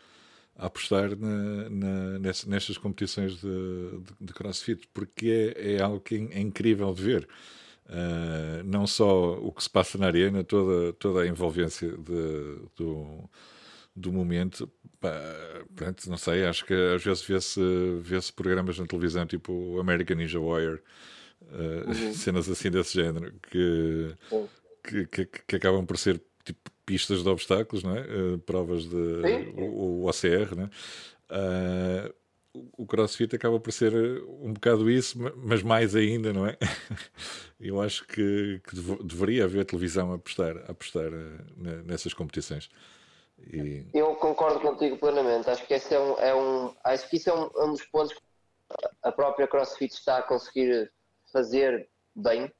a 0.57 0.67
apostar 0.67 1.17
na, 1.17 1.69
na, 1.69 2.19
nestas 2.19 2.79
competições 2.79 3.41
de, 3.41 4.01
de, 4.01 4.15
de, 4.21 4.33
crossfit, 4.33 4.89
porque 4.93 5.55
é, 5.57 5.75
é 5.75 5.83
algo 5.83 6.01
que 6.01 6.15
é, 6.33 6.41
incrível 6.41 6.93
de 6.95 7.03
ver. 7.03 7.29
Uh, 7.87 8.65
não 8.65 8.87
só 8.87 9.35
o 9.35 9.53
que 9.53 9.63
se 9.63 9.71
passa 9.71 9.97
na 9.99 10.07
arena, 10.07 10.43
toda, 10.43 10.93
toda 10.95 11.23
a 11.23 11.27
envolvência 11.27 11.93
de, 11.93 12.59
do, 12.75 13.29
do 13.97 14.13
momento. 14.13 14.71
Pá, 15.01 15.13
pronto, 15.75 16.09
não 16.11 16.19
sei, 16.19 16.45
acho 16.45 16.65
que 16.65 16.75
às 16.75 17.03
vezes 17.03 17.23
vê-se 17.23 17.61
vê 18.01 18.19
programas 18.35 18.79
na 18.79 18.87
televisão 18.87 19.27
tipo 19.27 19.81
American 19.81 20.17
Ninja 20.17 20.39
Warrior, 20.39 20.81
uh, 21.43 21.89
uhum. 21.89 22.13
cenas 22.15 22.49
assim 22.49 22.71
desse 22.71 22.95
género, 22.95 23.33
que, 23.51 24.15
que, 24.83 25.07
que, 25.07 25.27
que 25.27 25.57
acabam 25.57 25.85
por 25.85 25.97
ser 25.97 26.21
tipo 26.45 26.71
pistas 26.85 27.23
de 27.23 27.29
obstáculos, 27.29 27.83
não 27.83 27.97
é? 27.97 28.03
Uh, 28.03 28.39
provas 28.39 28.85
de 28.85 28.97
o, 29.57 30.05
o, 30.05 30.09
OCR, 30.09 30.55
né? 30.55 30.71
Uh, 31.31 32.15
o 32.77 32.87
CrossFit 32.87 33.35
acaba 33.37 33.61
por 33.61 33.71
ser 33.71 33.93
um 34.41 34.53
bocado 34.53 34.91
isso, 34.91 35.19
mas 35.37 35.63
mais 35.63 35.95
ainda, 35.95 36.33
não 36.33 36.47
é? 36.47 36.57
Eu 37.61 37.83
acho 37.83 38.07
que, 38.07 38.61
que 38.67 38.77
deveria 39.05 39.45
haver 39.45 39.65
televisão 39.67 40.13
a 40.13 40.15
apostar, 40.15 40.57
a 40.67 40.71
apostar 40.71 41.11
nessas 41.85 42.15
competições. 42.15 42.71
E... 43.39 43.87
Eu 43.93 44.17
concordo 44.17 44.61
contigo 44.61 44.97
plenamente. 44.99 45.49
Acho 45.51 45.67
que 45.67 45.75
esse 45.75 45.95
é 45.95 46.01
um, 46.01 46.19
é 46.19 46.35
um 46.35 46.75
acho 46.85 47.09
que 47.09 47.17
isso 47.17 47.31
é 47.31 47.35
um, 47.35 47.51
um 47.65 47.73
dos 47.73 47.85
pontos 47.87 48.15
que 48.15 48.23
a 49.03 49.13
própria 49.13 49.47
CrossFit 49.47 49.93
está 49.93 50.19
a 50.19 50.23
conseguir 50.23 50.91
fazer 51.33 51.89
bem 52.15 52.53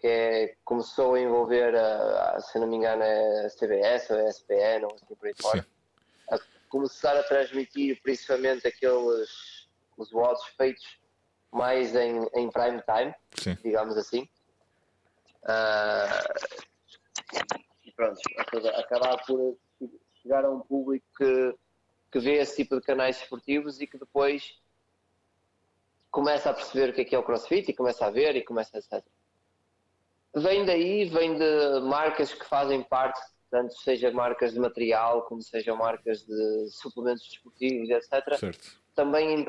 que 0.00 0.06
é, 0.06 0.56
começou 0.64 1.14
a 1.14 1.20
envolver, 1.20 1.76
a, 1.76 2.36
a, 2.36 2.40
se 2.40 2.58
não 2.58 2.66
me 2.66 2.76
engano, 2.76 3.02
é 3.02 3.44
a 3.44 3.50
CBS 3.50 4.08
ou 4.10 4.16
a 4.16 4.30
SPN 4.30 4.86
ou 4.86 4.94
assim 4.94 5.14
por 5.14 5.26
aí 5.28 5.34
fora, 5.38 5.66
a 6.30 6.38
começar 6.70 7.14
a 7.18 7.22
transmitir 7.22 8.00
principalmente 8.02 8.66
aqueles 8.66 9.68
os 9.98 10.10
votos 10.10 10.42
feitos 10.56 10.98
mais 11.52 11.94
em, 11.94 12.26
em 12.34 12.50
prime 12.50 12.82
time, 12.82 13.14
Sim. 13.36 13.58
digamos 13.62 13.96
assim. 13.98 14.26
Uh, 15.42 16.24
e 17.84 17.92
pronto, 17.92 18.18
acabar 18.78 19.22
por 19.26 19.58
chegar 20.22 20.44
a 20.44 20.50
um 20.50 20.60
público 20.60 21.06
que, 21.16 21.54
que 22.12 22.18
vê 22.18 22.34
esse 22.34 22.56
tipo 22.56 22.76
de 22.76 22.82
canais 22.82 23.20
esportivos 23.20 23.80
e 23.80 23.86
que 23.86 23.98
depois 23.98 24.58
começa 26.10 26.50
a 26.50 26.54
perceber 26.54 26.90
o 26.90 26.92
que 26.92 27.00
é 27.02 27.04
que 27.04 27.14
é 27.14 27.18
o 27.18 27.22
crossfit 27.22 27.70
e 27.70 27.74
começa 27.74 28.06
a 28.06 28.10
ver 28.10 28.36
e 28.36 28.44
começa 28.44 28.76
a 28.76 28.80
etc. 28.80 29.04
Vem 30.34 30.64
daí, 30.64 31.04
vem 31.06 31.36
de 31.36 31.80
marcas 31.82 32.32
que 32.32 32.44
fazem 32.44 32.82
parte, 32.82 33.20
tanto 33.50 33.74
seja 33.74 34.12
marcas 34.12 34.52
de 34.52 34.60
material, 34.60 35.22
como 35.22 35.42
sejam 35.42 35.76
marcas 35.76 36.24
de 36.24 36.68
suplementos 36.70 37.28
desportivos, 37.28 37.90
etc. 37.90 38.38
Certo. 38.38 38.80
Também 38.94 39.46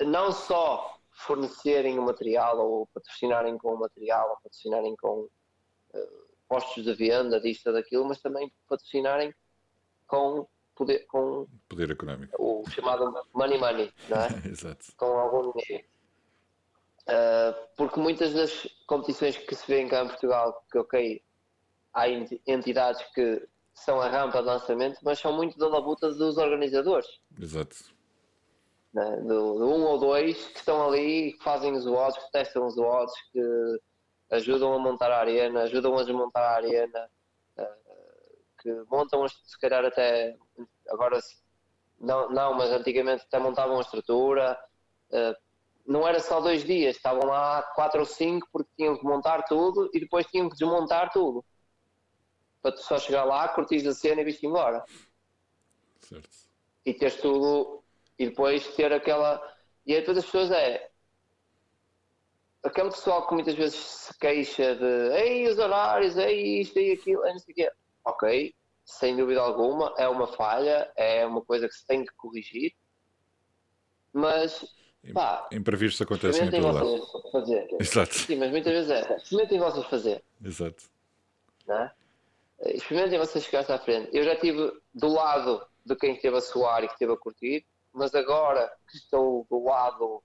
não 0.00 0.32
só 0.32 0.98
fornecerem 1.10 1.98
o 1.98 2.02
material 2.02 2.58
ou 2.58 2.86
patrocinarem 2.88 3.56
com 3.58 3.74
o 3.74 3.78
material 3.78 4.30
ou 4.30 4.36
patrocinarem 4.36 4.96
com 4.96 5.20
uh, 5.20 6.24
postos 6.48 6.84
de 6.84 6.94
venda, 6.94 7.40
disto 7.40 7.68
ou 7.68 7.72
daquilo, 7.72 8.04
mas 8.04 8.20
também 8.20 8.50
patrocinarem 8.68 9.32
com 10.06 10.46
poder, 10.74 11.06
com 11.06 11.46
poder 11.68 11.90
económico. 11.90 12.34
O 12.38 12.68
chamado 12.70 13.12
money 13.32 13.58
money, 13.58 13.92
não 14.08 14.18
é? 14.18 14.28
Exato. 14.48 14.86
Com 14.96 15.06
algum 15.06 15.52
dinheiro. 15.52 15.86
Uh, 17.06 17.54
porque 17.76 18.00
muitas 18.00 18.32
das 18.32 18.66
competições 18.86 19.36
que 19.36 19.54
se 19.54 19.66
vêem 19.66 19.88
cá 19.88 20.04
em 20.04 20.08
Portugal, 20.08 20.64
que 20.70 20.78
ok, 20.78 21.22
há 21.92 22.08
entidades 22.08 23.02
que 23.14 23.46
são 23.74 24.00
a 24.00 24.08
rampa 24.08 24.40
de 24.40 24.46
lançamento, 24.46 24.98
mas 25.02 25.18
são 25.18 25.32
muito 25.32 25.58
da 25.58 25.68
labuta 25.68 26.12
dos 26.14 26.38
organizadores. 26.38 27.06
Exato. 27.38 27.76
Né? 28.94 29.16
Do, 29.22 29.58
do, 29.58 29.66
um 29.66 29.82
ou 29.84 29.98
dois 29.98 30.46
que 30.46 30.58
estão 30.58 30.88
ali, 30.88 31.32
que 31.32 31.42
fazem 31.42 31.72
os 31.72 31.86
odds, 31.86 32.22
que 32.24 32.32
testam 32.32 32.66
os 32.66 32.78
odds, 32.78 33.14
que 33.32 33.80
ajudam 34.30 34.72
a 34.72 34.78
montar 34.78 35.10
a 35.10 35.18
arena, 35.18 35.62
ajudam 35.62 35.98
a 35.98 36.04
desmontar 36.04 36.42
a 36.42 36.56
arena, 36.56 37.10
que 38.64 38.72
montam, 38.90 39.28
se 39.28 39.58
calhar 39.60 39.84
até, 39.84 40.34
agora 40.88 41.20
não, 42.00 42.30
não 42.30 42.54
mas 42.54 42.70
antigamente 42.70 43.24
até 43.26 43.38
montavam 43.38 43.76
a 43.76 43.82
estrutura, 43.82 44.58
uh, 45.10 45.36
não 45.86 46.08
era 46.08 46.18
só 46.18 46.40
dois 46.40 46.64
dias, 46.64 46.96
estavam 46.96 47.26
lá 47.26 47.62
quatro 47.74 48.00
ou 48.00 48.06
cinco 48.06 48.48
porque 48.50 48.70
tinham 48.74 48.96
que 48.96 49.04
montar 49.04 49.42
tudo 49.42 49.90
e 49.92 50.00
depois 50.00 50.26
tinham 50.26 50.48
que 50.48 50.56
desmontar 50.56 51.12
tudo. 51.12 51.44
Para 52.62 52.72
tu 52.72 52.80
só 52.80 52.98
chegar 52.98 53.24
lá, 53.24 53.46
curtir 53.48 53.86
a 53.86 53.92
cena 53.92 54.22
e 54.22 54.24
vir 54.24 54.38
embora. 54.42 54.82
Certo. 56.00 56.28
e 56.84 56.92
teres 56.92 57.16
tudo 57.16 57.82
e 58.18 58.26
depois 58.26 58.66
ter 58.74 58.92
aquela. 58.92 59.42
E 59.86 59.94
aí 59.94 60.02
todas 60.02 60.24
as 60.24 60.30
pessoas 60.30 60.50
é. 60.50 60.90
Aquele 62.62 62.90
pessoal 62.90 63.26
que 63.26 63.34
muitas 63.34 63.54
vezes 63.54 63.76
se 63.76 64.18
queixa 64.18 64.74
de 64.74 65.16
ei, 65.18 65.46
os 65.48 65.58
horários, 65.58 66.16
ei, 66.16 66.60
isto 66.62 66.78
e 66.78 66.92
aquilo, 66.92 67.22
não 67.22 67.38
sei 67.38 67.52
o 67.52 67.56
quê. 67.56 67.72
Ok, 68.04 68.54
sem 68.84 69.16
dúvida 69.16 69.40
alguma, 69.40 69.94
é 69.96 70.08
uma 70.08 70.26
falha, 70.26 70.90
é 70.96 71.24
uma 71.24 71.42
coisa 71.42 71.68
que 71.68 71.74
se 71.74 71.86
tem 71.86 72.04
que 72.04 72.12
corrigir, 72.16 72.74
mas 74.12 74.64
pá, 75.12 75.48
imprevistos 75.50 76.00
acontecem 76.02 76.46
em 76.46 76.50
todo 76.50 76.72
lado. 76.72 77.30
Fazer. 77.32 77.68
Exato. 77.80 78.14
Sim, 78.14 78.36
mas 78.36 78.50
muitas 78.50 78.72
vezes 78.72 78.90
é, 78.90 79.16
experimentem 79.16 79.58
vocês 79.58 79.86
fazer. 79.86 80.24
Exato. 80.44 80.84
Não 81.66 81.76
é? 81.76 81.92
Experimentem 82.66 83.18
vocês 83.18 83.44
chegar 83.44 83.70
à 83.70 83.78
frente. 83.78 84.10
Eu 84.12 84.22
já 84.22 84.34
estive 84.34 84.72
do 84.94 85.08
lado 85.08 85.66
de 85.84 85.96
quem 85.96 86.14
esteve 86.14 86.36
a 86.36 86.40
suar 86.40 86.84
e 86.84 86.86
que 86.86 86.94
esteve 86.94 87.12
a 87.12 87.16
curtir, 87.16 87.66
mas 87.92 88.14
agora 88.14 88.72
que 88.90 88.96
estou 88.96 89.46
do 89.50 89.64
lado, 89.64 90.22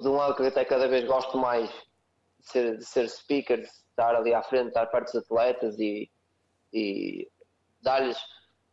de 0.00 0.08
um 0.08 0.14
lado 0.14 0.34
que 0.34 0.42
até 0.42 0.64
cada 0.64 0.86
vez 0.86 1.04
gosto 1.04 1.38
mais 1.38 1.68
de 1.70 2.48
ser, 2.50 2.78
de 2.78 2.84
ser 2.84 3.08
speaker, 3.08 3.60
de 3.60 3.66
estar 3.66 4.14
ali 4.14 4.34
à 4.34 4.42
frente, 4.42 4.68
estar 4.68 4.86
perto 4.86 5.12
dos 5.12 5.22
atletas 5.24 5.78
e, 5.78 6.10
e 6.74 7.30
dar-lhes 7.80 8.18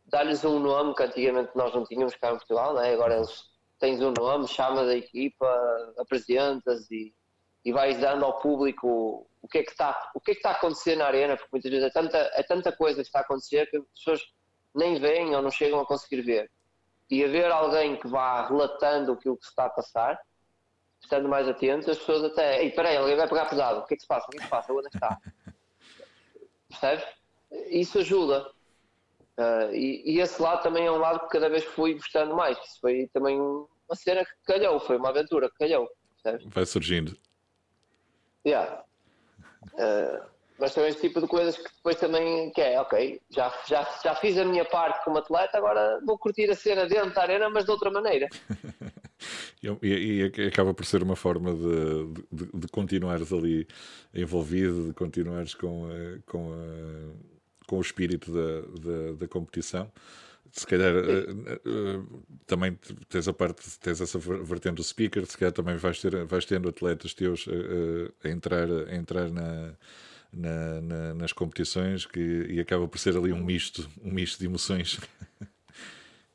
dar 0.06 0.26
um 0.46 0.58
nome 0.58 0.94
que 0.94 1.02
antigamente 1.02 1.52
nós 1.54 1.72
não 1.72 1.84
tínhamos 1.84 2.14
cá 2.16 2.30
em 2.30 2.36
Portugal, 2.36 2.74
né? 2.74 2.92
agora 2.92 3.16
eles 3.16 3.44
tens 3.78 4.00
um 4.02 4.12
nome, 4.12 4.46
chamas 4.48 4.88
a 4.88 4.94
equipa, 4.94 5.46
apresentas 5.98 6.90
e, 6.90 7.14
e 7.64 7.72
vais 7.72 7.98
dando 7.98 8.24
ao 8.24 8.38
público 8.40 9.26
o 9.40 9.48
que 9.48 9.58
é 9.58 9.62
que 9.62 9.70
está 9.70 10.10
o 10.14 10.20
que 10.20 10.32
é 10.32 10.34
que 10.34 10.40
está 10.40 10.50
a 10.50 10.54
acontecer 10.54 10.96
na 10.96 11.06
arena, 11.06 11.36
porque 11.36 11.50
muitas 11.52 11.70
vezes 11.70 11.86
é 11.86 11.90
tanta, 11.90 12.18
é 12.34 12.42
tanta 12.42 12.72
coisa 12.72 12.96
que 12.96 13.08
está 13.08 13.20
a 13.20 13.22
acontecer 13.22 13.70
que 13.70 13.76
as 13.76 13.84
pessoas 13.96 14.20
nem 14.74 15.00
veem 15.00 15.34
ou 15.34 15.42
não 15.42 15.50
chegam 15.50 15.80
a 15.80 15.86
conseguir 15.86 16.22
ver. 16.22 16.50
E 17.10 17.24
haver 17.24 17.50
alguém 17.50 17.96
que 17.98 18.08
vá 18.08 18.46
relatando 18.46 19.12
aquilo 19.12 19.36
que 19.36 19.44
se 19.44 19.50
está 19.50 19.66
a 19.66 19.70
passar, 19.70 20.18
estando 21.00 21.28
mais 21.28 21.48
atento, 21.48 21.90
as 21.90 21.98
pessoas 21.98 22.24
até, 22.24 22.62
ei, 22.62 22.70
peraí, 22.70 22.96
alguém 22.96 23.16
vai 23.16 23.28
pegar 23.28 23.46
pesado, 23.46 23.80
o 23.80 23.86
que 23.86 23.94
é 23.94 23.96
que 23.96 24.02
se 24.02 24.08
passa? 24.08 24.26
O 24.26 24.30
que 24.30 24.36
é 24.36 24.40
que 24.40 24.44
se 24.44 24.50
passa? 24.50 24.72
Onde 24.72 24.86
é 24.86 24.90
que 24.90 24.96
está? 24.96 25.18
Percebes? 26.68 27.21
Isso 27.70 27.98
ajuda. 27.98 28.50
Uh, 29.38 29.74
e, 29.74 30.02
e, 30.04 30.20
esse 30.20 30.40
lado 30.40 30.62
também 30.62 30.86
é 30.86 30.92
um 30.92 30.98
lado 30.98 31.20
que 31.20 31.28
cada 31.28 31.48
vez 31.48 31.64
fui 31.64 31.94
gostando 31.94 32.34
mais. 32.36 32.56
Isso 32.58 32.80
foi 32.80 33.08
também 33.12 33.40
uma 33.40 33.96
cena 33.96 34.24
que 34.24 34.32
calhou, 34.44 34.78
foi 34.80 34.96
uma 34.96 35.08
aventura 35.08 35.48
que 35.50 35.58
calhou. 35.58 35.88
Percebes? 36.22 36.46
Vai 36.52 36.66
surgindo. 36.66 37.16
Yeah. 38.46 38.84
Uh, 39.74 40.32
mas 40.58 40.72
são 40.72 40.86
esse 40.86 41.00
tipo 41.00 41.20
de 41.20 41.26
coisas 41.26 41.56
que 41.56 41.74
depois 41.76 41.96
também 41.96 42.50
que 42.52 42.60
é, 42.60 42.80
ok, 42.80 43.20
já, 43.30 43.52
já, 43.66 43.82
já 44.02 44.14
fiz 44.14 44.38
a 44.38 44.44
minha 44.44 44.64
parte 44.64 45.02
como 45.04 45.18
atleta, 45.18 45.58
agora 45.58 46.00
vou 46.06 46.16
curtir 46.18 46.48
a 46.50 46.54
cena 46.54 46.86
dentro 46.86 47.12
da 47.12 47.22
arena, 47.22 47.50
mas 47.50 47.64
de 47.64 47.70
outra 47.70 47.90
maneira. 47.90 48.28
e, 49.82 49.88
e, 49.88 50.46
acaba 50.46 50.72
por 50.72 50.84
ser 50.84 51.02
uma 51.02 51.16
forma 51.16 51.52
de, 51.52 52.14
de, 52.30 52.50
de, 52.54 52.68
continuares 52.68 53.32
ali 53.32 53.66
envolvido, 54.14 54.88
de 54.88 54.94
continuares 54.94 55.54
com, 55.54 55.86
a, 55.86 56.30
com, 56.30 56.52
a, 56.52 57.31
com 57.72 57.78
o 57.78 57.80
espírito 57.80 58.30
da, 58.30 58.60
da, 58.60 59.12
da 59.20 59.28
competição 59.28 59.90
se 60.52 60.66
calhar 60.66 60.92
uh, 60.94 62.00
uh, 62.02 62.22
também 62.46 62.78
tens 63.08 63.26
a 63.26 63.32
parte, 63.32 63.78
tens 63.80 64.02
essa 64.02 64.18
vertente 64.18 64.74
do 64.74 64.84
speaker, 64.84 65.24
se 65.24 65.38
calhar 65.38 65.50
também 65.50 65.76
vais, 65.76 65.98
ter, 65.98 66.26
vais 66.26 66.44
tendo 66.44 66.68
atletas 66.68 67.14
teus 67.14 67.46
uh, 67.46 68.12
a, 68.22 68.28
entrar, 68.28 68.68
a 68.70 68.94
entrar 68.94 69.30
na, 69.30 69.72
na, 70.30 70.80
na, 70.82 71.14
nas 71.14 71.32
competições 71.32 72.04
que, 72.04 72.20
e 72.50 72.60
acaba 72.60 72.86
por 72.86 72.98
ser 72.98 73.16
ali 73.16 73.32
um 73.32 73.42
misto, 73.42 73.88
um 74.04 74.12
misto 74.12 74.38
de 74.38 74.44
emoções. 74.44 75.00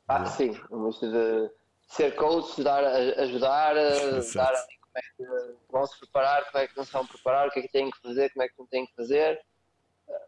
Ah, 0.08 0.26
sim, 0.36 0.60
um 0.72 0.88
misto 0.88 1.08
de 1.08 1.48
ser 1.86 2.16
coach, 2.16 2.60
dar, 2.60 2.84
ajudar, 2.84 3.74
dar 3.74 4.52
ali 4.52 4.78
como 4.80 4.96
é 4.96 5.00
que 5.16 5.54
vão 5.70 5.86
se 5.86 5.96
preparar, 6.00 6.44
como 6.50 6.64
é 6.64 6.66
que 6.66 6.76
não 6.76 6.84
se 6.84 6.92
vão 6.92 7.06
preparar, 7.06 7.46
o 7.46 7.50
que 7.52 7.60
é 7.60 7.62
que 7.62 7.70
têm 7.70 7.88
que 7.88 8.02
fazer, 8.02 8.30
como 8.30 8.42
é 8.42 8.48
que 8.48 8.58
não 8.58 8.66
têm 8.66 8.84
que 8.84 8.96
fazer. 8.96 9.40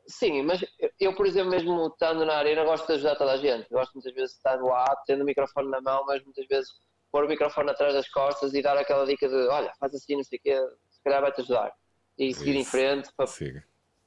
Sim, 0.06 0.42
mas 0.42 0.64
eu, 0.98 1.14
por 1.14 1.26
exemplo, 1.26 1.50
mesmo 1.50 1.86
estando 1.86 2.24
na 2.26 2.34
arena, 2.34 2.64
gosto 2.64 2.86
de 2.86 2.94
ajudar 2.94 3.16
toda 3.16 3.32
a 3.32 3.36
gente. 3.36 3.68
Gosto 3.70 3.94
muitas 3.94 4.12
vezes 4.12 4.30
de 4.32 4.36
estar 4.36 4.60
lá, 4.60 4.84
tendo 5.06 5.22
o 5.22 5.24
microfone 5.24 5.70
na 5.70 5.80
mão, 5.80 6.04
mas 6.06 6.22
muitas 6.24 6.46
vezes 6.46 6.70
pôr 7.10 7.24
o 7.24 7.28
microfone 7.28 7.70
atrás 7.70 7.94
das 7.94 8.08
costas 8.08 8.54
e 8.54 8.62
dar 8.62 8.76
aquela 8.76 9.04
dica 9.04 9.28
de 9.28 9.34
olha, 9.48 9.72
faz 9.78 9.94
assim, 9.94 10.16
não 10.16 10.24
sei 10.24 10.38
o 10.38 10.42
quê, 10.42 10.56
se 10.90 11.02
calhar 11.02 11.20
vai-te 11.20 11.40
ajudar 11.40 11.72
e 12.18 12.34
seguir 12.34 12.50
Isso. 12.50 12.60
em 12.60 12.64
frente. 12.64 13.10
Para, 13.16 13.26
Siga. 13.26 13.64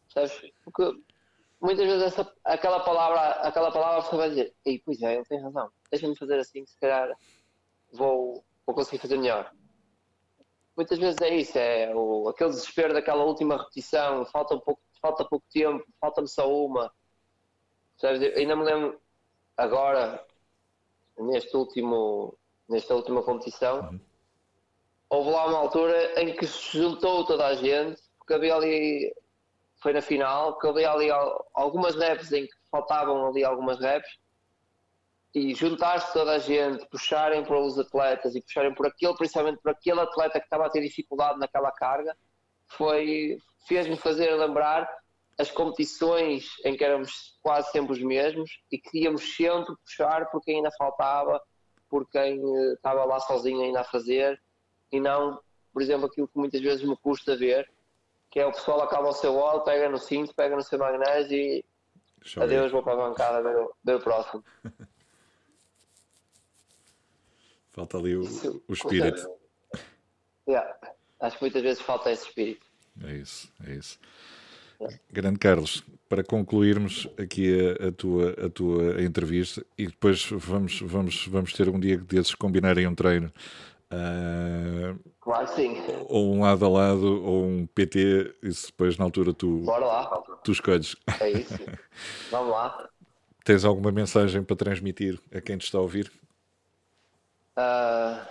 Sabes? 0.10 0.42
Porque 0.64 0.92
muitas 1.60 1.86
vezes 1.86 2.04
essa, 2.04 2.34
aquela 2.44 2.80
palavra, 2.82 3.20
aquela 3.48 3.72
palavra 3.72 4.02
você 4.02 4.16
vai 4.16 4.30
dizer, 4.30 4.56
ei, 4.66 4.82
pois 4.86 5.02
é, 5.02 5.16
ele 5.16 5.26
tem 5.26 5.42
razão, 5.42 5.70
deixa-me 5.90 6.16
fazer 6.16 6.40
assim, 6.40 6.66
se 6.66 6.78
calhar 6.80 7.10
vou, 7.92 8.44
vou 8.66 8.76
conseguir 8.76 9.00
fazer 9.00 9.18
melhor. 9.18 9.52
Muitas 10.76 10.98
vezes 10.98 11.22
é 11.22 11.36
isso, 11.36 11.58
é 11.58 11.94
o, 11.96 12.30
aquele 12.30 12.50
desespero 12.50 12.94
daquela 12.94 13.24
última 13.24 13.58
repetição, 13.58 14.26
falta 14.26 14.56
um 14.56 14.60
pouco, 14.60 14.82
falta 15.04 15.26
pouco 15.26 15.46
tempo, 15.52 15.86
falta-me 16.00 16.30
só 16.30 16.50
uma. 16.50 16.90
Sabes? 17.98 18.22
Ainda 18.38 18.56
me 18.56 18.64
lembro 18.64 19.00
agora, 19.58 20.26
neste 21.20 21.56
último, 21.56 22.38
nesta 22.70 22.96
última 22.96 23.22
competição, 23.22 23.82
uhum. 23.82 24.00
houve 25.10 25.30
lá 25.30 25.48
uma 25.48 25.60
altura 25.60 26.22
em 26.22 26.34
que 26.34 26.48
se 26.48 26.78
juntou 26.78 27.26
toda 27.26 27.46
a 27.46 27.56
gente, 27.56 28.02
porque 28.18 28.34
havia 28.34 28.56
ali 28.56 29.14
foi 29.82 29.92
na 29.92 30.02
final, 30.02 30.58
que 30.58 30.66
havia 30.66 30.90
ali 30.90 31.10
algumas 31.54 31.96
reps 31.96 32.32
em 32.32 32.48
que 32.48 32.54
faltavam 32.72 33.28
ali 33.28 33.44
algumas 33.44 33.80
reps 33.80 34.18
e 35.36 35.54
juntar-se 35.54 36.14
toda 36.14 36.34
a 36.34 36.40
gente, 36.40 36.86
puxarem 36.88 37.44
para 37.44 37.60
os 37.60 37.78
atletas 37.78 38.34
e 38.34 38.42
puxarem 38.42 38.74
por 38.74 38.88
aquele, 38.88 39.14
principalmente 39.16 39.60
por 39.62 39.72
aquele 39.72 40.00
atleta 40.00 40.40
que 40.40 40.46
estava 40.46 40.68
a 40.68 40.70
ter 40.70 40.82
dificuldade 40.82 41.38
naquela 41.38 41.72
carga, 41.72 42.16
foi 42.78 43.38
fez-me 43.68 43.96
fazer 43.96 44.36
lembrar 44.36 44.88
as 45.38 45.50
competições 45.50 46.46
em 46.64 46.76
que 46.76 46.84
éramos 46.84 47.38
quase 47.42 47.72
sempre 47.72 47.94
os 47.94 48.02
mesmos 48.02 48.62
e 48.72 48.78
que 48.78 49.00
íamos 49.00 49.36
sempre 49.36 49.74
puxar 49.84 50.30
por 50.30 50.42
quem 50.42 50.58
ainda 50.58 50.72
faltava, 50.78 51.42
por 51.90 52.08
quem 52.10 52.40
eh, 52.40 52.74
estava 52.74 53.04
lá 53.06 53.20
sozinho 53.20 53.62
ainda 53.62 53.82
a 53.82 53.86
fazer 53.86 54.40
e 54.92 55.00
não, 55.00 55.40
por 55.72 55.82
exemplo, 55.82 56.06
aquilo 56.06 56.28
que 56.28 56.38
muitas 56.38 56.62
vezes 56.62 56.88
me 56.88 56.96
custa 56.98 57.36
ver, 57.36 57.68
que 58.30 58.40
é 58.40 58.46
o 58.46 58.52
pessoal 58.52 58.82
acaba 58.82 59.10
o 59.10 59.14
seu 59.14 59.36
óleo, 59.36 59.64
pega 59.64 59.90
no 59.90 59.98
cinto, 59.98 60.36
pega 60.36 60.56
no 60.56 60.62
seu 60.62 60.78
magnésio 60.78 61.36
e 61.36 61.66
adeus, 62.38 62.72
vou 62.72 62.84
para 62.84 62.94
a 62.94 63.10
bancada 63.10 63.42
ver 63.42 63.58
o, 63.58 63.74
ver 63.84 63.96
o 63.96 64.00
próximo. 64.00 64.44
falta 67.72 67.98
ali 67.98 68.16
o, 68.16 68.22
isso, 68.22 68.64
o 68.68 68.74
espírito. 68.74 69.28
Yeah. 70.48 70.78
Acho 71.24 71.38
que 71.38 71.44
muitas 71.44 71.64
vezes 71.64 71.82
falta 71.82 72.12
esse 72.12 72.28
espírito. 72.28 72.66
É 73.04 73.14
isso, 73.16 73.52
é 73.66 73.74
isso. 73.74 74.00
Grande 75.12 75.40
Carlos, 75.40 75.84
para 76.08 76.24
concluirmos 76.24 77.08
aqui 77.18 77.58
a, 77.60 77.88
a, 77.88 77.92
tua, 77.92 78.36
a 78.46 78.50
tua 78.50 79.02
entrevista 79.02 79.66
e 79.78 79.88
depois 79.88 80.24
vamos, 80.30 80.82
vamos, 80.82 81.26
vamos 81.28 81.54
ter 81.54 81.70
um 81.70 81.80
dia 81.80 81.98
desses 81.98 82.36
combinarem 82.36 82.86
um 82.86 82.94
treino 82.94 83.32
Uh, 83.94 85.00
claro 85.22 85.48
sim. 85.50 85.78
Ou 86.10 86.34
um 86.34 86.42
lado 86.42 86.66
a 86.66 86.70
lado, 86.70 87.24
ou 87.24 87.46
um 87.46 87.68
PT, 87.68 88.36
isso 88.42 88.68
depois 88.68 88.98
na 88.98 89.06
altura 89.06 89.34
tu, 89.34 89.60
Bora 89.60 89.86
lá. 89.86 90.24
tu 90.44 90.52
escolhes. 90.52 90.96
É 91.20 91.30
isso. 91.30 91.60
Vamos 92.32 92.52
lá. 92.52 92.90
Tens 93.46 93.64
alguma 93.64 93.92
mensagem 93.92 94.42
para 94.42 94.56
transmitir 94.56 95.20
a 95.32 95.40
quem 95.40 95.58
te 95.58 95.66
está 95.66 95.78
a 95.78 95.82
ouvir? 95.82 96.12
Uh, 97.56 98.26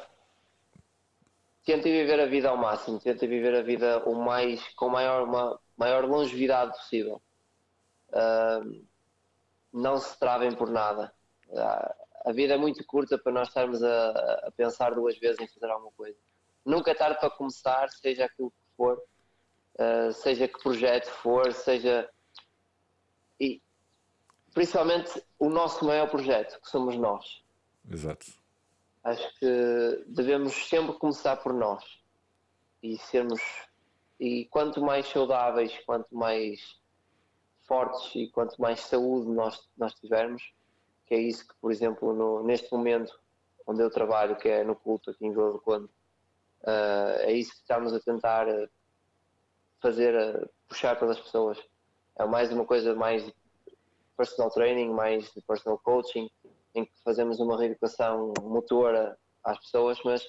tentem 1.64 1.92
viver 1.92 2.20
a 2.20 2.26
vida 2.26 2.48
ao 2.48 2.56
máximo, 2.56 2.98
tentem 2.98 3.28
viver 3.28 3.54
a 3.54 3.62
vida 3.62 4.02
o 4.04 4.14
mais, 4.14 4.62
com 4.74 4.88
maior, 4.88 5.24
uma 5.24 5.58
maior 5.76 6.04
longevidade 6.04 6.72
possível. 6.72 7.22
Uh, 8.08 8.84
não 9.72 9.96
se 9.98 10.18
travem 10.18 10.54
por 10.54 10.68
nada. 10.68 11.12
Uh, 11.48 12.02
a 12.24 12.32
vida 12.32 12.54
é 12.54 12.56
muito 12.56 12.84
curta 12.84 13.18
para 13.18 13.32
nós 13.32 13.48
estarmos 13.48 13.82
a, 13.82 14.10
a, 14.46 14.52
pensar 14.56 14.94
duas 14.94 15.18
vezes 15.18 15.40
em 15.40 15.48
fazer 15.48 15.70
alguma 15.70 15.92
coisa. 15.92 16.18
Nunca 16.64 16.90
é 16.90 16.94
tarde 16.94 17.18
para 17.18 17.30
começar, 17.30 17.88
seja 17.90 18.26
aquilo 18.26 18.50
que 18.50 18.76
for, 18.76 19.02
uh, 19.74 20.12
seja 20.12 20.46
que 20.46 20.58
projeto 20.60 21.06
for, 21.06 21.52
seja. 21.52 22.08
E 23.40 23.60
principalmente 24.52 25.22
o 25.38 25.48
nosso 25.48 25.84
maior 25.84 26.08
projeto, 26.08 26.60
que 26.60 26.68
somos 26.68 26.96
nós. 26.96 27.42
Exato. 27.90 28.41
Acho 29.04 29.34
que 29.38 30.04
devemos 30.06 30.52
sempre 30.68 30.92
começar 30.94 31.36
por 31.36 31.52
nós 31.52 31.84
e 32.82 32.96
sermos. 32.98 33.40
E 34.18 34.44
quanto 34.46 34.80
mais 34.80 35.06
saudáveis, 35.08 35.76
quanto 35.84 36.14
mais 36.14 36.80
fortes 37.66 38.14
e 38.14 38.28
quanto 38.28 38.60
mais 38.60 38.80
saúde 38.80 39.28
nós, 39.30 39.68
nós 39.76 39.94
tivermos, 39.94 40.52
que 41.06 41.14
é 41.14 41.18
isso 41.18 41.46
que, 41.46 41.54
por 41.60 41.72
exemplo, 41.72 42.12
no, 42.12 42.42
neste 42.44 42.70
momento 42.72 43.18
onde 43.66 43.82
eu 43.82 43.90
trabalho, 43.90 44.36
que 44.36 44.48
é 44.48 44.62
no 44.62 44.76
culto 44.76 45.10
aqui 45.10 45.26
em 45.26 45.32
Vila 45.32 45.52
do 45.52 45.60
Conde, 45.60 45.86
uh, 46.62 47.18
é 47.20 47.32
isso 47.32 47.52
que 47.52 47.60
estamos 47.60 47.92
a 47.92 48.00
tentar 48.00 48.48
eh, 48.48 48.68
fazer, 49.80 50.14
uh, 50.14 50.48
puxar 50.68 50.98
pelas 50.98 51.18
pessoas. 51.18 51.58
É 52.16 52.24
mais 52.24 52.52
uma 52.52 52.64
coisa 52.64 52.94
mais 52.94 53.30
personal 54.16 54.50
training, 54.50 54.90
mais 54.90 55.28
personal 55.46 55.78
coaching, 55.78 56.30
em 56.74 56.84
que 56.84 56.92
fazemos 57.04 57.40
uma 57.40 57.58
reeducação 57.58 58.32
motora 58.42 59.18
às 59.44 59.58
pessoas, 59.58 59.98
mas 60.04 60.24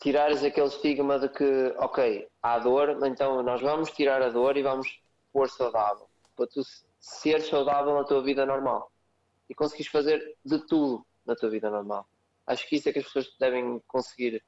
tirares 0.00 0.42
aquele 0.42 0.68
estigma 0.68 1.18
de 1.18 1.28
que, 1.28 1.74
ok, 1.78 2.28
há 2.42 2.58
dor, 2.58 3.04
então 3.04 3.42
nós 3.42 3.60
vamos 3.60 3.90
tirar 3.90 4.22
a 4.22 4.28
dor 4.28 4.56
e 4.56 4.62
vamos 4.62 5.00
pôr 5.32 5.48
saudável, 5.48 6.08
para 6.36 6.46
tu 6.46 6.62
ser 7.00 7.40
saudável 7.42 7.94
na 7.94 8.04
tua 8.04 8.22
vida 8.22 8.46
normal 8.46 8.90
e 9.48 9.54
conseguires 9.54 9.90
fazer 9.90 10.36
de 10.44 10.58
tudo 10.66 11.04
na 11.26 11.34
tua 11.34 11.50
vida 11.50 11.70
normal. 11.70 12.08
Acho 12.46 12.66
que 12.68 12.76
isso 12.76 12.88
é 12.88 12.92
que 12.92 12.98
as 12.98 13.04
pessoas 13.04 13.28
devem 13.38 13.80
conseguir 13.86 14.42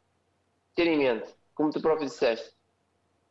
ter 0.74 0.86
em 0.86 0.99
mente. 0.99 1.34
Como 1.55 1.70
tu 1.70 1.80
próprio 1.80 2.07
disseste, 2.07 2.55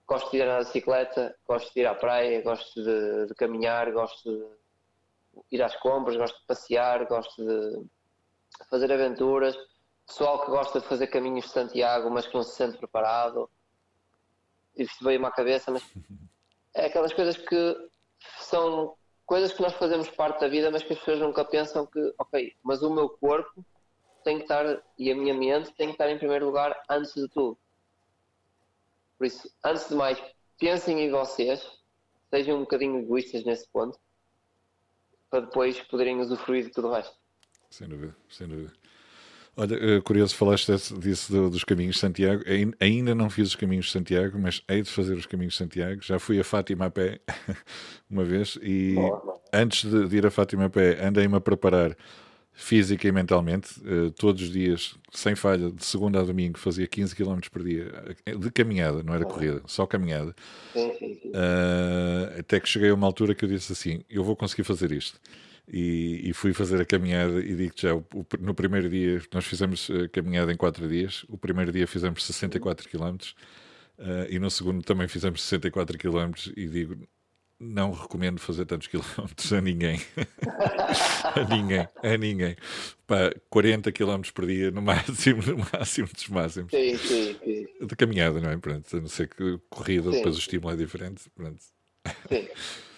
gosto 0.08 0.32
de 0.32 0.38
ir 0.38 0.46
na 0.46 0.60
bicicleta, 0.60 1.36
gosto 1.48 1.74
de 1.74 1.80
ir 1.82 1.86
à 1.86 1.96
praia, 1.96 2.42
gosto 2.42 2.84
de, 2.84 3.28
de 3.28 3.36
caminhar, 3.36 3.92
gosto 3.92 4.30
de 4.32 4.46
ir 5.52 5.62
às 5.62 5.76
compras, 5.78 6.16
gosto 6.16 6.40
de 6.40 6.46
passear, 6.46 7.06
gosto 7.06 7.44
de 7.44 7.86
fazer 8.70 8.92
aventuras. 8.92 9.56
Pessoal 10.06 10.44
que 10.44 10.52
gosta 10.52 10.80
de 10.80 10.88
fazer 10.88 11.08
caminhos 11.08 11.46
de 11.46 11.52
Santiago, 11.52 12.10
mas 12.10 12.26
que 12.26 12.34
não 12.34 12.44
se 12.44 12.56
sente 12.56 12.78
preparado. 12.78 13.50
Isto 14.76 15.04
veio-me 15.04 15.26
à 15.26 15.32
cabeça, 15.32 15.72
mas 15.72 15.84
é 16.74 16.86
aquelas 16.86 17.14
coisas 17.14 17.38
que 17.38 17.90
são 18.40 18.96
coisas 19.26 19.54
que 19.54 19.62
nós 19.62 19.74
fazemos 19.74 20.10
parte 20.10 20.40
da 20.40 20.48
vida, 20.48 20.72
mas 20.72 20.82
que 20.82 20.94
as 20.94 21.00
pessoas 21.00 21.20
nunca 21.20 21.46
pensam 21.46 21.86
que, 21.86 22.14
ok, 22.18 22.56
mas 22.64 22.82
o 22.82 22.90
meu 22.90 23.10
corpo 23.10 23.64
tem 24.24 24.38
que 24.38 24.44
estar 24.44 24.82
e 24.98 25.12
a 25.12 25.16
minha 25.16 25.34
mente 25.34 25.72
tem 25.74 25.88
que 25.88 25.94
estar 25.94 26.10
em 26.10 26.18
primeiro 26.18 26.48
lugar 26.48 26.76
antes 26.90 27.14
de 27.14 27.28
tudo. 27.28 27.58
Por 29.18 29.28
isso, 29.28 29.52
antes 29.64 29.88
de 29.88 29.96
mais, 29.96 30.20
pensem 30.58 31.00
em 31.02 31.12
vocês, 31.12 31.62
sejam 32.30 32.58
um 32.58 32.62
bocadinho 32.62 33.00
egoístas 33.00 33.44
nesse 33.44 33.68
ponto, 33.70 34.00
para 35.30 35.42
depois 35.42 35.80
poderem 35.82 36.20
usufruir 36.20 36.66
de 36.66 36.72
tudo 36.72 36.88
o 36.88 36.94
resto. 36.94 37.16
Sem 37.70 37.88
dúvida, 37.88 38.16
sem 38.30 38.48
dúvida. 38.48 38.74
Olha, 39.56 39.76
eh, 39.76 40.02
curioso, 40.02 40.36
falaste 40.36 40.72
disso 41.00 41.50
dos 41.50 41.64
caminhos 41.66 41.96
de 41.96 42.02
Santiago. 42.02 42.44
Ainda 42.80 43.14
não 43.14 43.30
fiz 43.30 43.50
os 43.50 43.56
caminhos 43.56 43.88
de 43.88 43.92
Santiago, 43.92 44.40
mas 44.40 44.64
hei 44.70 44.82
de 44.82 44.90
fazer 44.90 45.16
os 45.16 45.26
caminhos 45.26 45.54
de 45.54 45.58
Santiago. 45.58 46.02
Já 46.02 46.18
fui 46.18 46.40
a 46.40 46.44
Fátima 46.44 46.86
a 46.86 46.90
pé 46.90 47.20
uma 48.10 48.24
vez 48.24 48.58
e 48.62 48.96
antes 49.52 49.84
de 49.84 50.16
ir 50.16 50.26
a 50.26 50.32
Fátima 50.32 50.66
a 50.66 50.70
pé 50.70 51.06
andei-me 51.06 51.36
a 51.36 51.42
preparar 51.42 51.96
física 52.60 53.08
e 53.08 53.12
mentalmente, 53.12 53.80
uh, 53.80 54.12
todos 54.12 54.44
os 54.44 54.52
dias, 54.52 54.94
sem 55.12 55.34
falha, 55.34 55.72
de 55.72 55.86
segunda 55.86 56.20
a 56.20 56.24
domingo, 56.24 56.60
fazia 56.60 56.86
15 56.86 57.16
km 57.16 57.40
por 57.50 57.64
dia 57.64 58.14
eh, 58.26 58.36
de 58.36 58.52
caminhada, 58.52 59.02
não 59.02 59.14
era 59.14 59.24
corrida, 59.24 59.62
só 59.66 59.88
caminhada. 59.88 60.36
Uh, 60.76 62.38
até 62.38 62.60
que 62.60 62.68
cheguei 62.68 62.90
a 62.90 62.94
uma 62.94 63.08
altura 63.08 63.34
que 63.34 63.46
eu 63.46 63.50
disse 63.50 63.72
assim: 63.72 64.04
eu 64.10 64.26
vou 64.26 64.36
conseguir 64.36 64.66
fazer 64.66 64.92
isto. 64.92 65.20
E, 65.72 66.30
e 66.30 66.34
fui 66.34 66.52
fazer 66.52 66.82
a 66.82 66.86
caminhada 66.86 67.40
e 67.40 67.56
digo 67.56 67.74
já, 67.78 67.96
o, 67.96 68.06
o, 68.14 68.26
no 68.40 68.54
primeiro 68.54 68.90
dia, 68.90 69.22
nós 69.34 69.46
fizemos 69.46 69.90
a 69.90 70.10
caminhada 70.10 70.52
em 70.52 70.58
4 70.58 70.88
dias, 70.88 71.24
o 71.30 71.38
primeiro 71.38 71.72
dia 71.72 71.88
fizemos 71.88 72.26
64 72.26 72.90
km 72.90 73.16
uh, 74.00 74.26
e 74.30 74.40
no 74.40 74.50
segundo 74.50 74.84
também 74.84 75.08
fizemos 75.08 75.44
64 75.44 75.98
km 75.98 76.32
e 76.58 76.68
digo, 76.68 77.08
não 77.60 77.92
recomendo 77.92 78.40
fazer 78.40 78.66
tantos 78.66 78.88
quilómetros 78.88 79.52
a 79.52 79.60
ninguém. 79.60 80.00
a 81.36 81.44
ninguém, 81.44 81.88
a 82.02 82.18
ninguém. 82.18 82.56
Pá, 83.06 83.32
40 83.50 83.92
quilómetros 83.92 84.32
por 84.32 84.46
dia 84.46 84.72
no 84.72 84.82
máximo, 84.82 85.44
no 85.44 85.58
máximo 85.74 86.08
dos 86.08 86.30
máximos. 86.30 86.72
Sim, 86.72 86.98
sim, 86.98 87.38
sim. 87.44 87.86
De 87.86 87.96
caminhada, 87.96 88.40
não 88.40 88.50
é? 88.50 88.58
Pronto, 88.58 88.96
a 88.96 89.02
não 89.02 89.10
ser 89.10 89.28
que 89.28 89.60
corrida, 89.70 90.10
sim. 90.10 90.18
depois 90.18 90.36
o 90.36 90.40
estímulo 90.40 90.74
é 90.74 90.78
diferente. 90.78 91.30
Pronto. 91.32 91.62
Sim. 92.30 92.48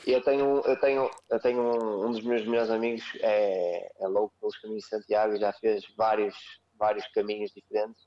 Eu 0.05 0.21
tenho, 0.21 0.61
eu 0.65 0.79
tenho, 0.79 1.11
eu 1.29 1.39
tenho 1.39 1.61
um, 1.61 2.07
um 2.07 2.11
dos 2.11 2.23
meus 2.23 2.45
melhores 2.45 2.71
amigos, 2.71 3.03
é, 3.19 3.91
é 3.99 4.07
louco 4.07 4.33
pelos 4.39 4.57
caminhos 4.57 4.83
de 4.83 4.89
Santiago 4.89 5.37
já 5.37 5.53
fez 5.53 5.83
vários, 5.95 6.35
vários 6.77 7.07
caminhos 7.13 7.51
diferentes. 7.51 8.01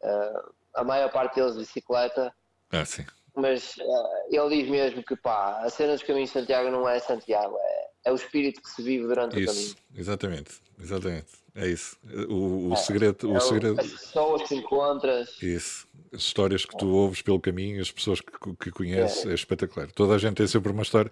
Uh, 0.00 0.52
a 0.74 0.84
maior 0.84 1.10
parte 1.12 1.36
deles 1.36 1.54
de 1.54 1.60
bicicleta. 1.60 2.34
Ah, 2.70 2.84
sim 2.84 3.04
mas 3.34 3.76
uh, 3.76 4.28
ele 4.30 4.62
diz 4.62 4.70
mesmo 4.70 5.02
que 5.02 5.16
pá, 5.16 5.60
a 5.62 5.70
cena 5.70 5.94
dos 5.94 6.02
caminhos 6.02 6.30
de 6.30 6.40
Santiago 6.40 6.70
não 6.70 6.88
é 6.88 6.98
Santiago, 6.98 7.56
é, 7.58 7.88
é 8.06 8.12
o 8.12 8.14
espírito 8.14 8.62
que 8.62 8.70
se 8.70 8.82
vive 8.82 9.06
durante 9.06 9.40
isso, 9.40 9.52
o 9.52 9.54
caminho. 9.54 9.76
Exatamente, 9.96 10.52
exatamente. 10.80 11.42
É 11.54 11.68
isso. 11.68 11.98
O, 12.30 12.70
o 12.70 12.72
é, 12.72 12.76
segredo. 12.76 13.30
É 13.30 13.36
o 13.36 13.40
segredo... 13.40 13.78
As 13.78 13.86
pessoas 13.86 14.48
que 14.48 14.54
encontras. 14.54 15.36
Isso. 15.42 15.86
As 16.10 16.22
histórias 16.22 16.64
que 16.64 16.76
tu 16.76 16.88
ouves 16.88 17.20
pelo 17.20 17.38
caminho, 17.38 17.80
as 17.80 17.90
pessoas 17.90 18.20
que, 18.20 18.32
que 18.58 18.70
conheces, 18.70 19.26
é. 19.26 19.30
é 19.30 19.34
espetacular. 19.34 19.90
Toda 19.92 20.14
a 20.14 20.18
gente 20.18 20.36
tem 20.36 20.46
sempre 20.46 20.72
uma 20.72 20.82
história. 20.82 21.10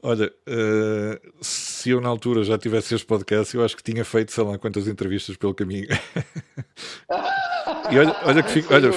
Olha, 0.00 0.32
uh, 0.48 1.44
se 1.44 1.90
eu 1.90 2.00
na 2.00 2.08
altura 2.08 2.44
já 2.44 2.56
tivesse 2.56 2.94
este 2.94 3.06
podcast, 3.06 3.56
eu 3.56 3.64
acho 3.64 3.76
que 3.76 3.82
tinha 3.82 4.04
feito 4.04 4.30
sei 4.30 4.44
lá 4.44 4.56
quantas 4.58 4.86
entrevistas 4.86 5.36
pelo 5.36 5.54
caminho. 5.54 5.88
e 7.90 7.98
olha, 7.98 8.16
olha 8.24 8.42
que 8.44 8.50
fica, 8.50 8.74
olha, 8.74 8.90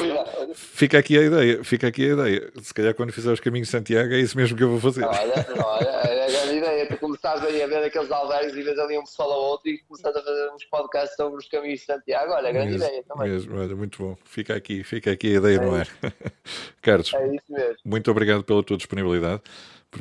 fica 0.54 1.00
aqui 1.00 1.18
a 1.18 1.22
ideia, 1.22 1.64
fica 1.64 1.88
aqui 1.88 2.10
a 2.10 2.14
ideia. 2.14 2.52
Se 2.62 2.74
calhar 2.74 2.94
quando 2.94 3.12
fizer 3.12 3.32
os 3.32 3.40
caminhos 3.40 3.68
de 3.68 3.72
Santiago 3.72 4.14
é 4.14 4.20
isso 4.20 4.38
mesmo 4.38 4.58
que 4.58 4.64
eu 4.64 4.70
vou 4.70 4.80
fazer. 4.80 5.04
Olha, 5.04 5.46
olha, 5.64 5.88
é 5.88 6.26
a 6.26 6.32
grande 6.32 6.58
ideia. 6.58 6.88
Tu 6.88 6.98
começares 6.98 7.44
aí 7.44 7.62
a 7.62 7.68
ver 7.68 7.84
aqueles 7.84 8.12
albergues 8.12 8.56
e 8.56 8.62
vês 8.62 8.78
ali 8.80 8.98
um 8.98 9.04
pessoal 9.04 9.32
ao 9.32 9.42
outro 9.42 9.70
e 9.70 9.80
começares 9.80 10.18
a 10.18 10.24
fazer 10.24 10.52
uns 10.52 10.66
podcasts 10.66 11.16
sobre 11.16 11.40
os 11.40 11.48
caminhos 11.48 11.80
de 11.80 11.86
Santiago. 11.86 12.32
Olha, 12.32 12.52
grande 12.52 12.72
mesmo, 12.72 12.86
ideia 12.86 13.04
também. 13.04 13.30
Mesmo, 13.30 13.60
olha, 13.60 13.76
muito 13.76 14.04
bom. 14.04 14.18
Fica 14.26 14.56
aqui, 14.56 14.84
fica 14.84 15.12
aqui 15.12 15.36
a 15.36 15.38
ideia 15.38 15.58
é 15.58 15.60
no 15.60 15.76
ar. 15.76 15.88
Carlos, 16.82 17.14
é 17.14 17.36
isso 17.36 17.52
mesmo. 17.52 17.78
muito 17.86 18.10
obrigado 18.12 18.44
pela 18.44 18.64
tua 18.64 18.78
disponibilidade 18.78 19.42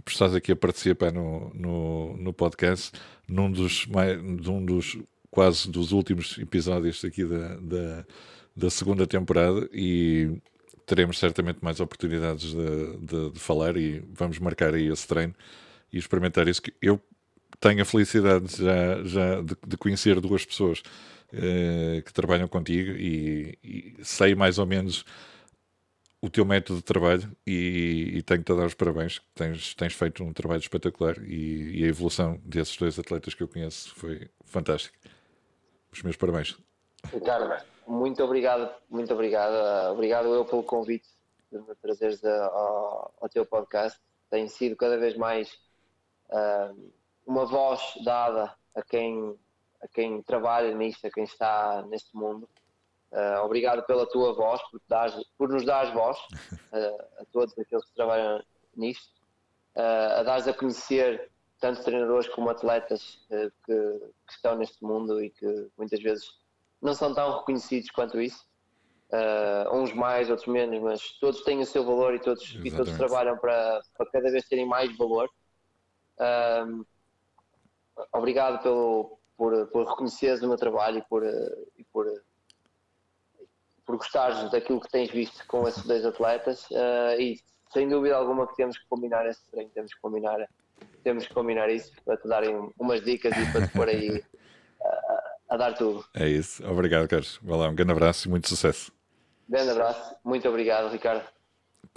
por 0.00 0.02
estás 0.10 0.34
aqui 0.34 0.52
a 0.52 0.56
participar 0.56 1.12
no, 1.12 1.50
no, 1.54 2.16
no 2.16 2.32
podcast, 2.32 2.92
num 3.28 3.50
dos, 3.50 3.84
mais, 3.86 4.16
num 4.22 4.64
dos 4.64 4.96
quase 5.30 5.70
dos 5.70 5.92
últimos 5.92 6.38
episódios 6.38 7.04
aqui 7.04 7.24
da, 7.24 7.56
da, 7.56 8.06
da 8.54 8.70
segunda 8.70 9.06
temporada 9.06 9.68
e 9.72 10.30
teremos 10.86 11.18
certamente 11.18 11.58
mais 11.62 11.80
oportunidades 11.80 12.52
de, 12.52 12.96
de, 12.98 13.30
de, 13.30 13.38
falar 13.38 13.76
e 13.76 14.04
vamos 14.12 14.38
marcar 14.38 14.74
aí 14.74 14.88
esse 14.88 15.06
treino 15.06 15.34
e 15.92 15.98
experimentar 15.98 16.48
isso. 16.48 16.60
Que 16.62 16.74
eu 16.82 17.00
tenho 17.60 17.82
a 17.82 17.84
felicidade 17.84 18.56
já, 18.56 19.02
já 19.04 19.40
de, 19.40 19.56
de 19.66 19.76
conhecer 19.76 20.20
duas 20.20 20.44
pessoas 20.44 20.82
eh, 21.32 22.02
que 22.04 22.12
trabalham 22.12 22.46
contigo 22.48 22.92
e, 22.92 23.58
e, 23.64 23.94
sei 24.02 24.34
mais 24.34 24.58
ou 24.58 24.66
menos 24.66 25.04
o 26.20 26.28
teu 26.30 26.44
método 26.44 26.78
de 26.78 26.84
trabalho 26.84 27.30
e, 27.46 28.12
e 28.16 28.22
tenho-te 28.22 28.52
a 28.52 28.54
dar 28.54 28.66
os 28.66 28.74
parabéns. 28.74 29.20
Tens, 29.34 29.74
tens 29.74 29.94
feito 29.94 30.22
um 30.22 30.32
trabalho 30.32 30.60
espetacular 30.60 31.16
e, 31.24 31.80
e 31.80 31.84
a 31.84 31.88
evolução 31.88 32.40
desses 32.44 32.76
dois 32.76 32.98
atletas 32.98 33.34
que 33.34 33.42
eu 33.42 33.48
conheço 33.48 33.94
foi 33.96 34.28
fantástica. 34.44 34.96
Os 35.92 36.02
meus 36.02 36.16
parabéns. 36.16 36.56
Ricardo, 37.10 37.62
muito 37.86 38.22
obrigado, 38.22 38.72
muito 38.88 39.12
obrigado. 39.12 39.92
Obrigado 39.92 40.34
eu 40.34 40.44
pelo 40.44 40.62
convite 40.62 41.08
de 41.50 41.58
me 41.58 41.74
trazeres 41.76 42.24
ao, 42.24 43.12
ao 43.20 43.28
teu 43.28 43.44
podcast. 43.44 43.98
Tem 44.30 44.48
sido 44.48 44.76
cada 44.76 44.96
vez 44.96 45.16
mais 45.16 45.52
uh, 46.30 46.92
uma 47.26 47.44
voz 47.44 47.80
dada 48.04 48.54
a 48.74 48.82
quem, 48.82 49.38
a 49.82 49.88
quem 49.88 50.22
trabalha 50.22 50.74
nisto, 50.74 51.06
a 51.06 51.10
quem 51.10 51.24
está 51.24 51.82
neste 51.88 52.16
mundo. 52.16 52.48
Uh, 53.10 53.44
obrigado 53.44 53.84
pela 53.84 54.06
tua 54.06 54.32
voz, 54.32 54.62
por, 54.70 54.80
dares, 54.88 55.14
por 55.36 55.50
nos 55.50 55.66
dar 55.66 55.92
voz 55.92 56.18
uh, 56.18 57.02
a 57.20 57.24
todos 57.30 57.56
aqueles 57.58 57.84
que 57.84 57.94
trabalham 57.94 58.42
nisto, 58.74 59.12
a 59.74 60.22
dares 60.22 60.48
a 60.48 60.54
conhecer 60.54 61.30
tanto 61.60 61.84
treinadores 61.84 62.28
como 62.28 62.48
atletas 62.48 63.20
que, 63.28 63.50
que 63.66 64.32
estão 64.32 64.56
neste 64.56 64.82
mundo 64.82 65.22
e 65.22 65.30
que 65.30 65.70
muitas 65.76 66.02
vezes 66.02 66.41
não 66.82 66.94
são 66.94 67.14
tão 67.14 67.38
reconhecidos 67.38 67.90
quanto 67.90 68.20
isso. 68.20 68.44
Uh, 69.12 69.76
uns 69.76 69.92
mais, 69.92 70.30
outros 70.30 70.48
menos, 70.48 70.80
mas 70.80 71.12
todos 71.20 71.42
têm 71.42 71.60
o 71.60 71.66
seu 71.66 71.84
valor 71.84 72.14
e 72.14 72.18
todos, 72.18 72.58
e 72.64 72.70
todos 72.70 72.96
trabalham 72.96 73.36
para, 73.36 73.82
para 73.96 74.10
cada 74.10 74.30
vez 74.30 74.48
terem 74.48 74.66
mais 74.66 74.94
valor. 74.96 75.30
Uh, 76.18 76.84
obrigado 78.12 78.62
pelo, 78.62 79.18
por, 79.36 79.66
por 79.68 79.86
reconheceres 79.86 80.42
o 80.42 80.48
meu 80.48 80.56
trabalho 80.56 80.98
e 80.98 81.02
por, 81.02 81.22
e 81.24 81.84
por, 81.92 82.06
por 83.84 83.96
gostares 83.98 84.50
daquilo 84.50 84.80
que 84.80 84.88
tens 84.88 85.10
visto 85.10 85.46
com 85.46 85.68
esses 85.68 85.84
dois 85.84 86.06
atletas. 86.06 86.66
Uh, 86.70 87.20
e 87.20 87.38
sem 87.70 87.88
dúvida 87.88 88.16
alguma 88.16 88.46
que 88.46 88.56
temos 88.56 88.78
que 88.78 88.86
combinar 88.88 89.26
esse 89.26 89.44
treino, 89.50 89.70
temos 89.74 89.92
que 89.92 90.00
combinar, 90.00 90.48
temos 91.04 91.26
que 91.26 91.34
combinar 91.34 91.68
isso 91.68 91.92
para 92.02 92.16
te 92.16 92.26
darem 92.26 92.72
umas 92.78 93.02
dicas 93.02 93.36
e 93.36 93.52
para 93.52 93.66
te 93.66 93.72
pôr 93.74 93.88
aí 93.90 94.24
a 95.52 95.56
dar 95.56 95.74
tudo. 95.74 96.04
É 96.14 96.26
isso. 96.26 96.66
Obrigado, 96.66 97.06
Carlos. 97.06 97.38
Vai 97.42 97.58
lá, 97.58 97.68
um 97.68 97.74
grande 97.74 97.92
abraço 97.92 98.26
e 98.26 98.30
muito 98.30 98.48
sucesso. 98.48 98.90
Grande 99.46 99.70
abraço. 99.70 100.16
Muito 100.24 100.48
obrigado, 100.48 100.90
Ricardo. 100.90 101.24